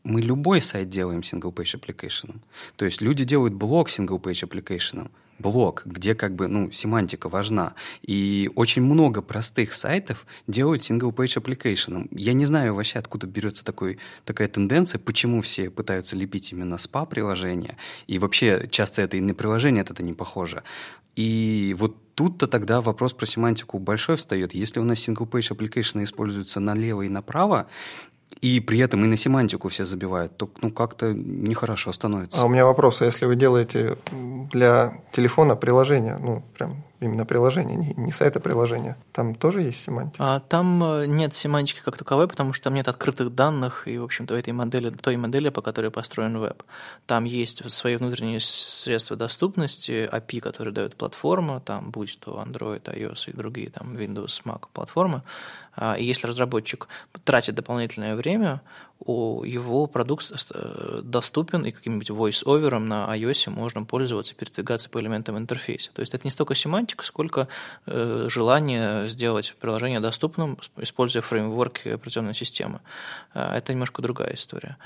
мы 0.03 0.21
любой 0.21 0.61
сайт 0.61 0.89
делаем 0.89 1.21
single-page 1.21 1.79
application. 1.79 2.39
То 2.75 2.85
есть 2.85 3.01
люди 3.01 3.23
делают 3.23 3.53
блок 3.53 3.89
single-page 3.89 4.47
application, 4.49 5.09
блок, 5.39 5.83
где 5.85 6.13
как 6.15 6.35
бы, 6.35 6.47
ну, 6.47 6.71
семантика 6.71 7.29
важна. 7.29 7.73
И 8.01 8.49
очень 8.55 8.81
много 8.81 9.21
простых 9.21 9.73
сайтов 9.73 10.25
делают 10.47 10.81
single-page 10.81 11.41
application. 11.41 12.07
Я 12.11 12.33
не 12.33 12.45
знаю 12.45 12.75
вообще, 12.75 12.99
откуда 12.99 13.27
берется 13.27 13.63
такой, 13.63 13.97
такая 14.25 14.47
тенденция, 14.47 14.99
почему 14.99 15.41
все 15.41 15.69
пытаются 15.69 16.15
лепить 16.15 16.51
именно 16.51 16.75
SPA-приложения. 16.75 17.75
И 18.07 18.19
вообще 18.19 18.67
часто 18.69 19.01
это 19.01 19.17
и 19.17 19.21
на 19.21 19.33
приложение 19.33 19.83
это 19.83 20.03
не 20.03 20.13
похоже. 20.13 20.63
И 21.15 21.75
вот 21.77 21.95
тут-то 22.15 22.47
тогда 22.47 22.81
вопрос 22.81 23.13
про 23.13 23.25
семантику 23.25 23.79
большой 23.79 24.17
встает. 24.17 24.53
Если 24.53 24.79
у 24.79 24.83
нас 24.83 25.07
single-page 25.07 25.55
application 25.55 26.03
используются 26.03 26.59
налево 26.59 27.03
и 27.03 27.09
направо, 27.09 27.67
и 28.41 28.59
при 28.59 28.79
этом 28.79 29.03
и 29.05 29.07
на 29.07 29.17
семантику 29.17 29.69
все 29.69 29.85
забивают, 29.85 30.35
то 30.37 30.49
ну, 30.61 30.71
как-то 30.71 31.13
нехорошо 31.13 31.93
становится. 31.93 32.41
А 32.41 32.45
у 32.45 32.49
меня 32.49 32.65
вопрос, 32.65 33.01
а 33.01 33.05
если 33.05 33.25
вы 33.25 33.35
делаете 33.35 33.97
для 34.51 35.01
телефона 35.11 35.55
приложение, 35.55 36.17
ну, 36.17 36.43
прям 36.57 36.83
именно 37.03 37.25
приложение, 37.25 37.77
не, 37.77 37.93
не 37.95 38.11
сайта 38.11 38.39
приложения. 38.39 38.97
Там 39.11 39.35
тоже 39.35 39.61
есть 39.61 39.83
семантика? 39.83 40.35
А, 40.35 40.39
там 40.39 40.83
э, 40.83 41.05
нет 41.05 41.33
семантики 41.33 41.81
как 41.83 41.97
таковой, 41.97 42.27
потому 42.27 42.53
что 42.53 42.65
там 42.65 42.73
нет 42.73 42.87
открытых 42.87 43.35
данных 43.35 43.87
и, 43.87 43.97
в 43.97 44.03
общем-то, 44.03 44.35
этой 44.35 44.53
модели, 44.53 44.89
той 44.89 45.17
модели, 45.17 45.49
по 45.49 45.61
которой 45.61 45.91
построен 45.91 46.37
веб. 46.39 46.63
Там 47.05 47.25
есть 47.25 47.69
свои 47.71 47.97
внутренние 47.97 48.39
средства 48.39 49.17
доступности, 49.17 50.09
API, 50.11 50.39
которые 50.39 50.73
дает 50.73 50.95
платформа, 50.95 51.59
там, 51.59 51.91
будь 51.91 52.17
то 52.19 52.41
Android, 52.45 52.83
iOS 52.83 53.29
и 53.29 53.33
другие, 53.35 53.69
там, 53.69 53.95
Windows, 53.95 54.41
Mac 54.45 54.67
платформы. 54.73 55.23
А, 55.75 55.95
и 55.95 56.03
если 56.03 56.27
разработчик 56.27 56.87
тратит 57.23 57.55
дополнительное 57.55 58.15
время, 58.15 58.61
его 59.05 59.87
продукт 59.87 60.31
э, 60.53 61.01
доступен, 61.03 61.65
и 61.65 61.71
каким-нибудь 61.71 62.09
voice-over 62.09 62.79
на 62.79 63.13
iOS 63.17 63.49
можно 63.49 63.83
пользоваться, 63.83 64.33
передвигаться 64.33 64.89
по 64.89 64.99
элементам 65.01 65.37
интерфейса. 65.37 65.91
То 65.93 66.01
есть 66.01 66.13
это 66.13 66.25
не 66.25 66.31
столько 66.31 66.55
семантика, 66.55 67.03
сколько 67.05 67.47
э, 67.85 68.27
желание 68.29 69.07
сделать 69.09 69.55
приложение 69.59 69.99
доступным, 69.99 70.57
используя 70.77 71.21
фреймворки 71.21 71.89
операционной 71.89 72.35
системы. 72.35 72.79
А, 73.33 73.57
это 73.57 73.73
немножко 73.73 74.01
другая 74.01 74.35
история. 74.35 74.77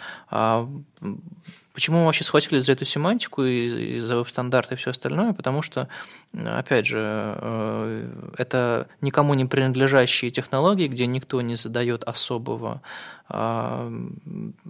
Почему 1.77 1.99
мы 1.99 2.05
вообще 2.05 2.23
схватились 2.23 2.65
за 2.65 2.71
эту 2.71 2.85
семантику 2.85 3.43
и, 3.43 3.99
за 3.99 4.17
веб-стандарты 4.17 4.73
и 4.73 4.77
все 4.77 4.89
остальное? 4.89 5.33
Потому 5.33 5.61
что, 5.61 5.87
опять 6.33 6.87
же, 6.87 6.97
э, 6.99 8.09
это 8.35 8.87
никому 9.01 9.35
не 9.35 9.45
принадлежащие 9.45 10.31
технологии, 10.31 10.87
где 10.87 11.05
никто 11.05 11.39
не 11.41 11.55
задает 11.55 12.03
особого, 12.03 12.81
а, 13.29 13.93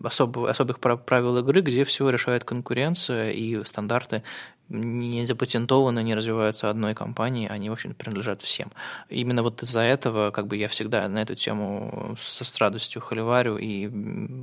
особого, 0.03 0.49
особых 0.49 0.81
правил 0.81 1.37
игры, 1.37 1.61
где 1.61 1.85
все 1.85 2.09
решает 2.09 2.43
конкуренция 2.43 3.31
и 3.31 3.63
стандарты 3.63 4.23
не 4.69 5.25
запатентованы, 5.25 6.03
не 6.03 6.15
развиваются 6.15 6.69
одной 6.69 6.93
компанией, 6.93 7.47
они, 7.47 7.69
в 7.69 7.73
общем 7.73 7.93
принадлежат 7.93 8.41
всем. 8.41 8.71
Именно 9.09 9.43
вот 9.43 9.63
из-за 9.63 9.81
этого 9.81 10.31
как 10.31 10.47
бы 10.47 10.57
я 10.57 10.67
всегда 10.67 11.07
на 11.07 11.21
эту 11.21 11.35
тему 11.35 12.15
со 12.21 12.43
с 12.43 12.57
радостью 12.57 13.01
холиварю 13.01 13.57
и 13.57 13.89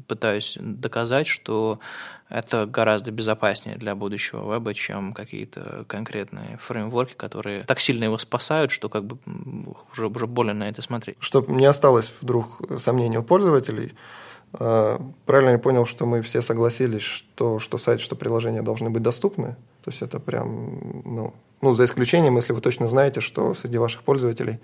пытаюсь 0.07 0.57
доказать, 0.61 1.27
что 1.27 1.79
это 2.29 2.67
гораздо 2.67 3.11
безопаснее 3.11 3.77
для 3.77 3.95
будущего 3.95 4.55
веба, 4.55 4.75
чем 4.75 5.13
какие-то 5.13 5.85
конкретные 5.87 6.59
фреймворки, 6.63 7.15
которые 7.15 7.65
так 7.65 7.81
сильно 7.81 8.05
его 8.05 8.19
спасают, 8.19 8.73
что 8.73 8.89
как 8.89 9.05
бы 9.05 9.19
уже, 9.93 10.09
уже 10.09 10.27
больно 10.27 10.55
на 10.55 10.69
это 10.69 10.83
смотреть. 10.83 11.17
Чтобы 11.21 11.53
не 11.53 11.67
осталось 11.67 12.13
вдруг 12.21 12.63
сомнений 12.79 13.19
у 13.19 13.23
пользователей, 13.23 13.93
правильно 14.59 15.51
я 15.51 15.59
понял, 15.59 15.85
что 15.85 16.07
мы 16.07 16.23
все 16.23 16.43
согласились, 16.43 17.03
что, 17.03 17.59
что 17.59 17.79
сайт, 17.79 18.01
что 18.01 18.17
приложение 18.17 18.63
должны 18.63 18.91
быть 18.91 19.03
доступны. 19.03 19.57
То 19.83 19.91
есть 19.91 20.03
это 20.03 20.21
прям, 20.21 21.03
ну, 21.05 21.35
ну, 21.61 21.75
за 21.75 21.85
исключением, 21.85 22.37
если 22.37 22.53
вы 22.53 22.61
точно 22.61 22.89
знаете, 22.89 23.21
что 23.21 23.55
среди 23.55 23.79
ваших 23.79 24.03
пользователей 24.03 24.61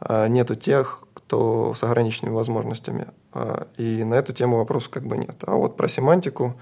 а, 0.00 0.28
нету 0.28 0.54
тех, 0.54 1.04
кто 1.14 1.74
с 1.74 1.82
ограниченными 1.84 2.34
возможностями. 2.34 3.08
А, 3.32 3.66
и 3.76 4.04
на 4.04 4.14
эту 4.14 4.32
тему 4.32 4.56
вопросов 4.56 4.90
как 4.90 5.04
бы 5.06 5.16
нет. 5.16 5.36
А 5.46 5.54
вот 5.54 5.76
про 5.76 5.88
семантику 5.88 6.54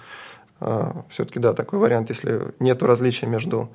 все-таки, 1.11 1.39
да, 1.39 1.53
такой 1.53 1.79
вариант, 1.79 2.09
если 2.09 2.55
нет 2.61 2.83
различия 2.83 3.27
между 3.27 3.69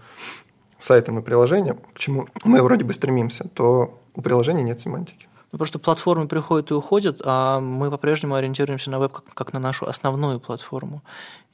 сайтом 0.79 1.19
и 1.19 1.21
приложением, 1.21 1.77
к 1.93 1.99
чему 1.99 2.27
мы 2.43 2.63
вроде 2.63 2.83
бы 2.83 2.93
стремимся, 2.93 3.47
то 3.53 3.99
у 4.15 4.21
приложения 4.21 4.63
нет 4.63 4.81
семантики. 4.81 5.27
Ну, 5.51 5.57
просто 5.57 5.79
платформы 5.79 6.27
приходят 6.27 6.71
и 6.71 6.73
уходят, 6.73 7.21
а 7.25 7.59
мы 7.59 7.91
по-прежнему 7.91 8.35
ориентируемся 8.35 8.89
на 8.89 8.99
веб 8.99 9.11
как, 9.11 9.25
как 9.33 9.53
на 9.53 9.59
нашу 9.59 9.87
основную 9.87 10.39
платформу. 10.39 11.03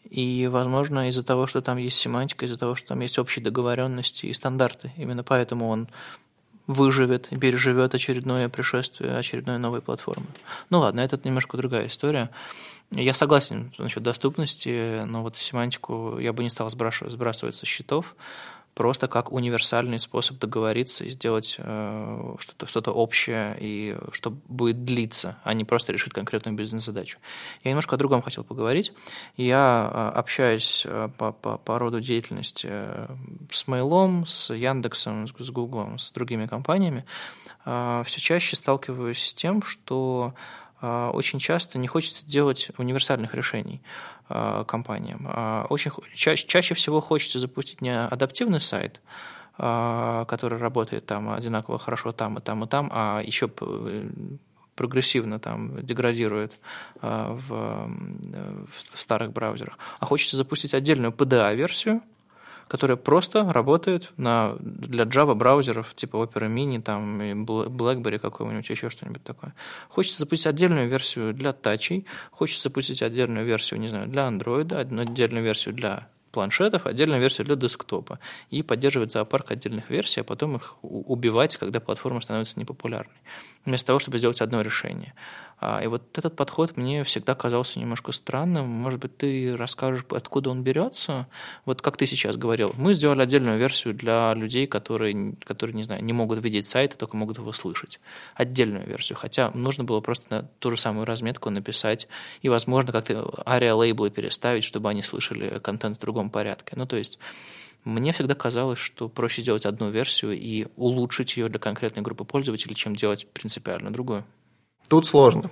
И, 0.10 0.48
возможно, 0.52 1.10
из-за 1.10 1.24
того, 1.24 1.48
что 1.48 1.62
там 1.62 1.78
есть 1.78 1.98
семантика, 1.98 2.46
из-за 2.46 2.58
того, 2.58 2.76
что 2.76 2.90
там 2.90 3.02
есть 3.02 3.18
общие 3.18 3.44
договоренности 3.44 4.28
и 4.28 4.34
стандарты, 4.34 4.94
именно 4.98 5.24
поэтому 5.24 5.68
он 5.70 5.88
выживет 6.68 7.30
переживет 7.30 7.96
очередное 7.96 8.50
пришествие 8.50 9.18
очередной 9.18 9.58
новой 9.58 9.82
платформы. 9.82 10.28
Ну 10.70 10.80
ладно, 10.80 11.00
это 11.00 11.20
немножко 11.24 11.58
другая 11.58 11.88
история. 11.88 12.30
Я 12.92 13.14
согласен 13.14 13.74
насчет 13.78 14.04
доступности, 14.04 15.04
но 15.06 15.24
вот 15.24 15.38
семантику 15.38 16.20
я 16.20 16.34
бы 16.34 16.44
не 16.44 16.50
стал 16.50 16.70
сбрасывать 16.70 17.56
со 17.56 17.66
счетов 17.66 18.16
просто 18.78 19.08
как 19.08 19.32
универсальный 19.32 20.00
способ 20.00 20.38
договориться 20.38 21.04
и 21.04 21.10
сделать 21.10 21.56
э, 21.58 22.36
что-то 22.38 22.68
что 22.68 22.80
общее 22.92 23.58
и 23.60 23.98
что 24.12 24.30
будет 24.30 24.86
длиться, 24.86 25.36
а 25.44 25.56
не 25.56 25.66
просто 25.66 25.94
решить 25.94 26.14
конкретную 26.14 26.56
бизнес-задачу. 26.56 27.18
Я 27.64 27.72
немножко 27.72 27.96
о 27.96 27.98
другом 27.98 28.22
хотел 28.22 28.44
поговорить. 28.44 28.94
Я 29.36 29.92
э, 29.92 30.20
общаюсь 30.20 30.84
э, 30.86 31.10
по, 31.18 31.32
по, 31.32 31.58
по 31.58 31.80
роду 31.80 32.00
деятельности 32.00 32.68
э, 32.70 33.08
с 33.52 33.66
Mail, 33.66 34.28
с 34.28 34.54
Яндексом, 34.54 35.28
с, 35.28 35.32
Google, 35.50 35.98
с 35.98 36.12
другими 36.12 36.46
компаниями. 36.46 37.04
Э, 37.66 38.04
все 38.06 38.22
чаще 38.22 38.56
сталкиваюсь 38.56 39.24
с 39.24 39.34
тем, 39.34 39.64
что 39.64 40.36
очень 40.80 41.40
часто 41.40 41.80
не 41.80 41.88
хочется 41.88 42.24
делать 42.24 42.70
универсальных 42.78 43.34
решений. 43.34 43.82
Э, 44.30 44.66
компаниям. 44.68 45.26
А 45.30 45.66
очень, 45.70 45.90
чаще, 46.14 46.46
чаще 46.46 46.76
всего 46.76 47.00
хочется 47.00 47.40
запустить 47.40 47.80
не 47.80 47.98
адаптивный 47.98 48.60
сайт, 48.60 49.00
э, 49.58 50.26
который 50.28 50.60
работает 50.60 51.06
там 51.06 51.30
одинаково 51.30 51.80
хорошо 51.80 52.12
там 52.12 52.38
и 52.38 52.42
там 52.42 52.66
и 52.66 52.68
там, 52.68 52.90
а 52.92 53.22
еще 53.22 53.50
прогрессивно 54.76 55.40
там 55.40 55.82
деградирует 55.82 56.60
в, 57.02 57.90
в 58.92 59.02
старых 59.02 59.32
браузерах. 59.32 59.78
А 60.00 60.06
хочется 60.06 60.36
запустить 60.36 60.74
отдельную 60.74 61.14
PDA-версию, 61.14 62.02
которая 62.68 62.98
просто 62.98 63.48
работает 63.50 64.12
на, 64.18 64.56
для 64.60 65.04
Java 65.06 65.36
браузеров 65.36 65.94
типа 65.96 66.18
Opera 66.18 66.48
Mini, 66.48 66.82
там, 66.82 67.22
BlackBerry 67.22 68.20
какой-нибудь, 68.20 68.70
еще 68.70 68.90
что-нибудь 68.90 69.24
такое. 69.24 69.54
Хочется 69.90 70.20
запустить 70.20 70.48
отдельную 70.48 70.90
версию 70.90 71.34
для 71.34 71.54
тачей, 71.54 72.06
хочется 72.32 72.64
запустить 72.64 73.02
отдельную 73.02 73.46
версию, 73.46 73.80
не 73.80 73.88
знаю, 73.88 74.08
для 74.08 74.28
Android, 74.28 74.74
отдельную 74.74 75.44
версию 75.44 75.76
для 75.76 76.08
планшетов, 76.32 76.86
отдельную 76.86 77.20
версию 77.20 77.46
для 77.46 77.56
десктопа 77.56 78.20
и 78.52 78.62
поддерживать 78.62 79.12
зоопарк 79.12 79.52
отдельных 79.52 79.90
версий, 79.90 80.22
а 80.22 80.24
потом 80.24 80.58
их 80.58 80.76
убивать, 80.84 81.58
когда 81.58 81.80
платформа 81.80 82.22
становится 82.22 82.60
непопулярной, 82.60 83.16
вместо 83.66 83.88
того, 83.88 84.00
чтобы 84.00 84.20
сделать 84.20 84.42
одно 84.42 84.62
решение. 84.62 85.14
А, 85.60 85.82
и 85.84 85.88
вот 85.88 86.18
этот 86.18 86.36
подход 86.36 86.78
мне 86.78 87.04
всегда 87.04 87.34
казался 87.34 87.80
немножко 87.80 88.12
странным. 88.12 88.68
Может 88.68 89.00
быть, 89.00 89.18
ты 89.18 89.56
расскажешь, 89.56 90.06
откуда 90.12 90.52
он 90.52 90.62
берется? 90.62 91.28
Вот 91.66 91.82
как 91.82 91.98
ты 91.98 92.06
сейчас 92.06 92.36
говорил, 92.36 92.74
мы 92.78 92.94
сделали 92.94 93.24
отдельную 93.24 93.58
версию 93.58 93.96
для 93.96 94.34
людей, 94.36 94.68
которые, 94.68 95.36
которые 95.44 95.76
не 95.76 95.84
знаю, 95.84 96.04
не 96.04 96.14
могут 96.14 96.44
видеть 96.44 96.68
сайт, 96.68 96.94
а 96.94 96.98
только 96.98 97.18
могут 97.18 97.40
его 97.40 97.52
слышать. 97.54 98.00
Отдельную 98.36 98.86
версию. 98.86 99.18
Хотя 99.18 99.50
нужно 99.52 99.84
было 99.84 100.00
просто 100.00 100.26
на 100.30 100.44
ту 100.60 100.70
же 100.70 100.78
самую 100.78 101.06
разметку 101.06 101.50
написать 101.50 102.08
и, 102.42 102.50
возможно, 102.50 102.92
как-то 102.92 103.44
ария-лейблы 103.48 104.12
переставить, 104.12 104.64
чтобы 104.64 104.90
они 104.90 105.02
слышали 105.02 105.58
контент 105.60 105.98
в 105.98 106.02
другом 106.02 106.30
порядке. 106.30 106.74
Ну, 106.76 106.86
то 106.86 106.98
есть 106.98 107.18
мне 107.84 108.12
всегда 108.12 108.36
казалось, 108.36 108.80
что 108.80 109.10
проще 109.10 109.42
сделать 109.42 109.66
одну 109.66 109.90
версию 109.90 110.34
и 110.34 110.68
улучшить 110.76 111.38
ее 111.38 111.50
для 111.50 111.58
конкретной 111.58 112.04
группы 112.04 112.26
пользователей, 112.26 112.76
чем 112.76 112.96
делать 112.96 113.28
принципиально 113.34 113.92
другую. 113.92 114.24
Тут 114.90 115.06
сложно. 115.06 115.50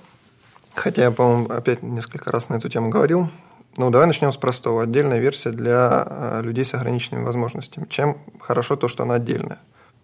Хотя 0.74 1.04
я, 1.04 1.12
по-моему, 1.12 1.50
опять 1.50 1.84
несколько 1.84 2.32
раз 2.32 2.50
на 2.50 2.56
эту 2.56 2.70
тему 2.70 2.90
говорил. 2.90 3.30
Ну, 3.78 3.90
давай 3.90 4.08
начнем 4.08 4.32
с 4.32 4.38
простого. 4.38 4.84
Отдельная 4.84 5.20
версия 5.20 5.52
для 5.52 6.06
э, 6.08 6.42
людей 6.42 6.64
с 6.64 6.74
ограниченными 6.74 7.26
возможностями. 7.26 7.88
Чем 7.90 8.18
хорошо 8.40 8.78
то, 8.78 8.88
что 8.88 9.04
она 9.04 9.16
отдельная? 9.16 9.60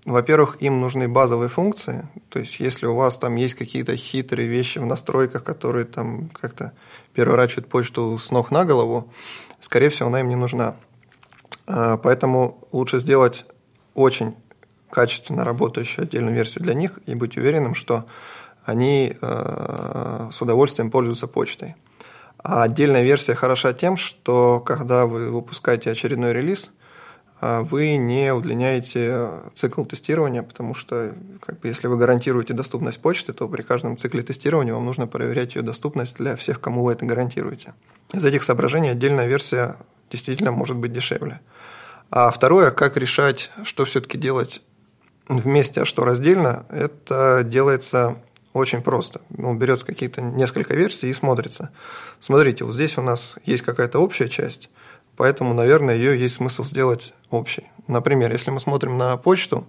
Во-первых, 0.06 0.62
им 0.62 0.82
нужны 0.82 1.08
базовые 1.08 1.48
функции. 1.48 2.08
То 2.30 2.40
есть, 2.40 2.60
если 2.60 2.88
у 2.88 2.96
вас 2.96 3.18
там 3.18 3.36
есть 3.36 3.54
какие-то 3.54 3.96
хитрые 3.96 4.50
вещи 4.50 4.80
в 4.80 4.86
настройках, 4.86 5.44
которые 5.44 5.86
там 5.86 6.30
как-то 6.30 6.74
переворачивают 7.14 7.68
почту 7.68 8.18
с 8.18 8.32
ног 8.32 8.52
на 8.52 8.66
голову, 8.66 9.12
скорее 9.60 9.90
всего, 9.90 10.10
она 10.10 10.22
им 10.22 10.30
не 10.30 10.36
нужна. 10.36 10.76
А, 11.68 11.98
поэтому 11.98 12.58
лучше 12.72 13.00
сделать 13.00 13.46
очень 13.94 14.36
качественно 14.90 15.46
работающую 15.46 16.04
отдельную 16.04 16.36
версию 16.36 16.64
для 16.64 16.74
них 16.74 17.00
и 17.06 17.16
быть 17.16 17.38
уверенным, 17.38 17.76
что 17.76 18.06
они 18.66 19.16
э, 19.20 20.30
с 20.32 20.41
удовольствием 20.41 20.91
пользуются 20.91 21.28
почтой. 21.28 21.76
А 22.38 22.64
отдельная 22.64 23.03
версия 23.03 23.36
хороша 23.36 23.74
тем, 23.74 23.97
что 23.97 24.59
когда 24.59 25.05
вы 25.05 25.30
выпускаете 25.30 25.91
очередной 25.91 26.34
релиз, 26.34 26.72
э, 27.41 27.62
вы 27.62 27.95
не 27.97 28.34
удлиняете 28.34 29.30
цикл 29.53 29.84
тестирования, 29.84 30.43
потому 30.43 30.74
что 30.74 31.14
как 31.39 31.59
бы, 31.59 31.68
если 31.68 31.88
вы 31.88 31.97
гарантируете 31.97 32.53
доступность 32.53 33.01
почты, 33.01 33.34
то 33.34 33.47
при 33.47 33.62
каждом 33.62 33.97
цикле 33.97 34.24
тестирования 34.24 34.74
вам 34.74 34.86
нужно 34.86 35.07
проверять 35.07 35.55
ее 35.55 35.62
доступность 35.62 36.18
для 36.18 36.36
всех, 36.36 36.62
кому 36.62 36.84
вы 36.84 36.93
это 36.93 37.05
гарантируете. 37.05 37.74
Из 38.14 38.24
этих 38.24 38.43
соображений 38.43 38.89
отдельная 38.89 39.28
версия 39.28 39.78
действительно 40.09 40.51
может 40.51 40.78
быть 40.78 40.93
дешевле. 40.93 41.39
А 42.09 42.30
второе, 42.30 42.72
как 42.72 42.97
решать, 42.97 43.49
что 43.64 43.86
все-таки 43.86 44.18
делать 44.18 44.62
вместе, 45.30 45.82
а 45.82 45.86
что 45.86 46.03
раздельно, 46.03 46.66
это 46.70 47.43
делается 47.45 48.18
очень 48.54 48.82
просто. 48.82 49.22
Ну, 49.30 49.54
берется 49.54 49.86
какие-то 49.86 50.22
несколько 50.22 50.76
версий 50.76 51.10
и 51.10 51.14
смотрится. 51.14 51.72
Смотрите, 52.20 52.66
вот 52.66 52.76
здесь 52.76 52.97
у 52.97 53.02
нас 53.02 53.36
есть 53.45 53.64
какая-то 53.64 53.99
общая 53.99 54.30
часть, 54.30 54.70
поэтому, 55.16 55.54
наверное, 55.54 55.95
ее 55.95 56.20
есть 56.20 56.36
смысл 56.36 56.64
сделать 56.64 57.14
общей. 57.30 57.70
Например, 57.88 58.32
если 58.32 58.52
мы 58.52 58.60
смотрим 58.60 58.97
на 58.97 59.16
почту, 59.18 59.68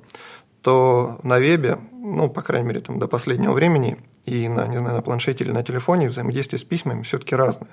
то 0.63 1.19
на 1.23 1.39
вебе, 1.39 1.79
ну, 1.93 2.31
по 2.31 2.43
крайней 2.43 2.69
мере, 2.69 2.81
там, 2.81 2.99
до 2.99 3.09
последнего 3.09 3.53
времени 3.53 3.99
и 4.25 4.49
на, 4.49 4.67
не 4.69 4.79
знаю, 4.79 4.97
на 4.97 5.03
планшете 5.03 5.45
или 5.45 5.51
на 5.51 5.65
телефоне 5.65 6.09
взаимодействие 6.09 6.59
с 6.59 6.65
письмами 6.65 7.03
все-таки 7.03 7.35
разное. 7.35 7.71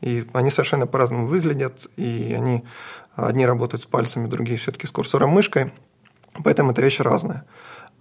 И 0.00 0.26
они 0.32 0.50
совершенно 0.50 0.86
по-разному 0.86 1.26
выглядят, 1.26 1.86
и 1.96 2.34
они 2.36 2.64
одни 3.14 3.46
работают 3.46 3.82
с 3.82 3.86
пальцами, 3.86 4.26
другие 4.26 4.58
все-таки 4.58 4.86
с 4.86 4.90
курсором 4.90 5.30
мышкой, 5.30 5.72
поэтому 6.42 6.72
это 6.72 6.82
вещь 6.82 6.98
разная. 6.98 7.44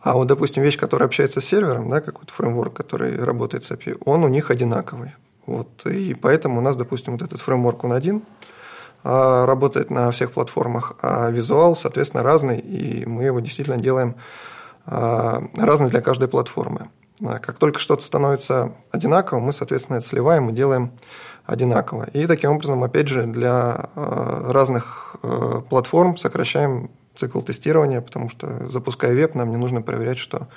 А 0.04 0.16
вот, 0.16 0.28
допустим, 0.28 0.64
вещь, 0.64 0.78
которая 0.78 1.08
общается 1.08 1.40
с 1.40 1.46
сервером, 1.46 1.90
да, 1.90 2.02
какой-то 2.02 2.34
фреймворк, 2.34 2.74
который 2.74 3.18
работает 3.18 3.64
с 3.64 3.72
API, 3.72 4.02
он 4.04 4.26
у 4.26 4.28
них 4.28 4.52
одинаковый. 4.52 5.14
Вот, 5.46 5.86
и 5.86 6.14
поэтому 6.14 6.60
у 6.60 6.62
нас, 6.62 6.76
допустим, 6.76 7.14
вот 7.14 7.22
этот 7.22 7.40
фреймворк, 7.40 7.86
он 7.86 7.94
один, 7.94 8.24
а 9.06 9.46
работает 9.46 9.90
на 9.90 10.12
всех 10.12 10.34
платформах, 10.34 10.98
а 11.02 11.30
визуал, 11.30 11.78
соответственно, 11.78 12.22
разный, 12.22 12.60
и 12.60 13.06
мы 13.06 13.24
его 13.24 13.40
действительно 13.40 13.78
делаем 13.78 14.16
а, 14.86 15.42
разный 15.56 15.90
для 15.90 16.02
каждой 16.02 16.28
платформы. 16.28 16.90
А 17.24 17.40
как 17.40 17.58
только 17.58 17.80
что-то 17.80 18.04
становится 18.04 18.74
одинаковым, 18.92 19.46
мы, 19.46 19.54
соответственно, 19.54 19.98
это 19.98 20.08
сливаем 20.08 20.50
и 20.50 20.54
делаем 20.54 20.92
одинаково. 21.46 22.10
И 22.12 22.28
таким 22.28 22.52
образом, 22.52 22.84
опять 22.84 23.08
же, 23.08 23.24
для 23.24 23.90
разных 23.96 25.16
платформ 25.70 26.18
сокращаем 26.18 26.90
цикл 27.16 27.42
тестирования, 27.42 28.02
потому 28.02 28.30
что, 28.30 28.70
запуская 28.70 29.14
веб, 29.14 29.36
нам 29.36 29.50
не 29.50 29.58
нужно 29.58 29.82
проверять, 29.82 30.18
что 30.18 30.48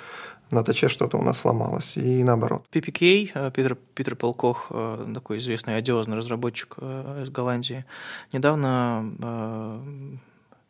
на 0.51 0.63
ТЧ 0.63 0.85
что-то 0.87 1.17
у 1.17 1.21
нас 1.21 1.39
сломалось, 1.39 1.97
и 1.97 2.23
наоборот. 2.23 2.65
PPK, 2.71 3.31
э, 3.33 3.51
Питер, 3.51 3.75
Питер 3.75 4.15
Полкох, 4.15 4.71
такой 5.13 5.39
известный 5.39 5.75
одиозный 5.75 6.15
разработчик 6.17 6.77
из 6.77 7.29
Голландии, 7.29 7.85
недавно, 8.31 9.83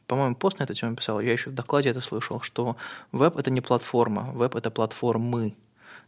по-моему, 0.08 0.36
пост 0.36 0.60
на 0.60 0.64
эту 0.64 0.74
тему 0.74 0.96
писал, 0.96 1.20
я 1.20 1.32
еще 1.32 1.52
в 1.52 1.54
докладе 1.54 1.90
это 1.90 2.02
слышал, 2.02 2.42
что 2.42 2.76
веб– 3.12 3.38
это 3.38 3.52
не 3.52 3.62
платформа, 3.62 4.32
веб– 4.34 4.56
это 4.58 4.72
платформы. 4.72 5.56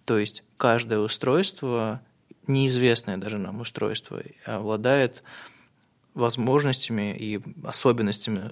То 0.05 0.17
есть 0.17 0.43
каждое 0.57 0.99
устройство 0.99 2.01
неизвестное 2.47 3.17
даже 3.17 3.37
нам 3.37 3.61
устройство 3.61 4.21
обладает 4.45 5.23
возможностями 6.13 7.15
и 7.15 7.39
особенностями 7.63 8.51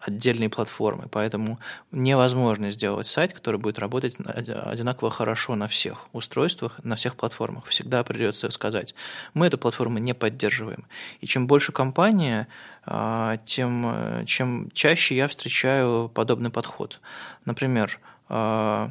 отдельной 0.00 0.48
платформы, 0.48 1.08
поэтому 1.10 1.58
невозможно 1.90 2.70
сделать 2.70 3.06
сайт, 3.06 3.32
который 3.32 3.58
будет 3.58 3.78
работать 3.78 4.16
одинаково 4.18 5.10
хорошо 5.10 5.56
на 5.56 5.68
всех 5.68 6.06
устройствах, 6.12 6.80
на 6.84 6.96
всех 6.96 7.16
платформах. 7.16 7.66
Всегда 7.66 8.04
придется 8.04 8.50
сказать, 8.50 8.94
мы 9.34 9.46
эту 9.46 9.58
платформу 9.58 9.98
не 9.98 10.14
поддерживаем. 10.14 10.86
И 11.20 11.26
чем 11.26 11.46
больше 11.46 11.72
компания, 11.72 12.48
а, 12.86 13.38
тем 13.44 14.24
чем 14.26 14.70
чаще 14.72 15.16
я 15.16 15.28
встречаю 15.28 16.08
подобный 16.08 16.50
подход. 16.50 17.00
Например, 17.44 17.98
а, 18.28 18.90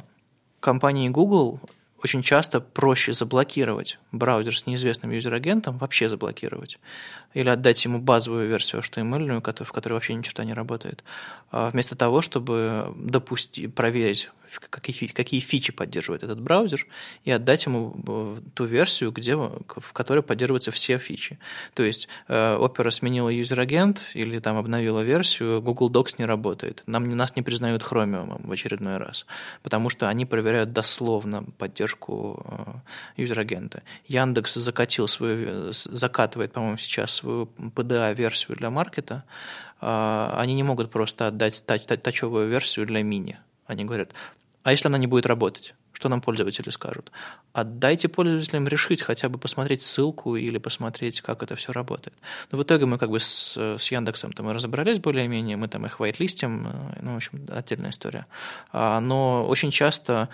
компании 0.60 1.08
Google 1.08 1.60
очень 2.02 2.22
часто 2.22 2.60
проще 2.60 3.12
заблокировать 3.12 3.98
браузер 4.12 4.56
с 4.56 4.66
неизвестным 4.66 5.10
юзер-агентом, 5.10 5.78
вообще 5.78 6.08
заблокировать, 6.08 6.78
или 7.34 7.48
отдать 7.48 7.84
ему 7.84 8.00
базовую 8.00 8.48
версию 8.48 8.82
HTML, 8.82 9.64
в 9.64 9.72
которой 9.72 9.94
вообще 9.94 10.14
ничего 10.14 10.42
не 10.44 10.54
работает, 10.54 11.04
а 11.50 11.70
вместо 11.70 11.96
того, 11.96 12.20
чтобы 12.20 12.92
допустить, 12.96 13.74
проверить, 13.74 14.30
какие, 14.70 15.08
какие 15.08 15.40
фичи 15.40 15.72
поддерживает 15.72 16.22
этот 16.22 16.40
браузер, 16.40 16.86
и 17.24 17.30
отдать 17.30 17.66
ему 17.66 17.94
э, 18.06 18.40
ту 18.54 18.64
версию, 18.64 19.12
где, 19.12 19.36
в 19.36 19.92
которой 19.92 20.22
поддерживаются 20.22 20.70
все 20.70 20.98
фичи. 20.98 21.38
То 21.74 21.82
есть 21.82 22.08
э, 22.28 22.56
Opera 22.56 22.90
сменила 22.90 23.28
user 23.28 23.60
agent 23.60 24.00
или 24.14 24.38
там 24.38 24.56
обновила 24.56 25.00
версию, 25.00 25.60
Google 25.62 25.90
Docs 25.90 26.16
не 26.18 26.24
работает. 26.24 26.82
Нам, 26.86 27.08
нас 27.16 27.36
не 27.36 27.42
признают 27.42 27.82
Chromium 27.82 28.46
в 28.46 28.50
очередной 28.50 28.96
раз, 28.96 29.26
потому 29.62 29.90
что 29.90 30.08
они 30.08 30.26
проверяют 30.26 30.72
дословно 30.72 31.44
поддержку 31.58 32.82
э, 33.16 33.20
user 33.22 33.44
agent 33.44 33.71
а. 33.71 33.82
Яндекс 34.06 34.54
закатил 34.54 35.08
свою, 35.08 35.72
закатывает, 35.72 36.52
по-моему, 36.52 36.78
сейчас 36.78 37.17
свою 37.18 37.48
PDA-версию 37.58 38.56
для 38.56 38.70
маркета, 38.70 39.24
а, 39.80 40.34
они 40.38 40.54
не 40.54 40.62
могут 40.62 40.90
просто 40.90 41.26
отдать 41.26 41.64
touch, 41.66 41.82
тачевую 41.84 42.48
версию 42.48 42.86
для 42.86 43.02
мини. 43.02 43.38
Они 43.66 43.84
говорят, 43.84 44.12
а 44.62 44.72
если 44.72 44.88
она 44.88 44.98
не 44.98 45.06
будет 45.06 45.26
работать? 45.26 45.74
Что 45.92 46.08
нам 46.08 46.20
пользователи 46.20 46.70
скажут? 46.70 47.10
Отдайте 47.52 48.06
пользователям 48.08 48.68
решить, 48.68 49.02
хотя 49.02 49.28
бы 49.28 49.38
посмотреть 49.38 49.82
ссылку 49.82 50.36
или 50.36 50.58
посмотреть, 50.58 51.22
как 51.22 51.42
это 51.42 51.56
все 51.56 51.72
работает. 51.72 52.16
Но 52.52 52.58
в 52.58 52.62
итоге 52.62 52.86
мы 52.86 52.98
как 52.98 53.10
бы 53.10 53.18
с, 53.18 53.56
с 53.56 53.90
Яндексом 53.90 54.32
там 54.32 54.48
и 54.48 54.52
разобрались 54.52 55.00
более-менее, 55.00 55.56
мы 55.56 55.66
там 55.66 55.86
их 55.86 55.98
whitelist 55.98 56.51
им, 56.51 56.68
э, 56.68 56.98
ну, 57.02 57.14
в 57.14 57.16
общем, 57.16 57.46
отдельная 57.48 57.90
история. 57.90 58.26
А, 58.72 59.00
но 59.00 59.44
очень 59.44 59.72
часто 59.72 60.28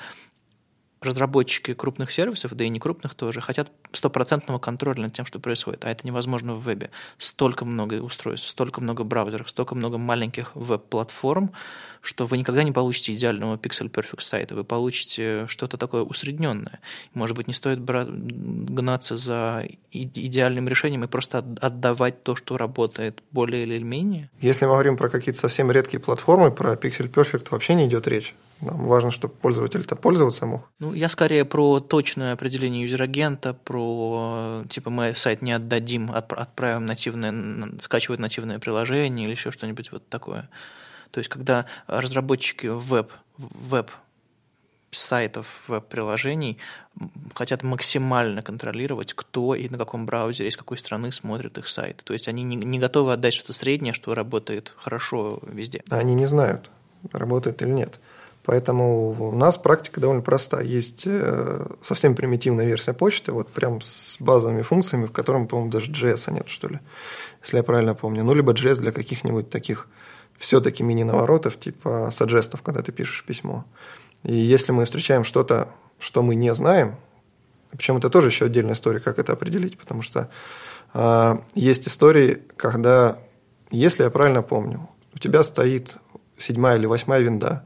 разработчики 1.05 1.74
крупных 1.74 2.11
сервисов, 2.11 2.55
да 2.55 2.64
и 2.64 2.68
не 2.68 2.80
крупных 2.80 3.14
тоже, 3.14 3.40
хотят 3.40 3.70
стопроцентного 3.92 4.59
контроля 4.59 5.02
над 5.02 5.12
тем, 5.12 5.26
что 5.26 5.38
происходит. 5.38 5.84
А 5.84 5.90
это 5.90 6.07
невозможно 6.07 6.55
в 6.55 6.62
вебе. 6.62 6.90
Столько 7.18 7.64
много 7.64 7.94
устройств, 8.02 8.48
столько 8.48 8.80
много 8.80 9.05
браузеров, 9.05 9.48
столько 9.50 9.74
много 9.74 9.98
маленьких 9.98 10.55
веб-платформ, 10.55 11.52
что 12.00 12.26
вы 12.26 12.38
никогда 12.38 12.62
не 12.62 12.72
получите 12.72 13.14
идеального 13.14 13.57
Pixel 13.57 13.90
Perfect 13.90 14.20
сайта. 14.20 14.55
Вы 14.55 14.64
получите 14.64 15.46
что-то 15.48 15.78
такое 15.78 16.02
усредненное. 16.02 16.80
Может 17.14 17.36
быть, 17.36 17.48
не 17.48 17.55
стоит 17.55 17.82
гнаться 17.82 19.16
за 19.16 19.66
идеальным 19.90 20.68
решением 20.68 21.05
и 21.05 21.07
просто 21.07 21.38
отдавать 21.38 22.22
то, 22.22 22.36
что 22.36 22.57
работает 22.57 23.22
более 23.30 23.62
или 23.62 23.82
менее? 23.82 24.30
Если 24.40 24.66
мы 24.66 24.72
говорим 24.72 24.96
про 24.96 25.09
какие-то 25.09 25.40
совсем 25.40 25.70
редкие 25.70 26.00
платформы, 26.00 26.50
про 26.50 26.74
Pixel 26.74 27.11
Perfect 27.11 27.48
вообще 27.50 27.74
не 27.74 27.86
идет 27.86 28.07
речь. 28.07 28.34
Нам 28.61 28.86
важно, 28.86 29.11
чтобы 29.11 29.34
пользователь-то 29.34 29.96
пользоваться 29.96 30.46
мог. 30.46 30.70
Ну, 30.78 30.94
я 30.94 31.09
скорее 31.09 31.44
про 31.44 31.80
точное 31.80 32.32
определение 32.32 32.82
user 32.82 33.08
agent 33.08 33.40
а, 33.40 33.53
про 33.55 34.62
типа 34.68 34.90
мы 34.90 35.14
сайт 35.14 35.42
не 35.42 35.52
отдадим, 35.52 36.11
отправим 36.12 36.86
нативное, 36.86 37.78
скачивают 37.80 38.20
нативное 38.20 38.59
приложение 38.59 39.26
или 39.26 39.34
еще 39.34 39.50
что-нибудь 39.50 39.92
вот 39.92 40.09
такое. 40.09 40.48
То 41.11 41.18
есть, 41.18 41.28
когда 41.28 41.66
разработчики 41.86 42.66
веб, 42.66 43.12
веб 43.38 43.90
сайтов, 44.90 45.46
веб-приложений 45.68 46.59
хотят 47.34 47.62
максимально 47.62 48.42
контролировать, 48.42 49.12
кто 49.14 49.55
и 49.55 49.68
на 49.68 49.78
каком 49.78 50.07
браузере, 50.07 50.48
из 50.48 50.57
какой 50.57 50.78
страны 50.78 51.12
смотрит 51.12 51.59
их 51.59 51.68
сайт. 51.68 52.02
То 52.05 52.12
есть 52.12 52.28
они 52.28 52.42
не, 52.42 52.57
не 52.57 52.78
готовы 52.78 53.12
отдать 53.12 53.34
что-то 53.34 53.52
среднее, 53.52 53.92
что 53.92 54.14
работает 54.14 54.72
хорошо 54.76 55.40
везде. 55.42 55.82
Они 55.90 56.14
не 56.14 56.26
знают, 56.26 56.70
работает 57.12 57.62
или 57.62 57.70
нет. 57.70 58.00
Поэтому 58.45 59.30
у 59.30 59.34
нас 59.34 59.57
практика 59.57 60.01
довольно 60.01 60.22
проста. 60.22 60.61
Есть 60.61 61.05
э, 61.07 61.66
совсем 61.80 62.14
примитивная 62.14 62.66
версия 62.66 62.92
почты, 62.92 63.32
вот 63.32 63.49
прям 63.49 63.80
с 63.80 64.18
базовыми 64.20 64.61
функциями, 64.61 65.07
в 65.07 65.12
котором, 65.12 65.49
по-моему, 65.49 65.70
даже 65.70 65.90
JS 65.90 66.30
нет, 66.30 66.49
что 66.49 66.68
ли, 66.68 66.80
если 67.42 67.57
я 67.57 67.62
правильно 67.62 67.95
помню. 67.95 68.22
Ну, 68.22 68.34
либо 68.34 68.53
JS 68.53 68.80
для 68.80 68.92
каких-нибудь 68.92 69.49
таких 69.49 69.88
все-таки 70.36 70.82
мини-наворотов, 70.82 71.59
типа 71.59 72.11
саджестов, 72.12 72.61
когда 72.61 72.82
ты 72.82 72.92
пишешь 72.92 73.24
письмо. 73.24 73.64
И 74.24 74.34
если 74.34 74.72
мы 74.72 74.84
встречаем 74.84 75.24
что-то, 75.24 75.68
что 75.99 76.22
мы 76.22 76.34
не 76.34 76.53
знаем, 76.55 76.97
причем 77.70 77.97
это 77.97 78.11
тоже 78.11 78.28
еще 78.28 78.45
отдельная 78.45 78.74
история, 78.74 79.01
как 79.01 79.18
это 79.18 79.32
определить, 79.32 79.78
потому 79.78 80.03
что 80.03 80.28
э, 80.92 81.38
есть 81.55 81.88
истории, 81.88 82.42
когда, 82.57 83.18
если 83.70 84.03
я 84.03 84.11
правильно 84.11 84.42
помню, 84.42 84.86
у 85.14 85.18
тебя 85.18 85.42
стоит 85.45 85.97
седьмая 86.36 86.76
или 86.76 86.84
восьмая 86.84 87.20
винда, 87.20 87.64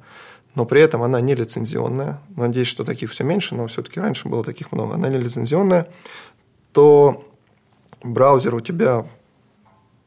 но 0.59 0.65
при 0.65 0.81
этом 0.81 1.05
она 1.05 1.21
не 1.21 1.37
лицензионная. 1.37 2.19
Надеюсь, 2.35 2.67
что 2.67 2.83
таких 2.83 3.13
все 3.13 3.23
меньше, 3.23 3.55
но 3.55 3.69
все-таки 3.69 4.01
раньше 4.01 4.29
было 4.29 4.43
таких 4.43 4.73
много. 4.73 4.95
Она 4.95 5.09
не 5.09 5.17
лицензионная, 5.17 5.87
то 6.73 7.25
браузер 8.03 8.57
у 8.57 8.61
тебя, 8.61 9.07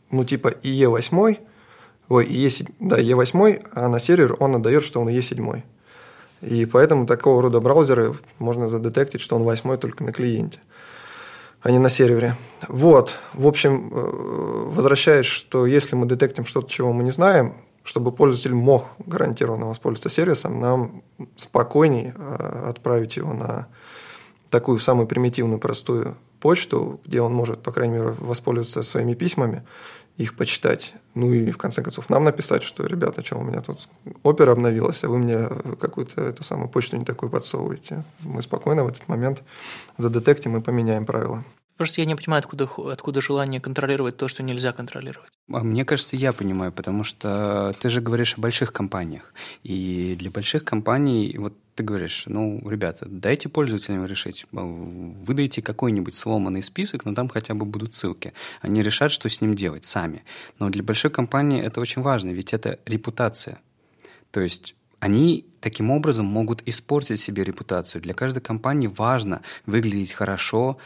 ну, 0.09 0.25
типа 0.25 0.49
IE8, 0.49 1.39
ой, 2.09 2.25
IE, 2.25 2.69
да, 2.81 2.99
IE8, 2.99 3.67
а 3.73 3.87
на 3.87 3.97
сервер 3.99 4.35
он 4.39 4.55
отдает, 4.57 4.83
что 4.83 4.99
он 4.99 5.07
IE7. 5.07 5.63
И 6.41 6.65
поэтому 6.65 7.05
такого 7.05 7.41
рода 7.41 7.61
браузеры 7.61 8.15
можно 8.37 8.67
задетектить, 8.67 9.21
что 9.21 9.37
он 9.37 9.43
восьмой 9.43 9.77
только 9.77 10.03
на 10.03 10.11
клиенте, 10.11 10.59
а 11.61 11.71
не 11.71 11.79
на 11.79 11.89
сервере. 11.89 12.35
Вот, 12.67 13.15
в 13.33 13.47
общем, 13.47 13.89
э, 13.89 14.09
возвращаясь, 14.65 15.27
что 15.27 15.65
если 15.65 15.95
мы 15.95 16.07
детектим 16.07 16.45
что-то, 16.45 16.69
чего 16.69 16.91
мы 16.91 17.03
не 17.03 17.11
знаем, 17.11 17.53
чтобы 17.83 18.11
пользователь 18.11 18.53
мог 18.53 18.89
гарантированно 18.99 19.65
воспользоваться 19.65 20.09
сервисом, 20.09 20.59
нам 20.59 21.03
спокойней 21.35 22.13
э, 22.15 22.65
отправить 22.69 23.17
его 23.17 23.33
на 23.33 23.67
такую 24.49 24.79
самую 24.79 25.07
примитивную, 25.07 25.59
простую 25.59 26.15
почту, 26.39 26.99
где 27.05 27.21
он 27.21 27.33
может, 27.33 27.61
по 27.61 27.71
крайней 27.71 27.93
мере, 27.93 28.15
воспользоваться 28.19 28.83
своими 28.83 29.13
письмами, 29.13 29.63
их 30.17 30.35
почитать. 30.35 30.93
Ну 31.15 31.33
и 31.33 31.51
в 31.51 31.57
конце 31.57 31.81
концов 31.81 32.09
нам 32.09 32.23
написать, 32.23 32.63
что, 32.63 32.85
ребята, 32.85 33.23
что 33.23 33.37
у 33.37 33.43
меня 33.43 33.61
тут 33.61 33.87
опера 34.23 34.51
обновилась, 34.51 35.03
а 35.03 35.09
вы 35.09 35.17
мне 35.17 35.47
какую-то 35.79 36.21
эту 36.21 36.43
самую 36.43 36.69
почту 36.69 36.97
не 36.97 37.05
такую 37.05 37.29
подсовываете. 37.29 38.03
Мы 38.19 38.41
спокойно 38.41 38.83
в 38.83 38.87
этот 38.87 39.07
момент 39.07 39.41
задетектим 39.97 40.57
и 40.57 40.61
поменяем 40.61 41.05
правила. 41.05 41.43
Просто 41.81 41.99
я 42.01 42.05
не 42.05 42.13
понимаю, 42.13 42.41
откуда, 42.41 42.69
откуда 42.91 43.21
желание 43.23 43.59
контролировать 43.59 44.15
то, 44.15 44.27
что 44.27 44.43
нельзя 44.43 44.71
контролировать. 44.71 45.31
А 45.51 45.63
мне 45.63 45.83
кажется, 45.83 46.15
я 46.15 46.31
понимаю, 46.31 46.71
потому 46.71 47.03
что 47.03 47.75
ты 47.79 47.89
же 47.89 48.01
говоришь 48.01 48.37
о 48.37 48.39
больших 48.39 48.71
компаниях. 48.71 49.33
И 49.63 50.15
для 50.19 50.29
больших 50.29 50.63
компаний, 50.63 51.35
вот 51.39 51.55
ты 51.73 51.81
говоришь, 51.81 52.25
ну, 52.27 52.61
ребята, 52.69 53.07
дайте 53.09 53.49
пользователям 53.49 54.05
решить. 54.05 54.45
Выдайте 54.51 55.63
какой-нибудь 55.63 56.13
сломанный 56.13 56.61
список, 56.61 57.03
но 57.03 57.15
там 57.15 57.29
хотя 57.29 57.55
бы 57.55 57.65
будут 57.65 57.95
ссылки. 57.95 58.33
Они 58.61 58.83
решат, 58.83 59.11
что 59.11 59.27
с 59.27 59.41
ним 59.41 59.55
делать 59.55 59.83
сами. 59.83 60.23
Но 60.59 60.69
для 60.69 60.83
большой 60.83 61.09
компании 61.09 61.63
это 61.63 61.81
очень 61.81 62.03
важно, 62.03 62.29
ведь 62.29 62.53
это 62.53 62.77
репутация. 62.85 63.59
То 64.29 64.39
есть 64.39 64.75
они 64.99 65.47
таким 65.61 65.91
образом 65.91 66.25
могут 66.25 66.67
испортить 66.67 67.19
себе 67.19 67.43
репутацию. 67.43 68.01
Для 68.01 68.13
каждой 68.13 68.41
компании 68.41 68.87
важно 68.87 69.41
выглядеть 69.65 70.13
хорошо, 70.13 70.77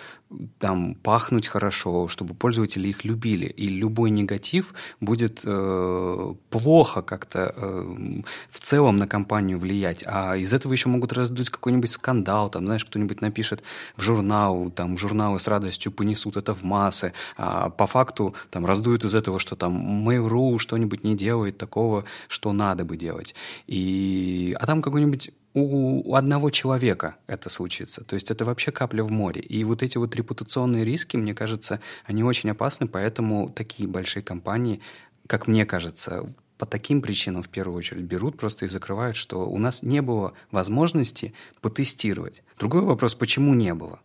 там, 0.60 0.96
пахнуть 0.96 1.48
хорошо, 1.48 2.08
чтобы 2.08 2.34
пользователи 2.34 2.88
их 2.88 3.06
любили. 3.06 3.46
И 3.46 3.68
любой 3.68 4.10
негатив 4.10 4.74
будет 5.00 5.42
э, 5.44 6.34
плохо 6.50 7.02
как-то 7.02 7.54
э, 7.56 8.22
в 8.50 8.60
целом 8.60 8.98
на 8.98 9.08
компанию 9.08 9.60
влиять. 9.60 10.04
А 10.06 10.36
из 10.36 10.52
этого 10.52 10.74
еще 10.74 10.90
могут 10.90 11.14
раздуть 11.14 11.50
какой-нибудь 11.50 11.90
скандал. 11.90 12.50
Там, 12.50 12.66
знаешь, 12.66 12.86
кто-нибудь 12.86 13.22
напишет 13.22 13.64
в 13.96 14.02
журнал, 14.02 14.72
там, 14.72 14.98
журналы 14.98 15.40
с 15.40 15.48
радостью 15.48 15.92
понесут 15.92 16.38
это 16.38 16.54
в 16.54 16.64
массы. 16.64 17.14
А 17.38 17.70
по 17.70 17.88
факту 17.88 18.36
там 18.50 18.66
раздуют 18.66 19.06
из 19.06 19.14
этого, 19.16 19.40
что 19.40 19.56
там 19.56 20.08
Mail.ru 20.08 20.58
что-нибудь 20.60 21.04
не 21.04 21.16
делает 21.16 21.58
такого, 21.58 22.06
что 22.28 22.52
надо 22.52 22.84
бы 22.84 22.98
делать. 22.98 23.36
И... 23.68 24.56
А 24.66 24.68
там 24.68 24.82
какой-нибудь 24.82 25.30
у 25.54 26.16
одного 26.16 26.50
человека 26.50 27.18
это 27.28 27.52
случится. 27.52 28.04
То 28.04 28.16
есть 28.16 28.32
это 28.32 28.46
вообще 28.46 28.72
капля 28.72 29.04
в 29.04 29.12
море. 29.12 29.40
И 29.40 29.64
вот 29.64 29.84
эти 29.84 30.00
вот 30.00 30.16
репутационные 30.16 30.84
риски, 30.84 31.18
мне 31.18 31.36
кажется, 31.36 31.82
они 32.04 32.24
очень 32.24 32.50
опасны, 32.50 32.88
поэтому 32.88 33.52
такие 33.52 33.88
большие 33.88 34.24
компании, 34.24 34.82
как 35.28 35.46
мне 35.46 35.68
кажется, 35.68 36.34
по 36.58 36.66
таким 36.66 37.04
причинам 37.04 37.44
в 37.44 37.50
первую 37.50 37.78
очередь 37.78 38.06
берут 38.06 38.40
просто 38.40 38.66
и 38.66 38.68
закрывают, 38.68 39.16
что 39.16 39.48
у 39.48 39.60
нас 39.60 39.84
не 39.84 40.02
было 40.02 40.34
возможности 40.50 41.36
потестировать. 41.62 42.42
Другой 42.58 42.82
вопрос, 42.82 43.14
почему 43.14 43.54
не 43.54 43.76
было? 43.76 44.00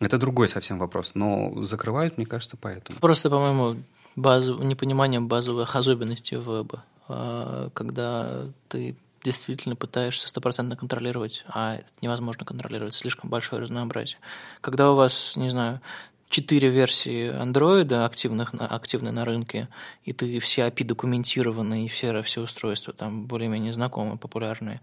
Это 0.00 0.18
другой 0.18 0.48
совсем 0.48 0.80
вопрос, 0.80 1.12
но 1.14 1.62
закрывают, 1.62 2.16
мне 2.16 2.26
кажется, 2.26 2.56
поэтому. 2.56 2.98
Просто, 2.98 3.30
по-моему, 3.30 3.80
базов... 4.16 4.58
непонимание 4.58 5.20
базовых 5.20 5.76
особенностей 5.76 6.34
веба. 6.34 6.82
Когда 7.74 8.48
ты 8.66 8.96
действительно 9.22 9.76
пытаешься 9.76 10.28
стопроцентно 10.28 10.76
контролировать, 10.76 11.44
а 11.48 11.76
это 11.76 11.86
невозможно 12.00 12.44
контролировать, 12.44 12.94
слишком 12.94 13.30
большое 13.30 13.62
разнообразие. 13.62 14.18
Когда 14.60 14.90
у 14.92 14.96
вас, 14.96 15.36
не 15.36 15.48
знаю, 15.48 15.80
четыре 16.28 16.70
версии 16.70 17.28
андроида 17.28 18.06
активных, 18.06 18.54
активны 18.54 19.10
на 19.10 19.24
рынке, 19.24 19.68
и 20.04 20.12
ты 20.12 20.38
все 20.38 20.66
API 20.68 20.84
документированы, 20.84 21.84
и 21.84 21.88
все, 21.88 22.22
все 22.22 22.40
устройства 22.40 22.94
там 22.94 23.26
более-менее 23.26 23.72
знакомые, 23.72 24.16
популярные, 24.16 24.80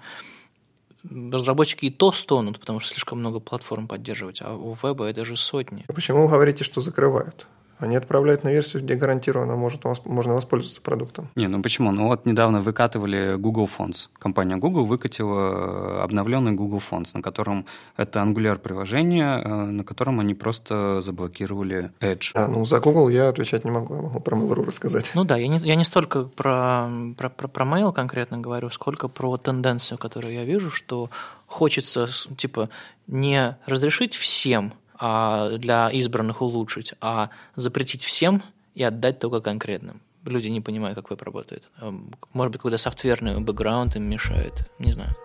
разработчики 1.09 1.85
и 1.85 1.89
то 1.89 2.11
стонут, 2.11 2.59
потому 2.59 2.79
что 2.79 2.89
слишком 2.89 3.19
много 3.19 3.39
платформ 3.39 3.87
поддерживать, 3.87 4.41
а 4.41 4.53
у 4.53 4.75
веба 4.75 5.05
это 5.05 5.23
же 5.25 5.37
сотни. 5.37 5.85
Почему 5.87 6.23
вы 6.23 6.31
говорите, 6.31 6.63
что 6.63 6.81
закрывают? 6.81 7.47
Они 7.79 7.95
отправляют 7.95 8.43
на 8.43 8.49
версию, 8.49 8.83
где 8.83 8.95
гарантированно 8.95 9.55
может, 9.55 9.83
можно 10.05 10.33
воспользоваться 10.33 10.81
продуктом. 10.81 11.29
Не, 11.35 11.47
ну 11.47 11.61
почему? 11.61 11.91
Ну 11.91 12.07
вот 12.07 12.25
недавно 12.25 12.61
выкатывали 12.61 13.35
Google 13.37 13.69
Fonts. 13.77 14.07
Компания 14.17 14.57
Google 14.57 14.85
выкатила 14.85 15.99
э, 15.99 16.03
обновленный 16.03 16.53
Google 16.53 16.81
Fonts, 16.89 17.11
на 17.13 17.21
котором 17.21 17.65
это 17.95 18.19
Angular 18.19 18.57
приложение, 18.57 19.41
э, 19.43 19.47
на 19.47 19.83
котором 19.83 20.19
они 20.19 20.33
просто 20.33 21.01
заблокировали 21.01 21.91
Edge. 21.99 22.31
А, 22.33 22.47
ну 22.47 22.65
за 22.65 22.79
Google 22.79 23.09
я 23.09 23.29
отвечать 23.29 23.63
не 23.63 23.71
могу, 23.71 23.95
я 23.95 24.01
могу 24.01 24.19
про 24.19 24.35
Mail.ru 24.35 24.65
рассказать. 24.65 25.11
Ну 25.13 25.23
да, 25.23 25.37
я 25.37 25.47
не, 25.47 25.59
я 25.59 25.75
не 25.75 25.83
столько 25.83 26.23
про, 26.23 26.89
про, 27.15 27.29
про, 27.29 27.47
про 27.47 27.65
Mail 27.65 27.93
конкретно 27.93 28.39
говорю, 28.39 28.69
сколько 28.71 29.07
про 29.07 29.37
тенденцию, 29.37 29.97
которую 29.97 30.33
я 30.33 30.45
вижу, 30.45 30.71
что 30.71 31.09
хочется, 31.45 32.09
типа, 32.35 32.69
не 33.07 33.57
разрешить 33.65 34.15
всем 34.15 34.73
а, 34.99 35.57
для 35.57 35.89
избранных 35.89 36.41
улучшить, 36.41 36.93
а 37.01 37.29
запретить 37.55 38.03
всем 38.03 38.41
и 38.75 38.83
отдать 38.83 39.19
только 39.19 39.41
конкретным. 39.41 40.01
Люди 40.25 40.49
не 40.49 40.61
понимают, 40.61 40.95
как 40.95 41.09
веб 41.09 41.21
работает. 41.21 41.63
Эм, 41.81 42.11
может 42.33 42.51
быть, 42.51 42.59
какой-то 42.59 42.77
софтверный 42.77 43.39
бэкграунд 43.39 43.95
им 43.95 44.03
мешает. 44.03 44.69
Не 44.79 44.91
знаю. 44.91 45.15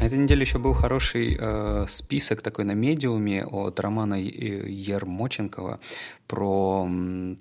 На 0.00 0.06
этой 0.06 0.18
неделе 0.18 0.40
еще 0.40 0.58
был 0.58 0.72
хороший 0.72 1.36
э, 1.38 1.84
список 1.86 2.40
такой 2.40 2.64
на 2.64 2.72
медиуме 2.72 3.44
от 3.44 3.78
Романа 3.80 4.14
Ермоченкова 4.14 5.78
про 6.26 6.88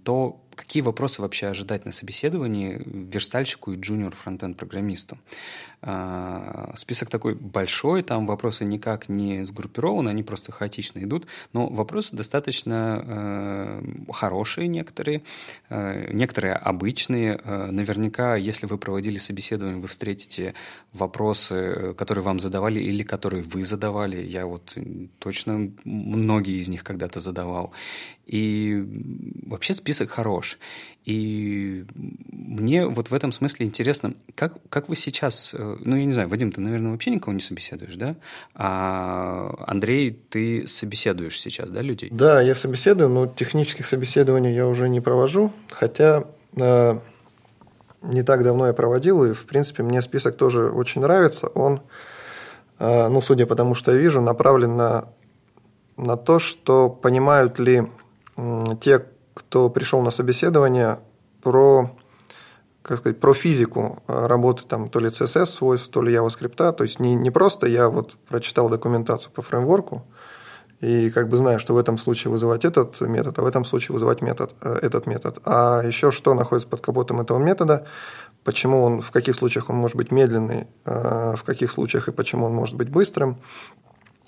то, 0.03 0.41
какие 0.55 0.81
вопросы 0.83 1.21
вообще 1.21 1.47
ожидать 1.47 1.85
на 1.85 1.93
собеседовании 1.93 2.81
верстальщику 2.85 3.71
и 3.71 3.79
джуниор 3.79 4.13
фронтенд 4.13 4.57
программисту. 4.57 5.17
А, 5.81 6.73
список 6.75 7.09
такой 7.09 7.35
большой, 7.35 8.03
там 8.03 8.27
вопросы 8.27 8.65
никак 8.65 9.07
не 9.07 9.45
сгруппированы, 9.45 10.09
они 10.09 10.23
просто 10.23 10.51
хаотично 10.51 10.99
идут, 10.99 11.25
но 11.53 11.67
вопросы 11.67 12.15
достаточно 12.15 13.01
э, 13.05 14.11
хорошие 14.11 14.67
некоторые, 14.67 15.23
э, 15.69 16.11
некоторые 16.11 16.55
обычные. 16.55 17.39
Э, 17.41 17.71
наверняка, 17.71 18.35
если 18.35 18.65
вы 18.65 18.77
проводили 18.77 19.17
собеседование, 19.17 19.79
вы 19.79 19.87
встретите 19.87 20.53
вопросы, 20.91 21.93
которые 21.97 22.23
вам 22.23 22.39
задавали 22.39 22.81
или 22.81 23.03
которые 23.03 23.43
вы 23.43 23.63
задавали. 23.63 24.21
Я 24.21 24.45
вот 24.45 24.77
точно 25.19 25.71
многие 25.85 26.59
из 26.59 26.67
них 26.67 26.83
когда-то 26.83 27.21
задавал. 27.21 27.71
И 28.25 28.85
вообще 29.47 29.73
список 29.73 30.11
хорош. 30.11 30.59
И 31.09 31.85
мне 32.31 32.85
вот 32.85 33.09
в 33.09 33.15
этом 33.15 33.31
смысле 33.31 33.65
интересно, 33.65 34.13
как, 34.35 34.53
как 34.69 34.89
вы 34.89 34.95
сейчас, 34.95 35.55
э, 35.57 35.77
ну, 35.79 35.95
я 35.95 36.05
не 36.05 36.11
знаю, 36.11 36.29
Вадим, 36.29 36.51
ты, 36.51 36.61
наверное, 36.61 36.91
вообще 36.91 37.09
никого 37.09 37.33
не 37.33 37.39
собеседуешь, 37.39 37.95
да? 37.95 38.15
А 38.53 39.55
Андрей, 39.65 40.11
ты 40.11 40.67
собеседуешь 40.67 41.41
сейчас, 41.41 41.71
да, 41.71 41.81
людей? 41.81 42.09
Да, 42.11 42.41
я 42.41 42.53
собеседую, 42.53 43.09
но 43.09 43.25
технических 43.25 43.87
собеседований 43.87 44.53
я 44.53 44.67
уже 44.67 44.87
не 44.87 45.01
провожу, 45.01 45.51
хотя 45.71 46.25
э, 46.55 46.99
не 48.03 48.21
так 48.21 48.43
давно 48.43 48.67
я 48.67 48.73
проводил, 48.73 49.23
и, 49.23 49.33
в 49.33 49.47
принципе, 49.47 49.81
мне 49.81 50.03
список 50.03 50.37
тоже 50.37 50.69
очень 50.69 51.01
нравится. 51.01 51.47
Он, 51.47 51.81
э, 52.77 53.07
ну, 53.07 53.19
судя 53.21 53.47
по 53.47 53.55
тому, 53.55 53.73
что 53.73 53.93
я 53.93 53.97
вижу, 53.97 54.21
направлен 54.21 54.77
на, 54.77 55.05
на 55.97 56.17
то, 56.17 56.37
что 56.37 56.87
понимают 56.87 57.57
ли 57.57 57.87
те, 58.79 59.05
кто 59.39 59.69
пришел 59.69 60.01
на 60.01 60.11
собеседование, 60.11 60.99
про, 61.41 61.89
как 62.81 62.99
сказать, 62.99 63.19
про 63.19 63.33
физику 63.33 64.03
работы 64.07 64.63
там 64.67 64.89
то 64.89 64.99
ли 64.99 65.07
CSS 65.07 65.45
свойств, 65.45 65.89
то 65.89 66.01
ли 66.01 66.13
JavaScript. 66.13 66.73
То 66.73 66.83
есть 66.83 66.99
не, 66.99 67.15
не 67.15 67.31
просто 67.31 67.67
я 67.67 67.89
вот 67.89 68.15
прочитал 68.27 68.69
документацию 68.69 69.31
по 69.31 69.41
фреймворку 69.41 70.05
и 70.81 71.09
как 71.09 71.27
бы 71.27 71.37
знаю, 71.37 71.59
что 71.59 71.73
в 71.73 71.77
этом 71.77 71.97
случае 71.97 72.31
вызывать 72.31 72.63
этот 72.63 72.99
метод, 73.01 73.37
а 73.37 73.41
в 73.41 73.45
этом 73.45 73.65
случае 73.65 73.93
вызывать 73.93 74.21
метод, 74.21 74.55
э, 74.61 74.79
этот 74.81 75.07
метод. 75.07 75.39
А 75.45 75.81
еще 75.83 76.11
что 76.11 76.33
находится 76.33 76.69
под 76.69 76.81
капотом 76.81 77.19
этого 77.19 77.37
метода, 77.37 77.85
почему 78.43 78.81
он, 78.83 79.01
в 79.01 79.11
каких 79.11 79.35
случаях 79.35 79.69
он 79.69 79.75
может 79.75 79.97
быть 79.97 80.11
медленный, 80.11 80.67
э, 80.85 81.35
в 81.35 81.43
каких 81.43 81.71
случаях 81.71 82.07
и 82.07 82.11
почему 82.11 82.45
он 82.45 82.53
может 82.53 82.75
быть 82.75 82.89
быстрым 82.89 83.37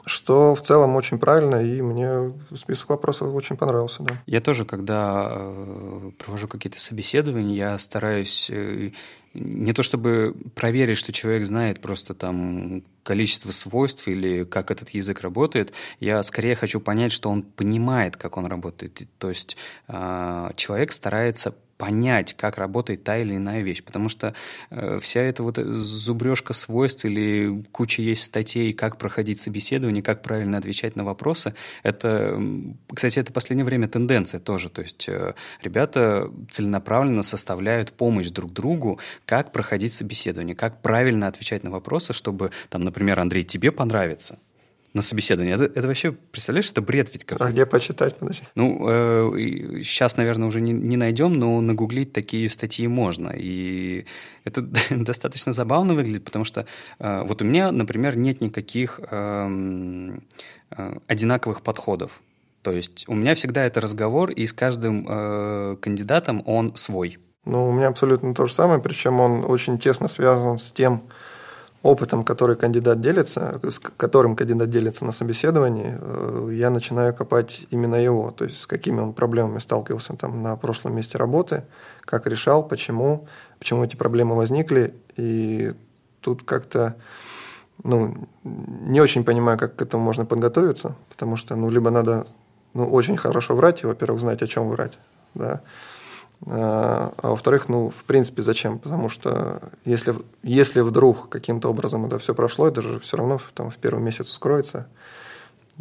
что 0.05 0.55
в 0.55 0.61
целом 0.61 0.95
очень 0.95 1.19
правильно, 1.19 1.55
и 1.55 1.81
мне 1.81 2.33
список 2.55 2.89
вопросов 2.89 3.33
очень 3.33 3.57
понравился. 3.57 4.03
Да. 4.03 4.21
Я 4.25 4.41
тоже, 4.41 4.65
когда 4.65 5.27
э, 5.29 6.11
провожу 6.17 6.47
какие-то 6.47 6.79
собеседования, 6.79 7.55
я 7.55 7.79
стараюсь 7.79 8.49
э, 8.49 8.91
не 9.33 9.73
то 9.73 9.83
чтобы 9.83 10.35
проверить, 10.55 10.97
что 10.97 11.11
человек 11.11 11.45
знает 11.45 11.81
просто 11.81 12.13
там 12.13 12.83
количество 13.03 13.51
свойств 13.51 14.07
или 14.07 14.43
как 14.43 14.71
этот 14.71 14.89
язык 14.89 15.21
работает, 15.21 15.73
я 15.99 16.21
скорее 16.23 16.55
хочу 16.55 16.79
понять, 16.79 17.11
что 17.11 17.29
он 17.29 17.43
понимает, 17.43 18.17
как 18.17 18.37
он 18.37 18.45
работает. 18.45 19.01
То 19.17 19.29
есть 19.29 19.57
э, 19.87 20.51
человек 20.55 20.91
старается 20.91 21.55
понять, 21.81 22.35
как 22.37 22.59
работает 22.59 23.03
та 23.03 23.17
или 23.17 23.35
иная 23.35 23.61
вещь. 23.61 23.81
Потому 23.83 24.07
что 24.07 24.35
э, 24.69 24.99
вся 25.01 25.21
эта 25.21 25.41
вот 25.41 25.57
зубрежка 25.57 26.53
свойств 26.53 27.05
или 27.05 27.63
куча 27.71 28.03
есть 28.03 28.21
статей, 28.21 28.71
как 28.71 28.97
проходить 28.97 29.41
собеседование, 29.41 30.03
как 30.03 30.21
правильно 30.21 30.59
отвечать 30.59 30.95
на 30.95 31.03
вопросы, 31.03 31.55
это, 31.81 32.39
кстати, 32.93 33.17
это 33.17 33.33
последнее 33.33 33.65
время 33.65 33.87
тенденция 33.87 34.39
тоже. 34.39 34.69
То 34.69 34.83
есть 34.83 35.09
э, 35.09 35.33
ребята 35.63 36.29
целенаправленно 36.51 37.23
составляют 37.23 37.93
помощь 37.93 38.29
друг 38.29 38.53
другу, 38.53 38.99
как 39.25 39.51
проходить 39.51 39.91
собеседование, 39.91 40.55
как 40.55 40.83
правильно 40.83 41.25
отвечать 41.25 41.63
на 41.63 41.71
вопросы, 41.71 42.13
чтобы, 42.13 42.51
там, 42.69 42.83
например, 42.83 43.19
Андрей, 43.19 43.43
тебе 43.43 43.71
понравится 43.71 44.37
на 44.93 45.01
собеседование. 45.01 45.55
Это, 45.55 45.65
это 45.65 45.87
вообще, 45.87 46.11
представляешь, 46.11 46.69
это 46.69 46.81
бред 46.81 47.09
ведь 47.13 47.25
какой. 47.25 47.47
А 47.47 47.51
где 47.51 47.65
почитать, 47.65 48.17
подожди? 48.17 48.43
Ну, 48.55 48.85
э, 48.89 49.81
сейчас, 49.83 50.17
наверное, 50.17 50.47
уже 50.47 50.59
не, 50.59 50.73
не 50.73 50.97
найдем, 50.97 51.33
но 51.33 51.61
нагуглить 51.61 52.11
такие 52.11 52.49
статьи 52.49 52.87
можно. 52.87 53.29
И 53.35 54.05
это 54.43 54.61
достаточно 54.89 55.53
забавно 55.53 55.93
выглядит, 55.93 56.25
потому 56.25 56.43
что 56.43 56.65
э, 56.99 57.23
вот 57.25 57.41
у 57.41 57.45
меня, 57.45 57.71
например, 57.71 58.17
нет 58.17 58.41
никаких 58.41 58.99
э, 59.09 60.17
э, 60.71 60.97
одинаковых 61.07 61.61
подходов. 61.61 62.21
То 62.61 62.71
есть 62.71 63.05
у 63.07 63.15
меня 63.15 63.33
всегда 63.35 63.65
это 63.65 63.81
разговор, 63.81 64.29
и 64.29 64.45
с 64.45 64.53
каждым 64.53 65.07
э, 65.07 65.77
кандидатом 65.81 66.43
он 66.45 66.75
свой. 66.75 67.17
Ну, 67.45 67.69
у 67.69 67.71
меня 67.71 67.87
абсолютно 67.87 68.35
то 68.35 68.45
же 68.45 68.53
самое, 68.53 68.79
причем 68.79 69.19
он 69.19 69.45
очень 69.45 69.79
тесно 69.79 70.07
связан 70.07 70.59
с 70.59 70.71
тем, 70.71 71.03
опытом, 71.83 72.23
который 72.23 72.55
кандидат 72.55 73.01
делится, 73.01 73.59
с 73.63 73.79
которым 73.79 74.35
кандидат 74.35 74.69
делится 74.69 75.03
на 75.05 75.11
собеседовании, 75.11 75.97
э, 75.99 76.49
я 76.53 76.69
начинаю 76.69 77.13
копать 77.13 77.65
именно 77.71 77.95
его, 77.95 78.31
то 78.31 78.45
есть 78.45 78.59
с 78.61 78.67
какими 78.67 78.99
он 78.99 79.13
проблемами 79.13 79.59
сталкивался 79.59 80.15
там 80.15 80.43
на 80.43 80.55
прошлом 80.55 80.95
месте 80.95 81.17
работы, 81.17 81.63
как 82.01 82.27
решал, 82.27 82.67
почему, 82.67 83.27
почему 83.57 83.83
эти 83.83 83.95
проблемы 83.95 84.35
возникли, 84.35 84.93
и 85.17 85.73
тут 86.21 86.43
как-то 86.43 86.95
ну, 87.83 88.27
не 88.43 89.01
очень 89.01 89.23
понимаю, 89.23 89.57
как 89.57 89.75
к 89.75 89.81
этому 89.81 90.03
можно 90.03 90.25
подготовиться, 90.25 90.95
потому 91.09 91.35
что, 91.35 91.55
ну, 91.55 91.69
либо 91.71 91.89
надо, 91.89 92.27
ну, 92.75 92.87
очень 92.87 93.17
хорошо 93.17 93.55
врать, 93.55 93.81
и, 93.81 93.87
во-первых, 93.87 94.21
знать, 94.21 94.43
о 94.43 94.47
чем 94.47 94.69
врать, 94.69 94.99
да, 95.33 95.61
а, 96.47 97.13
а 97.17 97.29
во-вторых, 97.29 97.69
ну, 97.69 97.89
в 97.89 98.03
принципе, 98.03 98.41
зачем? 98.41 98.79
Потому 98.79 99.09
что 99.09 99.71
если, 99.85 100.15
если 100.43 100.81
вдруг 100.81 101.29
каким-то 101.29 101.69
образом 101.69 102.05
это 102.05 102.17
все 102.19 102.33
прошло, 102.33 102.67
это 102.67 102.81
же 102.81 102.99
все 102.99 103.17
равно 103.17 103.39
там 103.53 103.69
в 103.69 103.77
первый 103.77 104.01
месяц 104.01 104.29
скроется, 104.29 104.87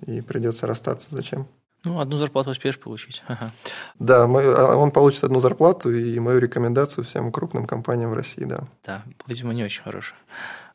и 0.06 0.20
придется 0.20 0.66
расстаться. 0.66 1.14
Зачем? 1.14 1.46
Ну, 1.82 1.98
одну 1.98 2.18
зарплату 2.18 2.50
успеешь 2.50 2.78
получить. 2.78 3.22
Ага. 3.28 3.52
Да, 3.98 4.24
а 4.24 4.76
он 4.76 4.90
получит 4.90 5.24
одну 5.24 5.40
зарплату 5.40 5.94
и 5.94 6.18
мою 6.18 6.38
рекомендацию 6.38 7.04
всем 7.04 7.32
крупным 7.32 7.66
компаниям 7.66 8.10
в 8.10 8.14
России, 8.14 8.44
да. 8.44 8.64
Да, 8.84 9.02
видимо, 9.26 9.54
не 9.54 9.64
очень 9.64 9.82
хорошая. 9.82 10.18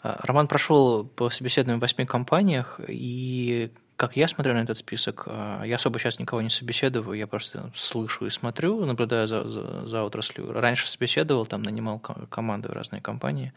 Роман 0.01 0.47
прошел 0.47 1.03
по 1.03 1.29
собеседованиям 1.29 1.79
в 1.79 1.81
восьми 1.81 2.05
компаниях, 2.05 2.79
и 2.87 3.71
как 3.97 4.17
я 4.17 4.27
смотрю 4.27 4.53
на 4.53 4.59
этот 4.59 4.77
список, 4.77 5.23
а, 5.27 5.63
я 5.63 5.77
особо 5.77 5.99
сейчас 5.99 6.19
никого 6.19 6.41
не 6.41 6.49
собеседую, 6.49 7.13
я 7.13 7.27
просто 7.27 7.71
слышу 7.75 8.25
и 8.25 8.29
смотрю, 8.29 8.85
наблюдаю 8.85 9.27
за, 9.27 9.47
за, 9.47 9.87
за 9.87 10.03
отраслью. 10.03 10.51
Раньше 10.51 10.89
собеседовал, 10.89 11.45
там 11.45 11.63
нанимал 11.63 11.99
команды 11.99 12.67
в 12.67 12.73
разные 12.73 13.01
компании, 13.01 13.53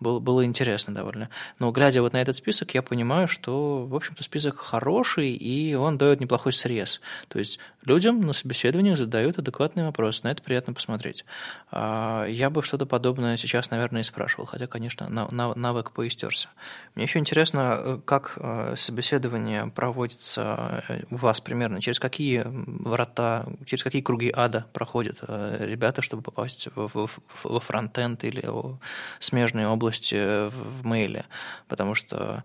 было, 0.00 0.18
было 0.18 0.44
интересно 0.44 0.94
довольно. 0.94 1.30
Но 1.58 1.70
глядя 1.70 2.02
вот 2.02 2.14
на 2.14 2.20
этот 2.20 2.34
список, 2.34 2.74
я 2.74 2.82
понимаю, 2.82 3.28
что, 3.28 3.86
в 3.86 3.94
общем-то, 3.94 4.24
список 4.24 4.58
хороший, 4.58 5.30
и 5.30 5.74
он 5.74 5.98
дает 5.98 6.20
неплохой 6.20 6.52
срез. 6.52 7.00
То 7.28 7.38
есть 7.38 7.60
людям 7.84 8.20
на 8.20 8.32
собеседованиях 8.32 8.98
задают 8.98 9.38
адекватный 9.38 9.84
вопрос, 9.84 10.24
на 10.24 10.32
это 10.32 10.42
приятно 10.42 10.74
посмотреть. 10.74 11.24
А, 11.70 12.24
я 12.26 12.50
бы 12.50 12.62
что-то 12.64 12.86
подобное 12.86 13.36
сейчас, 13.36 13.70
наверное, 13.70 14.00
и 14.00 14.04
спрашивал, 14.04 14.46
хотя, 14.46 14.66
конечно, 14.66 15.08
навык 15.30 15.92
поистерся. 15.92 16.48
Мне 16.96 17.04
еще 17.04 17.20
интересно, 17.20 17.76
э, 17.78 18.00
как 18.04 18.32
э, 18.36 18.74
собеседование 18.76 19.70
проводится 19.76 20.82
э, 20.88 21.02
у 21.10 21.16
вас 21.16 21.40
примерно? 21.40 21.80
Через 21.80 22.00
какие 22.00 22.42
врата, 22.46 23.46
через 23.64 23.84
какие 23.84 24.02
круги 24.02 24.32
ада 24.34 24.66
проходят 24.72 25.18
э, 25.28 25.58
ребята, 25.60 26.02
чтобы 26.02 26.22
попасть 26.22 26.68
во 26.74 27.60
фронтенд 27.60 28.24
или 28.24 28.44
в 28.46 28.78
смежные 29.20 29.68
области 29.68 30.48
в 30.48 30.84
мейле? 30.84 31.26
Потому 31.68 31.94
что 31.94 32.42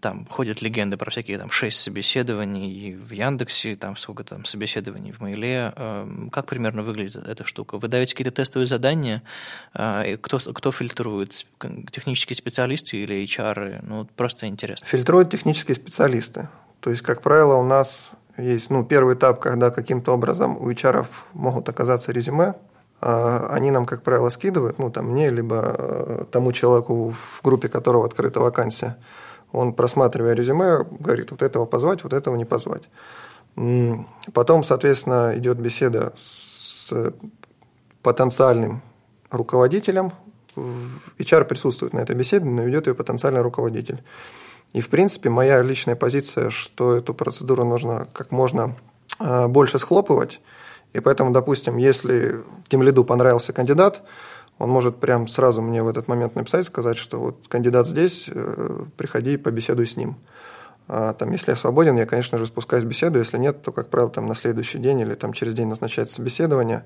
там 0.00 0.26
ходят 0.26 0.62
легенды 0.62 0.96
про 0.96 1.10
всякие 1.10 1.38
там 1.38 1.50
шесть 1.50 1.80
собеседований 1.80 2.94
в 2.94 3.12
Яндексе, 3.12 3.76
там 3.76 3.96
сколько 3.96 4.24
там 4.24 4.44
собеседований 4.44 5.12
в 5.12 5.20
мейле. 5.20 5.72
Эм, 5.76 6.30
как 6.30 6.46
примерно 6.46 6.82
выглядит 6.82 7.16
эта 7.16 7.44
штука? 7.44 7.78
Вы 7.78 7.88
даете 7.88 8.14
какие-то 8.14 8.34
тестовые 8.34 8.66
задания? 8.66 9.22
Э, 9.74 10.16
кто, 10.16 10.38
кто 10.38 10.72
фильтрует? 10.72 11.46
Технические 11.90 12.36
специалисты 12.36 12.96
или 12.96 13.22
HR? 13.24 13.80
Ну, 13.82 14.06
просто 14.16 14.46
интересно. 14.46 14.86
Фильтруют 14.86 15.30
технические 15.30 15.74
специалисты. 15.74 16.37
То 16.80 16.90
есть, 16.90 17.02
как 17.02 17.22
правило, 17.22 17.54
у 17.54 17.64
нас 17.64 18.10
есть 18.36 18.70
ну, 18.70 18.84
первый 18.84 19.14
этап, 19.14 19.40
когда 19.40 19.70
каким-то 19.70 20.12
образом 20.12 20.56
у 20.56 20.70
HR 20.70 21.06
могут 21.32 21.68
оказаться 21.68 22.12
резюме, 22.12 22.54
а 23.00 23.48
они 23.50 23.70
нам, 23.70 23.84
как 23.84 24.02
правило, 24.02 24.28
скидывают, 24.28 24.78
ну, 24.78 24.90
там, 24.90 25.06
мне, 25.06 25.30
либо 25.30 25.74
э, 25.78 26.24
тому 26.30 26.52
человеку, 26.52 27.10
в 27.10 27.40
группе 27.42 27.68
которого 27.68 28.06
открыта 28.06 28.40
вакансия. 28.40 28.96
Он, 29.52 29.72
просматривая 29.72 30.34
резюме, 30.34 30.84
говорит, 30.84 31.30
вот 31.30 31.42
этого 31.42 31.64
позвать, 31.64 32.02
вот 32.02 32.12
этого 32.12 32.36
не 32.36 32.44
позвать. 32.44 32.88
Потом, 34.34 34.62
соответственно, 34.62 35.32
идет 35.36 35.58
беседа 35.58 36.12
с 36.16 36.92
потенциальным 38.02 38.82
руководителем. 39.30 40.12
HR 40.56 41.44
присутствует 41.44 41.92
на 41.92 42.00
этой 42.00 42.14
беседе, 42.14 42.44
но 42.44 42.62
ведет 42.62 42.86
ее 42.86 42.94
потенциальный 42.94 43.40
руководитель. 43.40 44.02
И, 44.72 44.80
в 44.80 44.88
принципе, 44.88 45.30
моя 45.30 45.62
личная 45.62 45.96
позиция, 45.96 46.50
что 46.50 46.96
эту 46.96 47.14
процедуру 47.14 47.64
нужно 47.64 48.06
как 48.12 48.30
можно 48.30 48.76
а, 49.18 49.48
больше 49.48 49.78
схлопывать. 49.78 50.40
И 50.92 51.00
поэтому, 51.00 51.32
допустим, 51.32 51.76
если 51.76 52.36
тем 52.64 52.82
лиду 52.82 53.04
понравился 53.04 53.52
кандидат, 53.52 54.02
он 54.58 54.70
может 54.70 54.98
прям 54.98 55.28
сразу 55.28 55.62
мне 55.62 55.82
в 55.82 55.88
этот 55.88 56.08
момент 56.08 56.34
написать, 56.34 56.66
сказать, 56.66 56.96
что 56.96 57.18
вот 57.18 57.48
кандидат 57.48 57.86
здесь, 57.86 58.28
э, 58.28 58.84
приходи, 58.96 59.36
побеседуй 59.36 59.86
с 59.86 59.96
ним. 59.96 60.16
А, 60.88 61.12
там, 61.12 61.30
если 61.32 61.52
я 61.52 61.56
свободен, 61.56 61.96
я, 61.96 62.06
конечно 62.06 62.38
же, 62.38 62.46
спускаюсь 62.46 62.84
в 62.84 62.88
беседу. 62.88 63.18
Если 63.18 63.38
нет, 63.38 63.62
то, 63.62 63.72
как 63.72 63.88
правило, 63.88 64.10
там 64.10 64.26
на 64.26 64.34
следующий 64.34 64.78
день 64.78 65.00
или 65.00 65.14
там 65.14 65.32
через 65.32 65.54
день 65.54 65.68
назначается 65.68 66.16
собеседование 66.16 66.84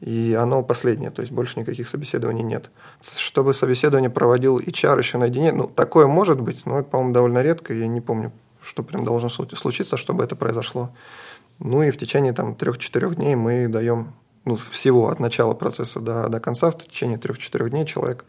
и 0.00 0.36
оно 0.38 0.62
последнее, 0.62 1.10
то 1.10 1.22
есть 1.22 1.32
больше 1.32 1.58
никаких 1.58 1.88
собеседований 1.88 2.42
нет. 2.42 2.70
Чтобы 3.00 3.54
собеседование 3.54 4.10
проводил 4.10 4.58
HR 4.58 4.98
еще 4.98 5.18
наедине, 5.18 5.52
ну, 5.52 5.66
такое 5.66 6.06
может 6.06 6.40
быть, 6.40 6.66
но 6.66 6.80
это, 6.80 6.90
по-моему, 6.90 7.14
довольно 7.14 7.42
редко, 7.42 7.72
я 7.72 7.86
не 7.86 8.00
помню, 8.00 8.32
что 8.60 8.82
прям 8.82 9.04
должно 9.04 9.28
случиться, 9.28 9.96
чтобы 9.96 10.24
это 10.24 10.36
произошло. 10.36 10.90
Ну 11.58 11.82
и 11.82 11.90
в 11.90 11.96
течение 11.96 12.34
там 12.34 12.54
трех-четырех 12.54 13.16
дней 13.16 13.34
мы 13.34 13.68
даем, 13.68 14.12
ну, 14.44 14.56
всего 14.56 15.08
от 15.08 15.20
начала 15.20 15.54
процесса 15.54 16.00
до, 16.00 16.28
до 16.28 16.40
конца, 16.40 16.70
в 16.70 16.78
течение 16.78 17.16
трех-четырех 17.16 17.70
дней 17.70 17.86
человек 17.86 18.26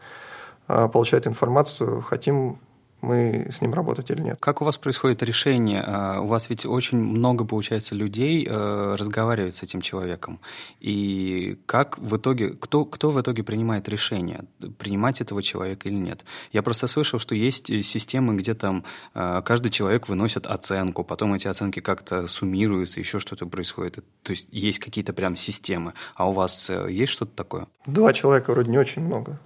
а, 0.66 0.88
получает 0.88 1.26
информацию, 1.26 2.00
хотим 2.00 2.58
мы 3.00 3.46
с 3.50 3.60
ним 3.60 3.74
работать 3.74 4.10
или 4.10 4.20
нет. 4.20 4.38
Как 4.40 4.60
у 4.60 4.64
вас 4.64 4.76
происходит 4.76 5.22
решение? 5.22 5.82
А, 5.86 6.20
у 6.20 6.26
вас 6.26 6.48
ведь 6.50 6.66
очень 6.66 6.98
много, 6.98 7.44
получается, 7.44 7.94
людей 7.94 8.46
э, 8.48 8.96
разговаривает 8.98 9.54
с 9.54 9.62
этим 9.62 9.80
человеком. 9.80 10.40
И 10.80 11.58
как 11.66 11.98
в 11.98 12.16
итоге, 12.16 12.50
кто, 12.50 12.84
кто 12.84 13.10
в 13.10 13.20
итоге 13.20 13.42
принимает 13.42 13.88
решение, 13.88 14.44
принимать 14.78 15.20
этого 15.20 15.42
человека 15.42 15.88
или 15.88 15.96
нет? 15.96 16.24
Я 16.52 16.62
просто 16.62 16.86
слышал, 16.88 17.18
что 17.18 17.34
есть 17.34 17.66
системы, 17.84 18.34
где 18.34 18.54
там 18.54 18.84
э, 19.14 19.42
каждый 19.44 19.70
человек 19.70 20.08
выносит 20.08 20.46
оценку, 20.46 21.04
потом 21.04 21.34
эти 21.34 21.46
оценки 21.46 21.80
как-то 21.80 22.26
суммируются, 22.26 23.00
еще 23.00 23.20
что-то 23.20 23.46
происходит. 23.46 24.04
То 24.22 24.32
есть 24.32 24.48
есть 24.50 24.80
какие-то 24.80 25.12
прям 25.12 25.36
системы. 25.36 25.94
А 26.14 26.28
у 26.28 26.32
вас 26.32 26.68
э, 26.68 26.88
есть 26.90 27.12
что-то 27.12 27.34
такое? 27.36 27.68
Два 27.86 28.12
человека 28.12 28.52
вроде 28.52 28.70
не 28.70 28.78
очень 28.78 29.02
много 29.02 29.38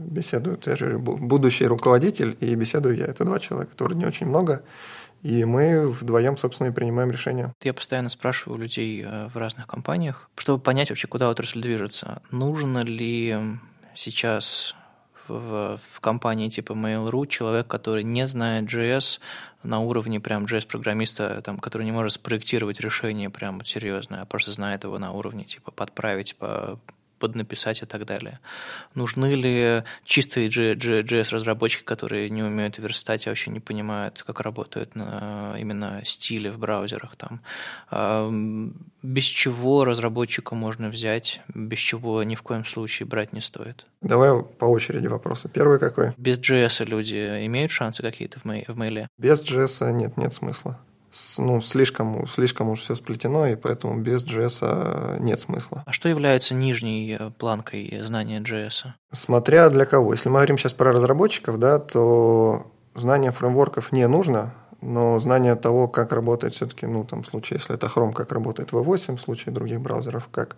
беседуют, 0.00 0.66
я 0.66 0.76
же 0.76 0.98
будущий 0.98 1.66
руководитель, 1.66 2.36
и 2.40 2.54
беседую 2.54 2.96
я. 2.96 3.06
Это 3.06 3.24
два 3.24 3.38
человека, 3.38 3.72
которые 3.72 3.98
не 3.98 4.06
очень 4.06 4.26
много. 4.26 4.62
И 5.22 5.44
мы 5.44 5.90
вдвоем, 5.90 6.36
собственно, 6.38 6.68
и 6.68 6.72
принимаем 6.72 7.10
решения. 7.10 7.52
Я 7.62 7.74
постоянно 7.74 8.08
спрашиваю 8.08 8.58
людей 8.58 9.04
э, 9.04 9.28
в 9.28 9.36
разных 9.36 9.66
компаниях, 9.66 10.30
чтобы 10.36 10.62
понять 10.62 10.88
вообще, 10.88 11.08
куда 11.08 11.28
отрасль 11.28 11.60
движется. 11.60 12.22
Нужно 12.30 12.78
ли 12.78 13.36
сейчас 13.94 14.74
в, 15.28 15.78
в 15.92 16.00
компании 16.00 16.48
типа 16.48 16.72
Mail.ru 16.72 17.26
человек, 17.26 17.66
который 17.66 18.02
не 18.02 18.26
знает 18.26 18.64
JS 18.72 19.20
на 19.62 19.80
уровне 19.80 20.20
прям 20.20 20.46
JS-программиста, 20.46 21.42
там, 21.42 21.58
который 21.58 21.84
не 21.84 21.92
может 21.92 22.12
спроектировать 22.12 22.80
решение 22.80 23.30
прям 23.30 23.64
серьезное, 23.64 24.22
а 24.22 24.24
просто 24.24 24.52
знает 24.52 24.84
его 24.84 24.98
на 24.98 25.12
уровне 25.12 25.44
типа 25.44 25.70
подправить, 25.70 26.36
по, 26.36 26.80
поднаписать 27.20 27.82
и 27.82 27.86
так 27.86 28.04
далее. 28.06 28.40
Нужны 28.94 29.34
ли 29.34 29.84
чистые 30.04 30.48
JS-разработчики, 30.48 31.84
которые 31.84 32.28
не 32.30 32.42
умеют 32.42 32.78
верстать 32.78 33.26
и 33.26 33.28
вообще 33.28 33.50
не 33.52 33.60
понимают, 33.60 34.24
как 34.26 34.40
работают 34.40 34.96
на 34.96 35.54
именно 35.58 36.00
стили 36.04 36.48
в 36.48 36.58
браузерах 36.58 37.14
там? 37.14 37.40
А, 37.90 38.28
без 39.02 39.24
чего 39.24 39.84
разработчика 39.84 40.54
можно 40.54 40.88
взять, 40.88 41.40
без 41.54 41.78
чего 41.78 42.22
ни 42.24 42.34
в 42.34 42.42
коем 42.42 42.64
случае 42.64 43.06
брать 43.06 43.32
не 43.32 43.40
стоит? 43.40 43.86
Давай 44.00 44.42
по 44.42 44.64
очереди 44.64 45.06
вопросы. 45.06 45.48
Первый 45.48 45.78
какой? 45.78 46.12
Без 46.16 46.38
JS 46.38 46.86
люди 46.86 47.46
имеют 47.46 47.70
шансы 47.70 48.02
какие-то 48.02 48.40
в, 48.40 48.44
мейле? 48.44 49.08
Без 49.18 49.42
JS 49.42 49.92
нет, 49.92 50.16
нет 50.16 50.32
смысла 50.32 50.78
ну, 51.38 51.60
слишком, 51.60 52.26
слишком 52.28 52.68
уж 52.70 52.80
все 52.80 52.94
сплетено, 52.94 53.46
и 53.46 53.56
поэтому 53.56 54.00
без 54.00 54.24
JS 54.24 55.20
нет 55.20 55.40
смысла. 55.40 55.82
А 55.86 55.92
что 55.92 56.08
является 56.08 56.54
нижней 56.54 57.16
э, 57.18 57.30
планкой 57.30 58.00
знания 58.02 58.40
JS? 58.40 58.92
Смотря 59.12 59.70
для 59.70 59.86
кого. 59.86 60.12
Если 60.12 60.28
мы 60.28 60.36
говорим 60.36 60.58
сейчас 60.58 60.72
про 60.72 60.92
разработчиков, 60.92 61.58
да, 61.58 61.78
то 61.78 62.70
знание 62.94 63.32
фреймворков 63.32 63.92
не 63.92 64.06
нужно, 64.06 64.54
но 64.80 65.18
знание 65.18 65.56
того, 65.56 65.88
как 65.88 66.12
работает 66.12 66.54
все-таки, 66.54 66.86
ну, 66.86 67.04
там, 67.04 67.22
в 67.22 67.26
случае, 67.26 67.58
если 67.58 67.74
это 67.74 67.86
Chrome, 67.86 68.12
как 68.12 68.32
работает 68.32 68.70
V8, 68.70 69.16
в 69.16 69.20
случае 69.20 69.54
других 69.54 69.80
браузеров, 69.80 70.28
как, 70.30 70.56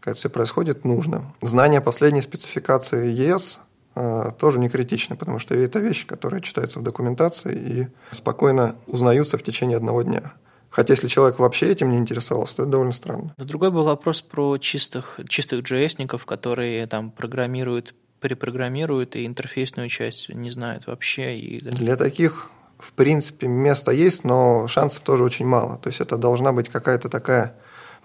как 0.00 0.12
это 0.12 0.16
все 0.16 0.30
происходит, 0.30 0.84
нужно. 0.84 1.32
Знание 1.42 1.80
последней 1.80 2.22
спецификации 2.22 3.14
ES 3.14 3.58
а, 3.58 3.71
тоже 3.94 4.58
не 4.58 4.68
критично, 4.68 5.16
потому 5.16 5.38
что 5.38 5.54
это 5.54 5.78
вещи, 5.78 6.06
которые 6.06 6.40
читаются 6.40 6.80
в 6.80 6.82
документации 6.82 7.54
и 7.54 7.88
спокойно 8.10 8.76
узнаются 8.86 9.38
в 9.38 9.42
течение 9.42 9.76
одного 9.76 10.02
дня. 10.02 10.34
Хотя 10.70 10.94
если 10.94 11.08
человек 11.08 11.38
вообще 11.38 11.70
этим 11.70 11.90
не 11.90 11.98
интересовался, 11.98 12.56
то 12.56 12.62
это 12.62 12.72
довольно 12.72 12.92
странно. 12.92 13.34
другой 13.36 13.70
был 13.70 13.84
вопрос 13.84 14.22
про 14.22 14.56
чистых, 14.56 15.20
чистых 15.28 15.60
JS-ников, 15.60 16.24
которые 16.24 16.86
там 16.86 17.10
программируют 17.10 17.94
перепрограммируют 18.22 19.16
и 19.16 19.26
интерфейсную 19.26 19.88
часть 19.88 20.28
не 20.30 20.50
знают 20.50 20.86
вообще. 20.86 21.36
И... 21.36 21.60
Для 21.60 21.96
таких, 21.96 22.50
в 22.78 22.92
принципе, 22.92 23.48
место 23.48 23.90
есть, 23.90 24.24
но 24.24 24.68
шансов 24.68 25.02
тоже 25.02 25.24
очень 25.24 25.44
мало. 25.44 25.76
То 25.78 25.88
есть 25.88 26.00
это 26.00 26.16
должна 26.16 26.52
быть 26.52 26.68
какая-то 26.68 27.08
такая, 27.08 27.56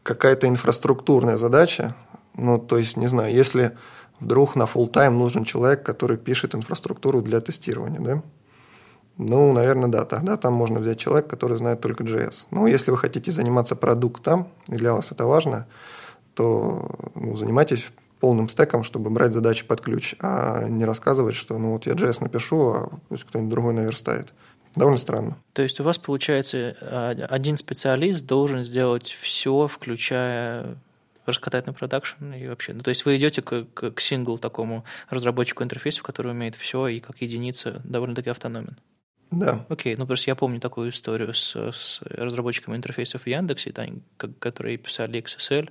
какая-то 0.03 0.47
инфраструктурная 0.47 1.37
задача. 1.37 1.95
Ну, 2.33 2.57
то 2.57 2.77
есть, 2.77 2.97
не 2.97 3.07
знаю, 3.07 3.33
если 3.33 3.77
вдруг 4.19 4.55
на 4.55 4.63
full 4.63 4.87
тайм 4.87 5.17
нужен 5.17 5.43
человек, 5.43 5.83
который 5.83 6.17
пишет 6.17 6.55
инфраструктуру 6.55 7.21
для 7.21 7.41
тестирования, 7.41 7.99
да? 7.99 8.23
Ну, 9.17 9.51
наверное, 9.51 9.89
да. 9.89 10.05
Тогда 10.05 10.37
там 10.37 10.53
можно 10.53 10.79
взять 10.79 10.99
человека, 10.99 11.29
который 11.29 11.57
знает 11.57 11.81
только 11.81 12.03
JS. 12.03 12.47
Но 12.51 12.67
если 12.67 12.91
вы 12.91 12.97
хотите 12.97 13.31
заниматься 13.31 13.75
продуктом, 13.75 14.49
и 14.67 14.75
для 14.75 14.93
вас 14.93 15.11
это 15.11 15.25
важно, 15.25 15.67
то 16.35 17.11
ну, 17.15 17.35
занимайтесь 17.35 17.87
полным 18.19 18.49
стеком, 18.49 18.83
чтобы 18.83 19.09
брать 19.09 19.33
задачи 19.33 19.65
под 19.65 19.81
ключ, 19.81 20.15
а 20.21 20.67
не 20.67 20.85
рассказывать, 20.85 21.35
что 21.35 21.57
ну 21.57 21.73
вот 21.73 21.85
я 21.85 21.93
JS 21.93 22.17
напишу, 22.21 22.69
а 22.69 22.89
пусть 23.09 23.23
кто-нибудь 23.25 23.51
другой 23.51 23.73
наверстает. 23.73 24.33
Довольно 24.75 24.99
странно. 24.99 25.37
То 25.53 25.63
есть 25.63 25.79
у 25.79 25.83
вас 25.83 25.97
получается 25.97 26.77
а, 26.81 27.09
один 27.29 27.57
специалист 27.57 28.25
должен 28.25 28.63
сделать 28.63 29.07
все, 29.19 29.67
включая 29.67 30.77
раскатать 31.27 31.67
на 31.67 31.73
продакшн 31.73 32.33
и 32.33 32.47
вообще. 32.47 32.73
Ну, 32.73 32.81
то 32.81 32.89
есть 32.89 33.05
вы 33.05 33.17
идете 33.17 33.41
к, 33.41 33.65
к, 33.73 33.91
к 33.91 33.99
сингл 33.99 34.37
такому 34.37 34.85
разработчику 35.09 35.63
интерфейсов, 35.63 36.03
который 36.03 36.31
умеет 36.31 36.55
все 36.55 36.87
и 36.87 36.99
как 36.99 37.21
единица 37.21 37.81
довольно-таки 37.83 38.29
автономен. 38.29 38.77
Да. 39.29 39.65
Окей, 39.69 39.95
ну 39.97 40.07
просто 40.07 40.29
я 40.31 40.35
помню 40.35 40.59
такую 40.59 40.89
историю 40.89 41.33
с, 41.33 41.55
с 41.55 42.01
разработчиками 42.01 42.77
интерфейсов 42.77 43.23
в 43.23 43.27
Яндексе, 43.27 43.71
там, 43.71 44.01
которые 44.39 44.77
писали 44.77 45.21
XSL, 45.21 45.69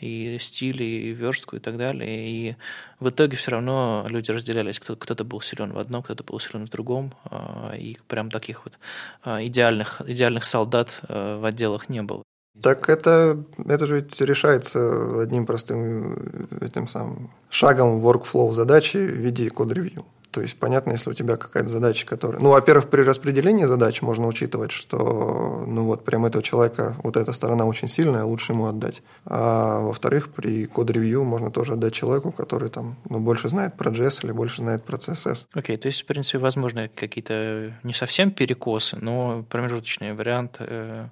и 0.00 0.38
стиль, 0.40 0.82
и 0.82 1.12
верстку, 1.12 1.56
и 1.56 1.58
так 1.58 1.76
далее. 1.76 2.28
И 2.28 2.56
в 2.98 3.10
итоге 3.10 3.36
все 3.36 3.52
равно 3.52 4.06
люди 4.08 4.30
разделялись. 4.30 4.80
Кто- 4.80 4.96
кто-то 4.96 5.24
был 5.24 5.40
силен 5.40 5.72
в 5.72 5.78
одном, 5.78 6.02
кто-то 6.02 6.24
был 6.24 6.40
силен 6.40 6.66
в 6.66 6.70
другом. 6.70 7.14
А, 7.24 7.74
и 7.76 7.98
прям 8.08 8.30
таких 8.30 8.64
вот 8.64 8.78
а, 9.22 9.44
идеальных, 9.44 10.00
идеальных 10.06 10.44
солдат 10.44 11.00
а, 11.02 11.38
в 11.38 11.44
отделах 11.44 11.88
не 11.88 12.02
было. 12.02 12.22
Так 12.62 12.88
это, 12.88 13.42
это 13.66 13.86
же 13.86 13.96
ведь 13.96 14.20
решается 14.20 15.20
одним 15.20 15.46
простым 15.46 16.48
этим 16.60 16.88
самым 16.88 17.30
шагом 17.48 18.04
workflow 18.04 18.52
задачи 18.52 18.98
в 18.98 19.16
виде 19.16 19.50
код-ревью. 19.50 20.04
То 20.30 20.40
есть, 20.42 20.56
понятно, 20.58 20.92
если 20.92 21.10
у 21.10 21.12
тебя 21.12 21.36
какая-то 21.36 21.68
задача, 21.68 22.06
которая... 22.06 22.40
Ну, 22.40 22.50
во-первых, 22.50 22.88
при 22.88 23.02
распределении 23.02 23.64
задач 23.64 24.00
можно 24.00 24.28
учитывать, 24.28 24.70
что, 24.70 25.64
ну, 25.66 25.84
вот, 25.84 26.04
прям 26.04 26.24
этого 26.24 26.42
человека, 26.42 26.94
вот 27.02 27.16
эта 27.16 27.32
сторона 27.32 27.66
очень 27.66 27.88
сильная, 27.88 28.22
лучше 28.22 28.52
ему 28.52 28.66
отдать. 28.66 29.02
А 29.24 29.80
во-вторых, 29.80 30.32
при 30.32 30.66
код-ревью 30.66 31.24
можно 31.24 31.50
тоже 31.50 31.72
отдать 31.72 31.94
человеку, 31.94 32.30
который 32.30 32.70
там, 32.70 32.96
ну, 33.08 33.18
больше 33.18 33.48
знает 33.48 33.76
про 33.76 33.90
JS 33.90 34.24
или 34.24 34.30
больше 34.30 34.58
знает 34.58 34.84
про 34.84 34.98
CSS. 34.98 35.46
Окей, 35.52 35.74
okay, 35.74 35.78
то 35.78 35.86
есть, 35.88 36.02
в 36.02 36.06
принципе, 36.06 36.38
возможно, 36.38 36.88
какие-то 36.88 37.74
не 37.82 37.92
совсем 37.92 38.30
перекосы, 38.30 38.98
но 39.00 39.44
промежуточный 39.50 40.14
вариант 40.14 40.56
э, 40.60 40.70
Э, 41.00 41.08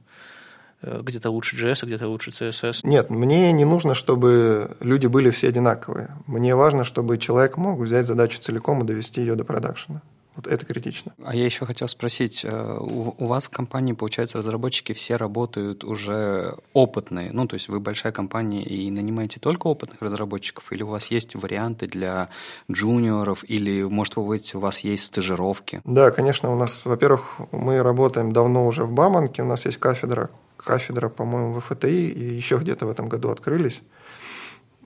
где-то 0.82 1.30
лучше 1.30 1.56
JS, 1.56 1.80
а 1.82 1.86
где-то 1.86 2.08
лучше 2.08 2.30
CSS. 2.30 2.80
Нет, 2.84 3.10
мне 3.10 3.52
не 3.52 3.64
нужно, 3.64 3.94
чтобы 3.94 4.76
люди 4.80 5.06
были 5.06 5.30
все 5.30 5.48
одинаковые. 5.48 6.08
Мне 6.26 6.54
важно, 6.54 6.84
чтобы 6.84 7.18
человек 7.18 7.56
мог 7.56 7.80
взять 7.80 8.06
задачу 8.06 8.40
целиком 8.40 8.82
и 8.82 8.86
довести 8.86 9.20
ее 9.20 9.34
до 9.34 9.44
продакшена. 9.44 10.02
Вот 10.38 10.46
это 10.46 10.64
критично. 10.64 11.12
А 11.24 11.34
я 11.34 11.44
еще 11.44 11.66
хотел 11.66 11.88
спросить, 11.88 12.44
э, 12.44 12.78
у 12.80 13.26
вас 13.26 13.46
в 13.46 13.50
компании, 13.50 13.92
получается, 13.92 14.38
разработчики 14.38 14.92
все 14.92 15.16
работают 15.16 15.82
уже 15.82 16.54
опытные, 16.72 17.32
ну, 17.32 17.48
то 17.48 17.54
есть 17.54 17.68
вы 17.68 17.80
большая 17.80 18.12
компания 18.12 18.62
и 18.62 18.88
нанимаете 18.88 19.40
только 19.40 19.66
опытных 19.66 20.00
разработчиков, 20.00 20.70
или 20.70 20.84
у 20.84 20.90
вас 20.90 21.10
есть 21.10 21.34
варианты 21.34 21.88
для 21.88 22.28
джуниоров, 22.70 23.44
или, 23.48 23.82
может, 23.82 24.14
вы, 24.14 24.40
у 24.54 24.58
вас 24.60 24.78
есть 24.78 25.06
стажировки? 25.06 25.80
Да, 25.84 26.12
конечно, 26.12 26.52
у 26.52 26.56
нас, 26.56 26.84
во-первых, 26.84 27.38
мы 27.50 27.82
работаем 27.82 28.30
давно 28.30 28.64
уже 28.64 28.84
в 28.84 28.92
Баманке, 28.92 29.42
у 29.42 29.46
нас 29.46 29.66
есть 29.66 29.78
кафедра 29.78 30.30
кафедра, 30.68 31.08
по-моему, 31.08 31.54
в 31.54 31.60
ФТИ 31.60 32.10
и 32.10 32.34
еще 32.36 32.58
где-то 32.58 32.84
в 32.84 32.90
этом 32.90 33.08
году 33.08 33.30
открылись. 33.30 33.80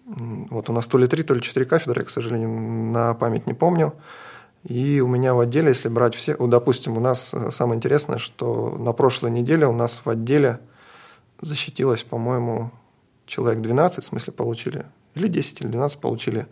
Вот 0.07 0.71
у 0.71 0.73
нас 0.73 0.87
то 0.87 0.97
ли 0.97 1.09
три, 1.09 1.25
то 1.25 1.35
ли 1.35 1.43
четыре 1.43 1.67
кафедры, 1.67 2.03
я, 2.03 2.07
к 2.07 2.11
сожалению, 2.11 2.51
на 2.93 3.15
память 3.15 3.49
не 3.49 3.55
помню. 3.55 3.93
И 4.63 5.01
у 5.01 5.09
меня 5.09 5.35
в 5.35 5.41
отделе, 5.41 5.69
если 5.71 5.89
брать 5.89 6.15
все, 6.15 6.37
вот, 6.39 6.51
допустим, 6.51 6.97
у 6.97 7.01
нас 7.01 7.35
э, 7.35 7.51
самое 7.51 7.77
интересное, 7.79 8.19
что 8.19 8.77
на 8.79 8.93
прошлой 8.93 9.33
неделе 9.33 9.67
у 9.67 9.73
нас 9.73 10.01
в 10.05 10.09
отделе 10.09 10.61
защитилось, 11.41 12.05
по-моему, 12.05 12.71
человек 13.27 13.61
12, 13.61 14.05
в 14.05 14.07
смысле 14.07 14.33
получили, 14.33 14.87
или 15.17 15.27
10, 15.27 15.63
или 15.63 15.69
12 15.69 15.99
получили 15.99 16.47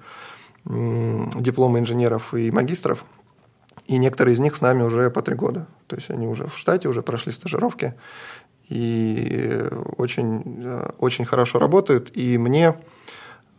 дипломы 0.65 1.79
инженеров 1.79 2.35
и 2.35 2.51
магистров. 2.51 3.05
И 3.87 3.97
некоторые 3.99 4.35
из 4.35 4.41
них 4.41 4.57
с 4.57 4.61
нами 4.61 4.83
уже 4.83 5.11
по 5.11 5.23
три 5.23 5.35
года. 5.35 5.67
То 5.87 5.97
есть 5.97 6.11
они 6.11 6.27
уже 6.27 6.47
в 6.47 6.57
штате, 6.57 6.89
уже 6.89 7.03
прошли 7.03 7.33
стажировки 7.33 7.95
и 8.71 9.69
очень, 9.97 10.65
очень 10.99 11.25
хорошо 11.25 11.59
работают. 11.59 12.17
И 12.17 12.39
мне 12.39 12.77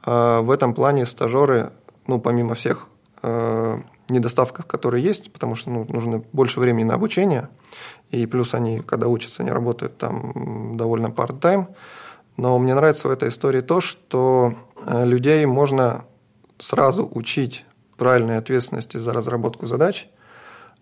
э, 0.06 0.40
в 0.40 0.50
этом 0.50 0.74
плане 0.74 1.06
стажеры, 1.06 1.72
ну, 2.08 2.20
помимо 2.20 2.56
всех 2.56 2.88
э, 3.22 3.78
недостатков, 4.10 4.66
которые 4.66 5.04
есть, 5.04 5.32
потому 5.34 5.56
что 5.56 5.70
ну, 5.70 5.86
нужно 5.90 6.24
больше 6.32 6.62
времени 6.62 6.86
на 6.86 6.96
обучение, 6.96 7.50
и 8.10 8.26
плюс 8.26 8.54
они, 8.54 8.80
когда 8.80 9.08
учатся, 9.08 9.44
они 9.44 9.52
работают 9.52 9.98
там 9.98 10.78
довольно 10.78 11.08
part-time. 11.08 11.68
Но 12.38 12.58
мне 12.58 12.74
нравится 12.74 13.10
в 13.10 13.12
этой 13.12 13.30
истории 13.30 13.60
то, 13.60 13.82
что 13.82 14.56
э, 14.86 15.06
людей 15.06 15.46
можно 15.46 16.06
сразу 16.58 17.10
учить 17.14 17.66
правильной 17.98 18.38
ответственности 18.38 18.96
за 18.96 19.12
разработку 19.12 19.66
задач– 19.66 20.08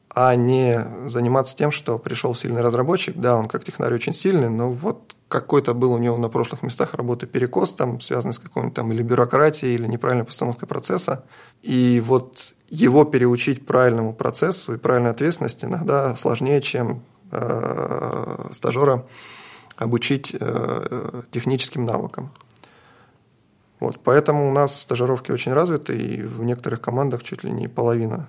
а 0.10 0.36
не 0.36 0.86
заниматься 1.08 1.56
тем, 1.56 1.72
что 1.72 2.00
пришел 2.00 2.34
сильный 2.34 2.62
разработчик, 2.62 3.16
да, 3.16 3.38
он 3.38 3.48
как 3.48 3.64
технарь 3.64 3.94
очень 3.94 4.14
сильный, 4.14 4.50
но 4.50 4.72
вот 4.72 5.16
какой-то 5.28 5.76
был 5.76 5.94
у 5.94 6.00
него 6.00 6.18
на 6.18 6.30
прошлых 6.30 6.64
местах 6.64 6.96
работы 6.96 7.28
перекос, 7.28 7.74
там, 7.74 8.02
связанный 8.02 8.34
с 8.34 8.40
какой-нибудь 8.40 8.76
там 8.76 8.92
или 8.92 9.04
бюрократией, 9.04 9.76
или 9.76 9.86
неправильной 9.86 10.26
постановкой 10.26 10.68
процесса. 10.68 11.24
И 11.62 12.02
вот 12.04 12.56
его 12.70 13.06
переучить 13.06 13.66
правильному 13.66 14.14
процессу 14.14 14.74
и 14.74 14.78
правильной 14.78 15.12
ответственности 15.12 15.66
иногда 15.66 16.16
сложнее, 16.16 16.62
чем 16.62 17.04
э, 17.32 18.48
стажера 18.52 19.06
обучить 19.76 20.36
э, 20.38 21.22
техническим 21.32 21.86
навыкам. 21.86 22.32
Вот, 23.80 24.00
поэтому 24.04 24.50
у 24.50 24.52
нас 24.52 24.82
стажировки 24.82 25.32
очень 25.32 25.54
развиты, 25.54 25.96
и 25.96 26.22
в 26.24 26.44
некоторых 26.44 26.82
командах 26.82 27.24
чуть 27.24 27.44
ли 27.44 27.52
не 27.52 27.68
половина 27.68 28.28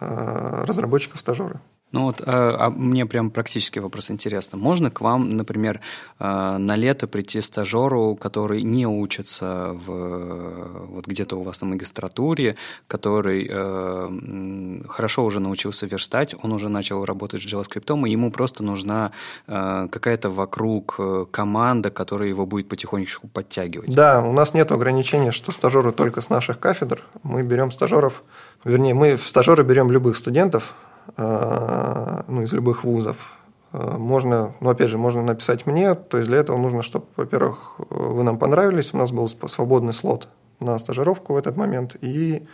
разработчиков-стажеры. 0.00 1.60
Ну 1.92 2.02
вот, 2.02 2.22
а, 2.26 2.66
а 2.66 2.70
мне 2.70 3.06
прям 3.06 3.30
практический 3.30 3.80
вопрос 3.80 4.10
интересно. 4.10 4.58
Можно 4.58 4.90
к 4.90 5.00
вам, 5.00 5.30
например, 5.30 5.80
э, 6.18 6.56
на 6.58 6.76
лето 6.76 7.06
прийти 7.06 7.40
стажеру, 7.40 8.14
который 8.16 8.62
не 8.62 8.86
учится 8.86 9.70
в, 9.72 10.86
вот 10.86 11.06
где-то 11.06 11.36
у 11.36 11.42
вас 11.42 11.60
на 11.62 11.66
магистратуре, 11.66 12.56
который 12.86 13.48
э, 13.50 14.80
хорошо 14.88 15.24
уже 15.24 15.40
научился 15.40 15.86
верстать, 15.86 16.34
он 16.42 16.52
уже 16.52 16.68
начал 16.68 17.04
работать 17.04 17.42
с 17.42 17.46
JavaScript, 17.46 18.06
и 18.06 18.10
ему 18.10 18.30
просто 18.30 18.62
нужна 18.62 19.12
э, 19.46 19.88
какая-то 19.90 20.28
вокруг 20.28 21.00
команда, 21.30 21.90
которая 21.90 22.28
его 22.28 22.44
будет 22.44 22.68
потихонечку 22.68 23.28
подтягивать? 23.28 23.94
Да, 23.94 24.22
у 24.22 24.32
нас 24.32 24.52
нет 24.52 24.72
ограничения, 24.72 25.32
что 25.32 25.52
стажеры 25.52 25.92
только 25.92 26.20
с 26.20 26.28
наших 26.28 26.58
кафедр. 26.58 27.02
Мы 27.22 27.42
берем 27.42 27.70
стажеров 27.70 28.22
Вернее, 28.64 28.92
мы 28.92 29.16
в 29.16 29.28
стажеры 29.28 29.62
берем 29.62 29.90
любых 29.90 30.16
студентов, 30.16 30.74
э, 30.82 30.87
ну, 31.16 32.42
из 32.42 32.52
любых 32.52 32.84
вузов. 32.84 33.38
Э, 33.72 33.96
можно, 33.98 34.54
ну, 34.60 34.70
опять 34.70 34.90
же, 34.90 34.98
можно 34.98 35.22
написать 35.22 35.66
мне, 35.66 35.94
то 35.94 36.18
есть 36.18 36.28
для 36.28 36.38
этого 36.38 36.56
нужно, 36.56 36.82
чтобы, 36.82 37.06
во-первых, 37.16 37.74
вы 37.90 38.22
нам 38.22 38.38
понравились, 38.38 38.94
у 38.94 38.96
нас 38.96 39.12
был 39.12 39.28
свободный 39.28 39.92
слот 39.92 40.28
на 40.60 40.78
стажировку 40.78 41.34
в 41.34 41.36
этот 41.36 41.56
момент, 41.56 41.96
и 42.00 42.46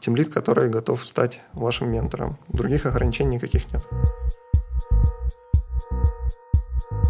тимлит, 0.00 0.32
который 0.32 0.68
готов 0.68 1.06
стать 1.06 1.40
вашим 1.52 1.90
ментором. 1.90 2.36
Других 2.48 2.84
ограничений 2.86 3.36
никаких 3.36 3.72
нет. 3.72 3.82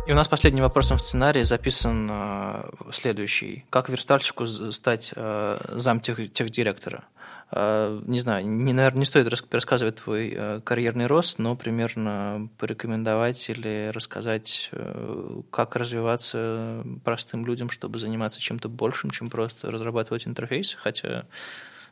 И 0.07 0.13
у 0.13 0.15
нас 0.15 0.29
последним 0.29 0.63
вопросом 0.63 0.99
в 0.99 1.03
сценарии 1.03 1.43
записан 1.43 2.09
э, 2.09 2.71
следующий. 2.93 3.65
Как 3.71 3.89
верстальщику 3.89 4.47
стать 4.47 5.13
э, 5.17 5.59
зам 5.69 5.99
тех, 5.99 6.33
тех 6.33 6.51
директора? 6.51 7.05
Э, 7.53 8.01
не 8.05 8.21
знаю, 8.21 8.47
не, 8.47 8.73
наверное, 8.73 9.01
не 9.01 9.07
стоит 9.07 9.29
рассказывать 9.29 9.97
твой 9.97 10.33
э, 10.37 10.61
карьерный 10.65 11.07
рост, 11.07 11.39
но 11.39 11.55
примерно 11.55 12.49
порекомендовать 12.59 13.49
или 13.49 13.91
рассказать, 13.93 14.71
э, 14.73 15.43
как 15.51 15.77
развиваться 15.77 16.85
простым 17.05 17.47
людям, 17.47 17.71
чтобы 17.71 17.99
заниматься 17.99 18.41
чем-то 18.41 18.69
большим, 18.69 19.11
чем 19.11 19.31
просто 19.31 19.71
разрабатывать 19.71 20.27
интерфейс, 20.27 20.75
хотя 20.75 21.27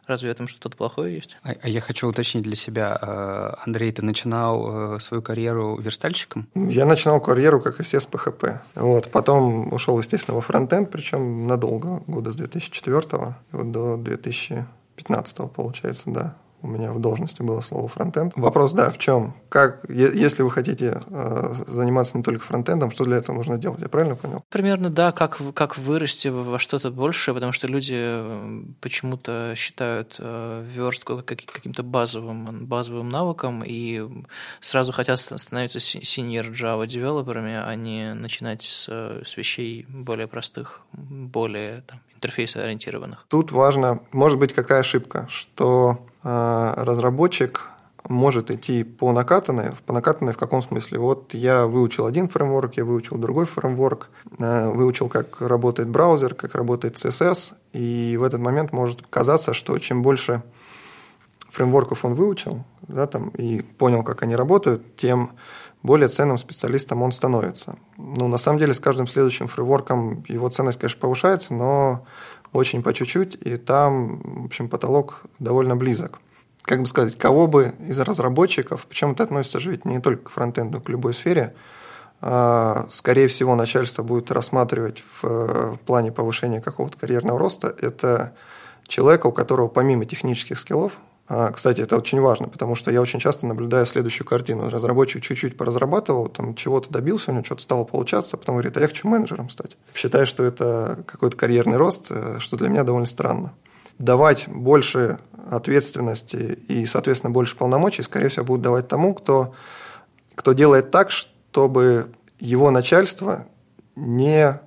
Разве 0.06 0.28
в 0.28 0.32
этом 0.32 0.48
что-то 0.48 0.76
плохое 0.76 1.14
есть? 1.14 1.38
А, 1.42 1.54
а 1.62 1.68
я 1.68 1.80
хочу 1.80 2.08
уточнить 2.08 2.44
для 2.44 2.56
себя. 2.56 2.96
А, 3.00 3.58
Андрей, 3.64 3.90
ты 3.90 4.04
начинал 4.04 4.96
э, 4.96 4.98
свою 4.98 5.22
карьеру 5.22 5.78
верстальщиком? 5.80 6.46
Я 6.54 6.84
начинал 6.84 7.20
карьеру, 7.20 7.60
как 7.60 7.80
и 7.80 7.82
все, 7.82 8.00
с 8.00 8.06
PHP. 8.06 8.58
Вот. 8.74 9.10
Потом 9.10 9.72
ушел, 9.72 9.98
естественно, 9.98 10.34
во 10.34 10.42
фронтенд, 10.42 10.90
причем 10.90 11.46
надолго, 11.46 12.02
года 12.06 12.32
с 12.32 12.36
2004 12.36 13.34
вот 13.52 13.72
до 13.72 13.96
2000 13.96 14.66
15 14.96 15.50
получается, 15.52 16.10
да 16.10 16.36
у 16.64 16.66
меня 16.66 16.92
в 16.92 16.98
должности 16.98 17.42
было 17.42 17.60
слово 17.60 17.88
фронтенд. 17.88 18.32
Вопрос, 18.36 18.72
да, 18.72 18.90
в 18.90 18.96
чем? 18.96 19.34
Как, 19.50 19.84
если 19.90 20.42
вы 20.42 20.50
хотите 20.50 21.02
э, 21.08 21.54
заниматься 21.66 22.16
не 22.16 22.22
только 22.24 22.42
фронтендом, 22.42 22.90
что 22.90 23.04
для 23.04 23.18
этого 23.18 23.36
нужно 23.36 23.58
делать? 23.58 23.80
Я 23.82 23.90
правильно 23.90 24.16
понял? 24.16 24.42
Примерно, 24.48 24.88
да, 24.88 25.12
как, 25.12 25.40
как 25.52 25.76
вырасти 25.76 26.28
во 26.28 26.58
что-то 26.58 26.90
большее, 26.90 27.34
потому 27.34 27.52
что 27.52 27.66
люди 27.66 27.96
э, 27.98 28.62
почему-то 28.80 29.52
считают 29.56 30.16
э, 30.18 30.64
верстку 30.66 31.22
каким-то 31.22 31.82
базовым, 31.82 32.64
базовым 32.64 33.10
навыком 33.10 33.62
и 33.62 34.02
сразу 34.60 34.92
хотят 34.92 35.18
становиться 35.18 35.78
senior 35.80 36.50
Java 36.50 36.86
девелоперами, 36.86 37.56
а 37.62 37.74
не 37.74 38.14
начинать 38.14 38.62
с, 38.62 38.88
с 38.88 39.36
вещей 39.36 39.84
более 39.86 40.28
простых, 40.28 40.80
более 40.92 41.82
там, 41.82 42.00
интерфейса 42.24 42.62
ориентированных. 42.62 43.26
Тут 43.28 43.52
важно, 43.52 44.00
может 44.12 44.38
быть, 44.38 44.52
какая 44.54 44.80
ошибка, 44.80 45.26
что 45.28 45.98
а, 46.22 46.74
разработчик 46.76 47.66
может 48.08 48.50
идти 48.50 48.84
по 48.84 49.12
накатанной. 49.12 49.72
По 49.86 49.92
накатанной 49.92 50.32
в 50.32 50.38
каком 50.38 50.62
смысле? 50.62 50.98
Вот 50.98 51.34
я 51.34 51.66
выучил 51.66 52.06
один 52.06 52.28
фреймворк, 52.28 52.76
я 52.76 52.84
выучил 52.84 53.18
другой 53.18 53.44
фреймворк, 53.44 54.08
а, 54.40 54.70
выучил, 54.70 55.08
как 55.08 55.40
работает 55.42 55.88
браузер, 55.88 56.34
как 56.34 56.54
работает 56.54 56.96
CSS, 56.96 57.52
и 57.74 58.16
в 58.18 58.22
этот 58.22 58.40
момент 58.40 58.72
может 58.72 59.02
казаться, 59.08 59.52
что 59.52 59.78
чем 59.78 60.02
больше 60.02 60.42
фреймворков 61.50 62.04
он 62.04 62.14
выучил, 62.14 62.64
да, 62.88 63.06
там, 63.06 63.28
и 63.28 63.62
понял, 63.62 64.02
как 64.02 64.22
они 64.22 64.34
работают, 64.34 64.96
тем 64.96 65.32
более 65.84 66.08
ценным 66.08 66.38
специалистом 66.38 67.02
он 67.02 67.12
становится. 67.12 67.76
Ну, 67.98 68.26
на 68.26 68.38
самом 68.38 68.58
деле, 68.58 68.72
с 68.72 68.80
каждым 68.80 69.06
следующим 69.06 69.46
фреймворком 69.46 70.24
его 70.26 70.48
ценность, 70.48 70.78
конечно, 70.78 70.98
повышается, 70.98 71.54
но 71.54 72.06
очень 72.52 72.82
по 72.82 72.94
чуть-чуть, 72.94 73.36
и 73.42 73.58
там, 73.58 74.20
в 74.42 74.46
общем, 74.46 74.68
потолок 74.68 75.20
довольно 75.38 75.76
близок. 75.76 76.20
Как 76.62 76.80
бы 76.80 76.86
сказать, 76.86 77.18
кого 77.18 77.46
бы 77.46 77.74
из 77.86 78.00
разработчиков, 78.00 78.86
причем 78.88 79.12
это 79.12 79.24
относится 79.24 79.60
же 79.60 79.72
ведь 79.72 79.84
не 79.84 80.00
только 80.00 80.24
к 80.24 80.30
фронтенду, 80.30 80.80
к 80.80 80.88
любой 80.88 81.12
сфере, 81.12 81.54
а, 82.22 82.86
скорее 82.90 83.28
всего, 83.28 83.54
начальство 83.54 84.02
будет 84.02 84.30
рассматривать 84.30 85.04
в 85.20 85.78
плане 85.84 86.12
повышения 86.12 86.62
какого-то 86.62 86.96
карьерного 86.96 87.38
роста, 87.38 87.74
это 87.78 88.32
человека, 88.86 89.26
у 89.26 89.32
которого 89.32 89.68
помимо 89.68 90.06
технических 90.06 90.58
скиллов, 90.58 90.94
кстати, 91.26 91.80
это 91.80 91.96
очень 91.96 92.20
важно, 92.20 92.48
потому 92.48 92.74
что 92.74 92.90
я 92.90 93.00
очень 93.00 93.18
часто 93.18 93.46
наблюдаю 93.46 93.86
следующую 93.86 94.26
картину. 94.26 94.68
Разработчик 94.68 95.22
чуть-чуть 95.22 95.56
поразрабатывал, 95.56 96.28
там 96.28 96.54
чего-то 96.54 96.90
добился, 96.90 97.30
у 97.30 97.34
него 97.34 97.44
что-то 97.44 97.62
стало 97.62 97.84
получаться, 97.84 98.36
а 98.36 98.38
потом 98.38 98.56
говорит, 98.56 98.76
а 98.76 98.80
я 98.80 98.88
хочу 98.88 99.08
менеджером 99.08 99.48
стать. 99.48 99.76
Считаю, 99.94 100.26
что 100.26 100.44
это 100.44 101.02
какой-то 101.06 101.36
карьерный 101.36 101.78
рост, 101.78 102.08
э, 102.10 102.36
что 102.40 102.58
для 102.58 102.68
меня 102.68 102.84
довольно 102.84 103.06
странно. 103.06 103.54
Давать 103.98 104.48
больше 104.48 105.18
ответственности 105.50 106.58
и, 106.68 106.84
соответственно, 106.84 107.30
больше 107.30 107.56
полномочий, 107.56 108.02
скорее 108.02 108.28
всего, 108.28 108.44
будут 108.44 108.62
давать 108.62 108.88
тому, 108.88 109.14
кто, 109.14 109.54
кто 110.34 110.52
делает 110.52 110.90
так, 110.90 111.10
чтобы 111.10 112.10
его 112.38 112.70
начальство 112.70 113.46
не, 113.96 114.60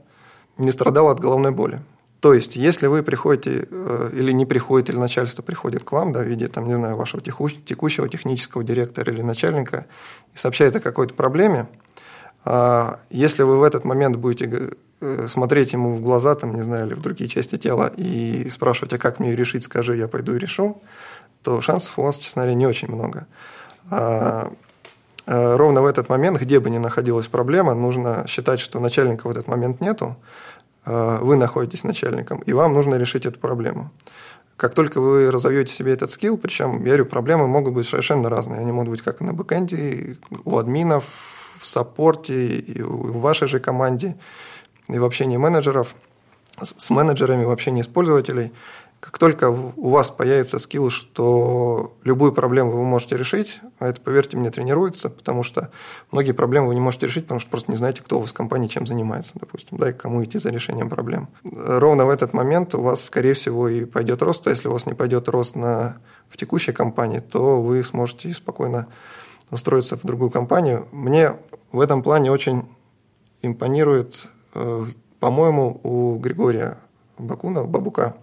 не 0.58 0.72
страдало 0.72 1.12
от 1.12 1.20
головной 1.20 1.52
боли. 1.52 1.82
То 2.20 2.34
есть, 2.34 2.56
если 2.56 2.88
вы 2.88 3.04
приходите 3.04 3.68
э, 3.70 4.10
или 4.14 4.32
не 4.32 4.46
приходите, 4.46 4.92
или 4.92 5.00
начальство 5.00 5.44
приходит 5.44 5.84
к 5.84 5.92
вам 5.92 6.14
да, 6.14 6.22
в 6.22 6.24
виде, 6.24 6.48
там, 6.48 6.68
не 6.68 6.76
знаю, 6.76 6.96
вашего 6.96 7.22
текущего 7.22 8.10
технического 8.10 8.64
директора 8.64 9.14
или 9.14 9.22
начальника 9.22 9.86
и 10.34 10.38
сообщает 10.38 10.76
о 10.76 10.80
какой-то 10.80 11.14
проблеме, 11.14 11.68
а, 12.50 13.00
если 13.10 13.44
вы 13.44 13.60
в 13.60 13.64
этот 13.64 13.84
момент 13.84 14.16
будете 14.16 14.72
э, 15.02 15.28
смотреть 15.28 15.74
ему 15.74 15.96
в 15.96 16.02
глаза, 16.02 16.34
там, 16.34 16.56
не 16.56 16.62
знаю, 16.62 16.88
или 16.88 16.94
в 16.94 17.02
другие 17.02 17.30
части 17.30 17.58
тела 17.58 17.92
и 17.98 18.50
спрашивать, 18.50 18.94
а 18.94 18.98
как 18.98 19.20
мне 19.20 19.36
решить, 19.36 19.66
скажи, 19.66 19.98
я 19.98 20.08
пойду 20.08 20.34
и 20.34 20.40
решу, 20.40 20.82
то 21.44 21.60
шансов 21.60 22.00
у 22.00 22.04
вас, 22.04 22.18
честно 22.18 22.44
говоря, 22.44 22.56
не 22.56 22.66
очень 22.66 22.88
много. 22.88 23.28
А, 23.92 24.52
э, 25.26 25.56
ровно 25.58 25.82
в 25.82 25.86
этот 25.86 26.08
момент, 26.08 26.40
где 26.40 26.62
бы 26.62 26.70
ни 26.70 26.78
находилась 26.78 27.28
проблема, 27.28 27.74
нужно 27.74 28.26
считать, 28.28 28.62
что 28.62 28.80
начальника 28.80 29.28
в 29.28 29.32
этот 29.32 29.48
момент 29.48 29.82
нету, 29.82 30.16
вы 30.88 31.36
находитесь 31.36 31.84
начальником, 31.84 32.40
и 32.40 32.54
вам 32.54 32.74
нужно 32.74 32.96
решить 32.96 33.26
эту 33.26 33.40
проблему. 33.40 33.92
Как 34.56 34.74
только 34.74 35.02
вы 35.02 35.30
разовьете 35.30 35.74
себе 35.74 35.94
этот 35.94 36.10
скилл, 36.12 36.38
причем, 36.38 36.80
я 36.80 36.86
говорю, 36.86 37.06
проблемы 37.06 37.48
могут 37.48 37.74
быть 37.74 37.88
совершенно 37.88 38.30
разные. 38.30 38.60
Они 38.60 38.72
могут 38.72 38.90
быть 38.90 39.02
как 39.02 39.22
на 39.22 39.34
бэкэнде, 39.34 40.18
у 40.46 40.58
админов, 40.58 41.04
в 41.60 41.66
саппорте, 41.66 42.58
и 42.58 42.82
в 42.82 43.20
вашей 43.20 43.48
же 43.48 43.60
команде, 43.60 44.16
и 44.88 44.98
в 44.98 45.04
общении 45.06 45.38
менеджеров, 45.38 45.96
с 46.62 46.90
менеджерами, 46.90 47.44
в 47.46 47.52
общении 47.52 47.84
с 47.84 47.88
пользователей– 47.88 48.52
как 49.00 49.20
только 49.20 49.50
у 49.50 49.90
вас 49.90 50.10
появится 50.10 50.58
скилл, 50.58 50.90
что 50.90 51.96
любую 52.04 52.34
проблему 52.34 52.72
вы 52.72 52.84
можете 52.84 53.16
решить, 53.16 53.62
а 53.80 53.88
это, 53.88 54.02
поверьте 54.02 54.38
мне, 54.38 54.50
тренируется, 54.50 55.10
потому 55.10 55.44
что 55.44 55.70
многие 56.12 56.32
проблемы 56.32 56.70
вы 56.70 56.74
не 56.74 56.82
можете 56.82 57.06
решить, 57.06 57.26
потому 57.26 57.40
что 57.40 57.50
просто 57.50 57.72
не 57.72 57.78
знаете, 57.78 58.02
кто 58.02 58.18
у 58.18 58.22
вас 58.22 58.32
в 58.32 58.34
компании 58.34 58.68
чем 58.68 58.88
занимается, 58.88 59.34
допустим, 59.36 59.78
да, 59.78 59.92
и 59.92 59.94
кому 59.94 60.24
идти 60.24 60.40
за 60.40 60.50
решением 60.50 60.90
проблем. 60.90 61.30
Ровно 61.44 62.06
в 62.06 62.10
этот 62.10 62.34
момент 62.34 62.74
у 62.74 62.82
вас, 62.82 63.04
скорее 63.06 63.34
всего, 63.34 63.70
и 63.70 63.86
пойдет 63.86 64.22
рост, 64.22 64.48
а 64.48 64.50
если 64.50 64.68
у 64.68 64.72
вас 64.72 64.88
не 64.88 64.94
пойдет 64.94 65.30
рост 65.30 65.56
на, 65.56 65.98
в 66.28 66.38
текущей 66.38 66.72
компании, 66.72 67.20
то 67.20 67.62
вы 67.62 67.84
сможете 67.84 68.34
спокойно 68.34 68.88
устроиться 69.52 69.96
в 69.96 70.02
другую 70.04 70.32
компанию. 70.32 70.88
Мне 70.92 71.34
в 71.72 71.80
этом 71.80 72.02
плане 72.02 72.32
очень 72.32 72.68
импонирует, 73.42 74.28
э, 74.56 74.86
по-моему, 75.20 75.80
у 75.84 76.18
Григория 76.18 76.78
Бакуна, 77.18 77.64
Бабука, 77.64 78.16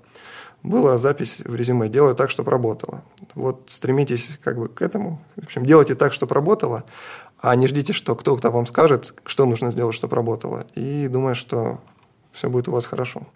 была 0.65 0.99
запись 0.99 1.41
в 1.45 1.55
резюме 1.55 1.89
«делаю 1.89 2.17
так, 2.17 2.31
чтобы 2.31 2.51
работало». 2.51 3.05
Вот 3.35 3.65
стремитесь 3.67 4.39
как 4.43 4.59
бы 4.59 4.69
к 4.69 4.83
этому. 4.83 5.23
В 5.37 5.45
общем, 5.45 5.65
делайте 5.65 5.95
так, 5.95 6.13
чтобы 6.13 6.35
работало, 6.35 6.85
а 7.39 7.55
не 7.55 7.69
ждите, 7.69 7.93
что 7.93 8.17
кто-то 8.17 8.51
вам 8.51 8.67
скажет, 8.67 9.15
что 9.27 9.45
нужно 9.45 9.71
сделать, 9.71 9.95
чтобы 9.95 10.17
работало. 10.17 10.67
И 10.75 11.07
думаю, 11.09 11.35
что 11.35 11.81
все 12.33 12.49
будет 12.49 12.67
у 12.69 12.73
вас 12.73 12.87
хорошо. 12.87 13.27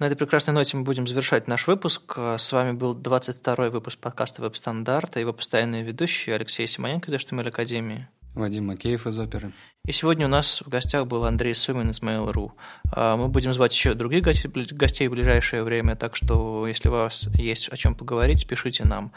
На 0.00 0.08
этой 0.08 0.16
прекрасной 0.16 0.52
ноте 0.52 0.76
мы 0.76 0.82
будем 0.82 1.06
завершать 1.06 1.46
наш 1.46 1.68
выпуск. 1.68 2.18
С 2.18 2.52
вами 2.52 2.72
был 2.72 2.96
22-й 2.96 3.70
выпуск 3.70 4.00
подкаста 4.00 4.42
«Веб-стандарт» 4.42 5.16
и 5.16 5.20
его 5.20 5.32
постоянные 5.32 5.84
ведущие 5.84 6.34
Алексей 6.34 6.66
Симоненко 6.66 7.12
из 7.12 7.14
HTML 7.14 7.48
Академии. 7.48 8.08
Вадим 8.34 8.66
Макеев 8.66 9.06
из 9.06 9.18
оперы. 9.18 9.52
И 9.86 9.92
сегодня 9.92 10.26
у 10.26 10.28
нас 10.28 10.60
в 10.64 10.68
гостях 10.68 11.06
был 11.06 11.24
Андрей 11.24 11.54
Сумин 11.54 11.90
из 11.90 12.00
Mail.ru. 12.00 12.52
А, 12.92 13.16
мы 13.16 13.28
будем 13.28 13.54
звать 13.54 13.72
еще 13.72 13.94
других 13.94 14.24
гостей 14.24 15.08
в 15.08 15.10
ближайшее 15.10 15.62
время, 15.62 15.94
так 15.94 16.16
что 16.16 16.66
если 16.66 16.88
у 16.88 16.92
вас 16.92 17.28
есть 17.34 17.68
о 17.68 17.76
чем 17.76 17.94
поговорить, 17.94 18.46
пишите 18.46 18.84
нам. 18.84 19.12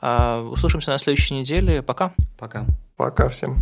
А, 0.00 0.42
услышимся 0.42 0.90
на 0.90 0.98
следующей 0.98 1.34
неделе. 1.34 1.82
Пока. 1.82 2.14
Пока. 2.36 2.66
Пока 2.96 3.28
всем. 3.28 3.58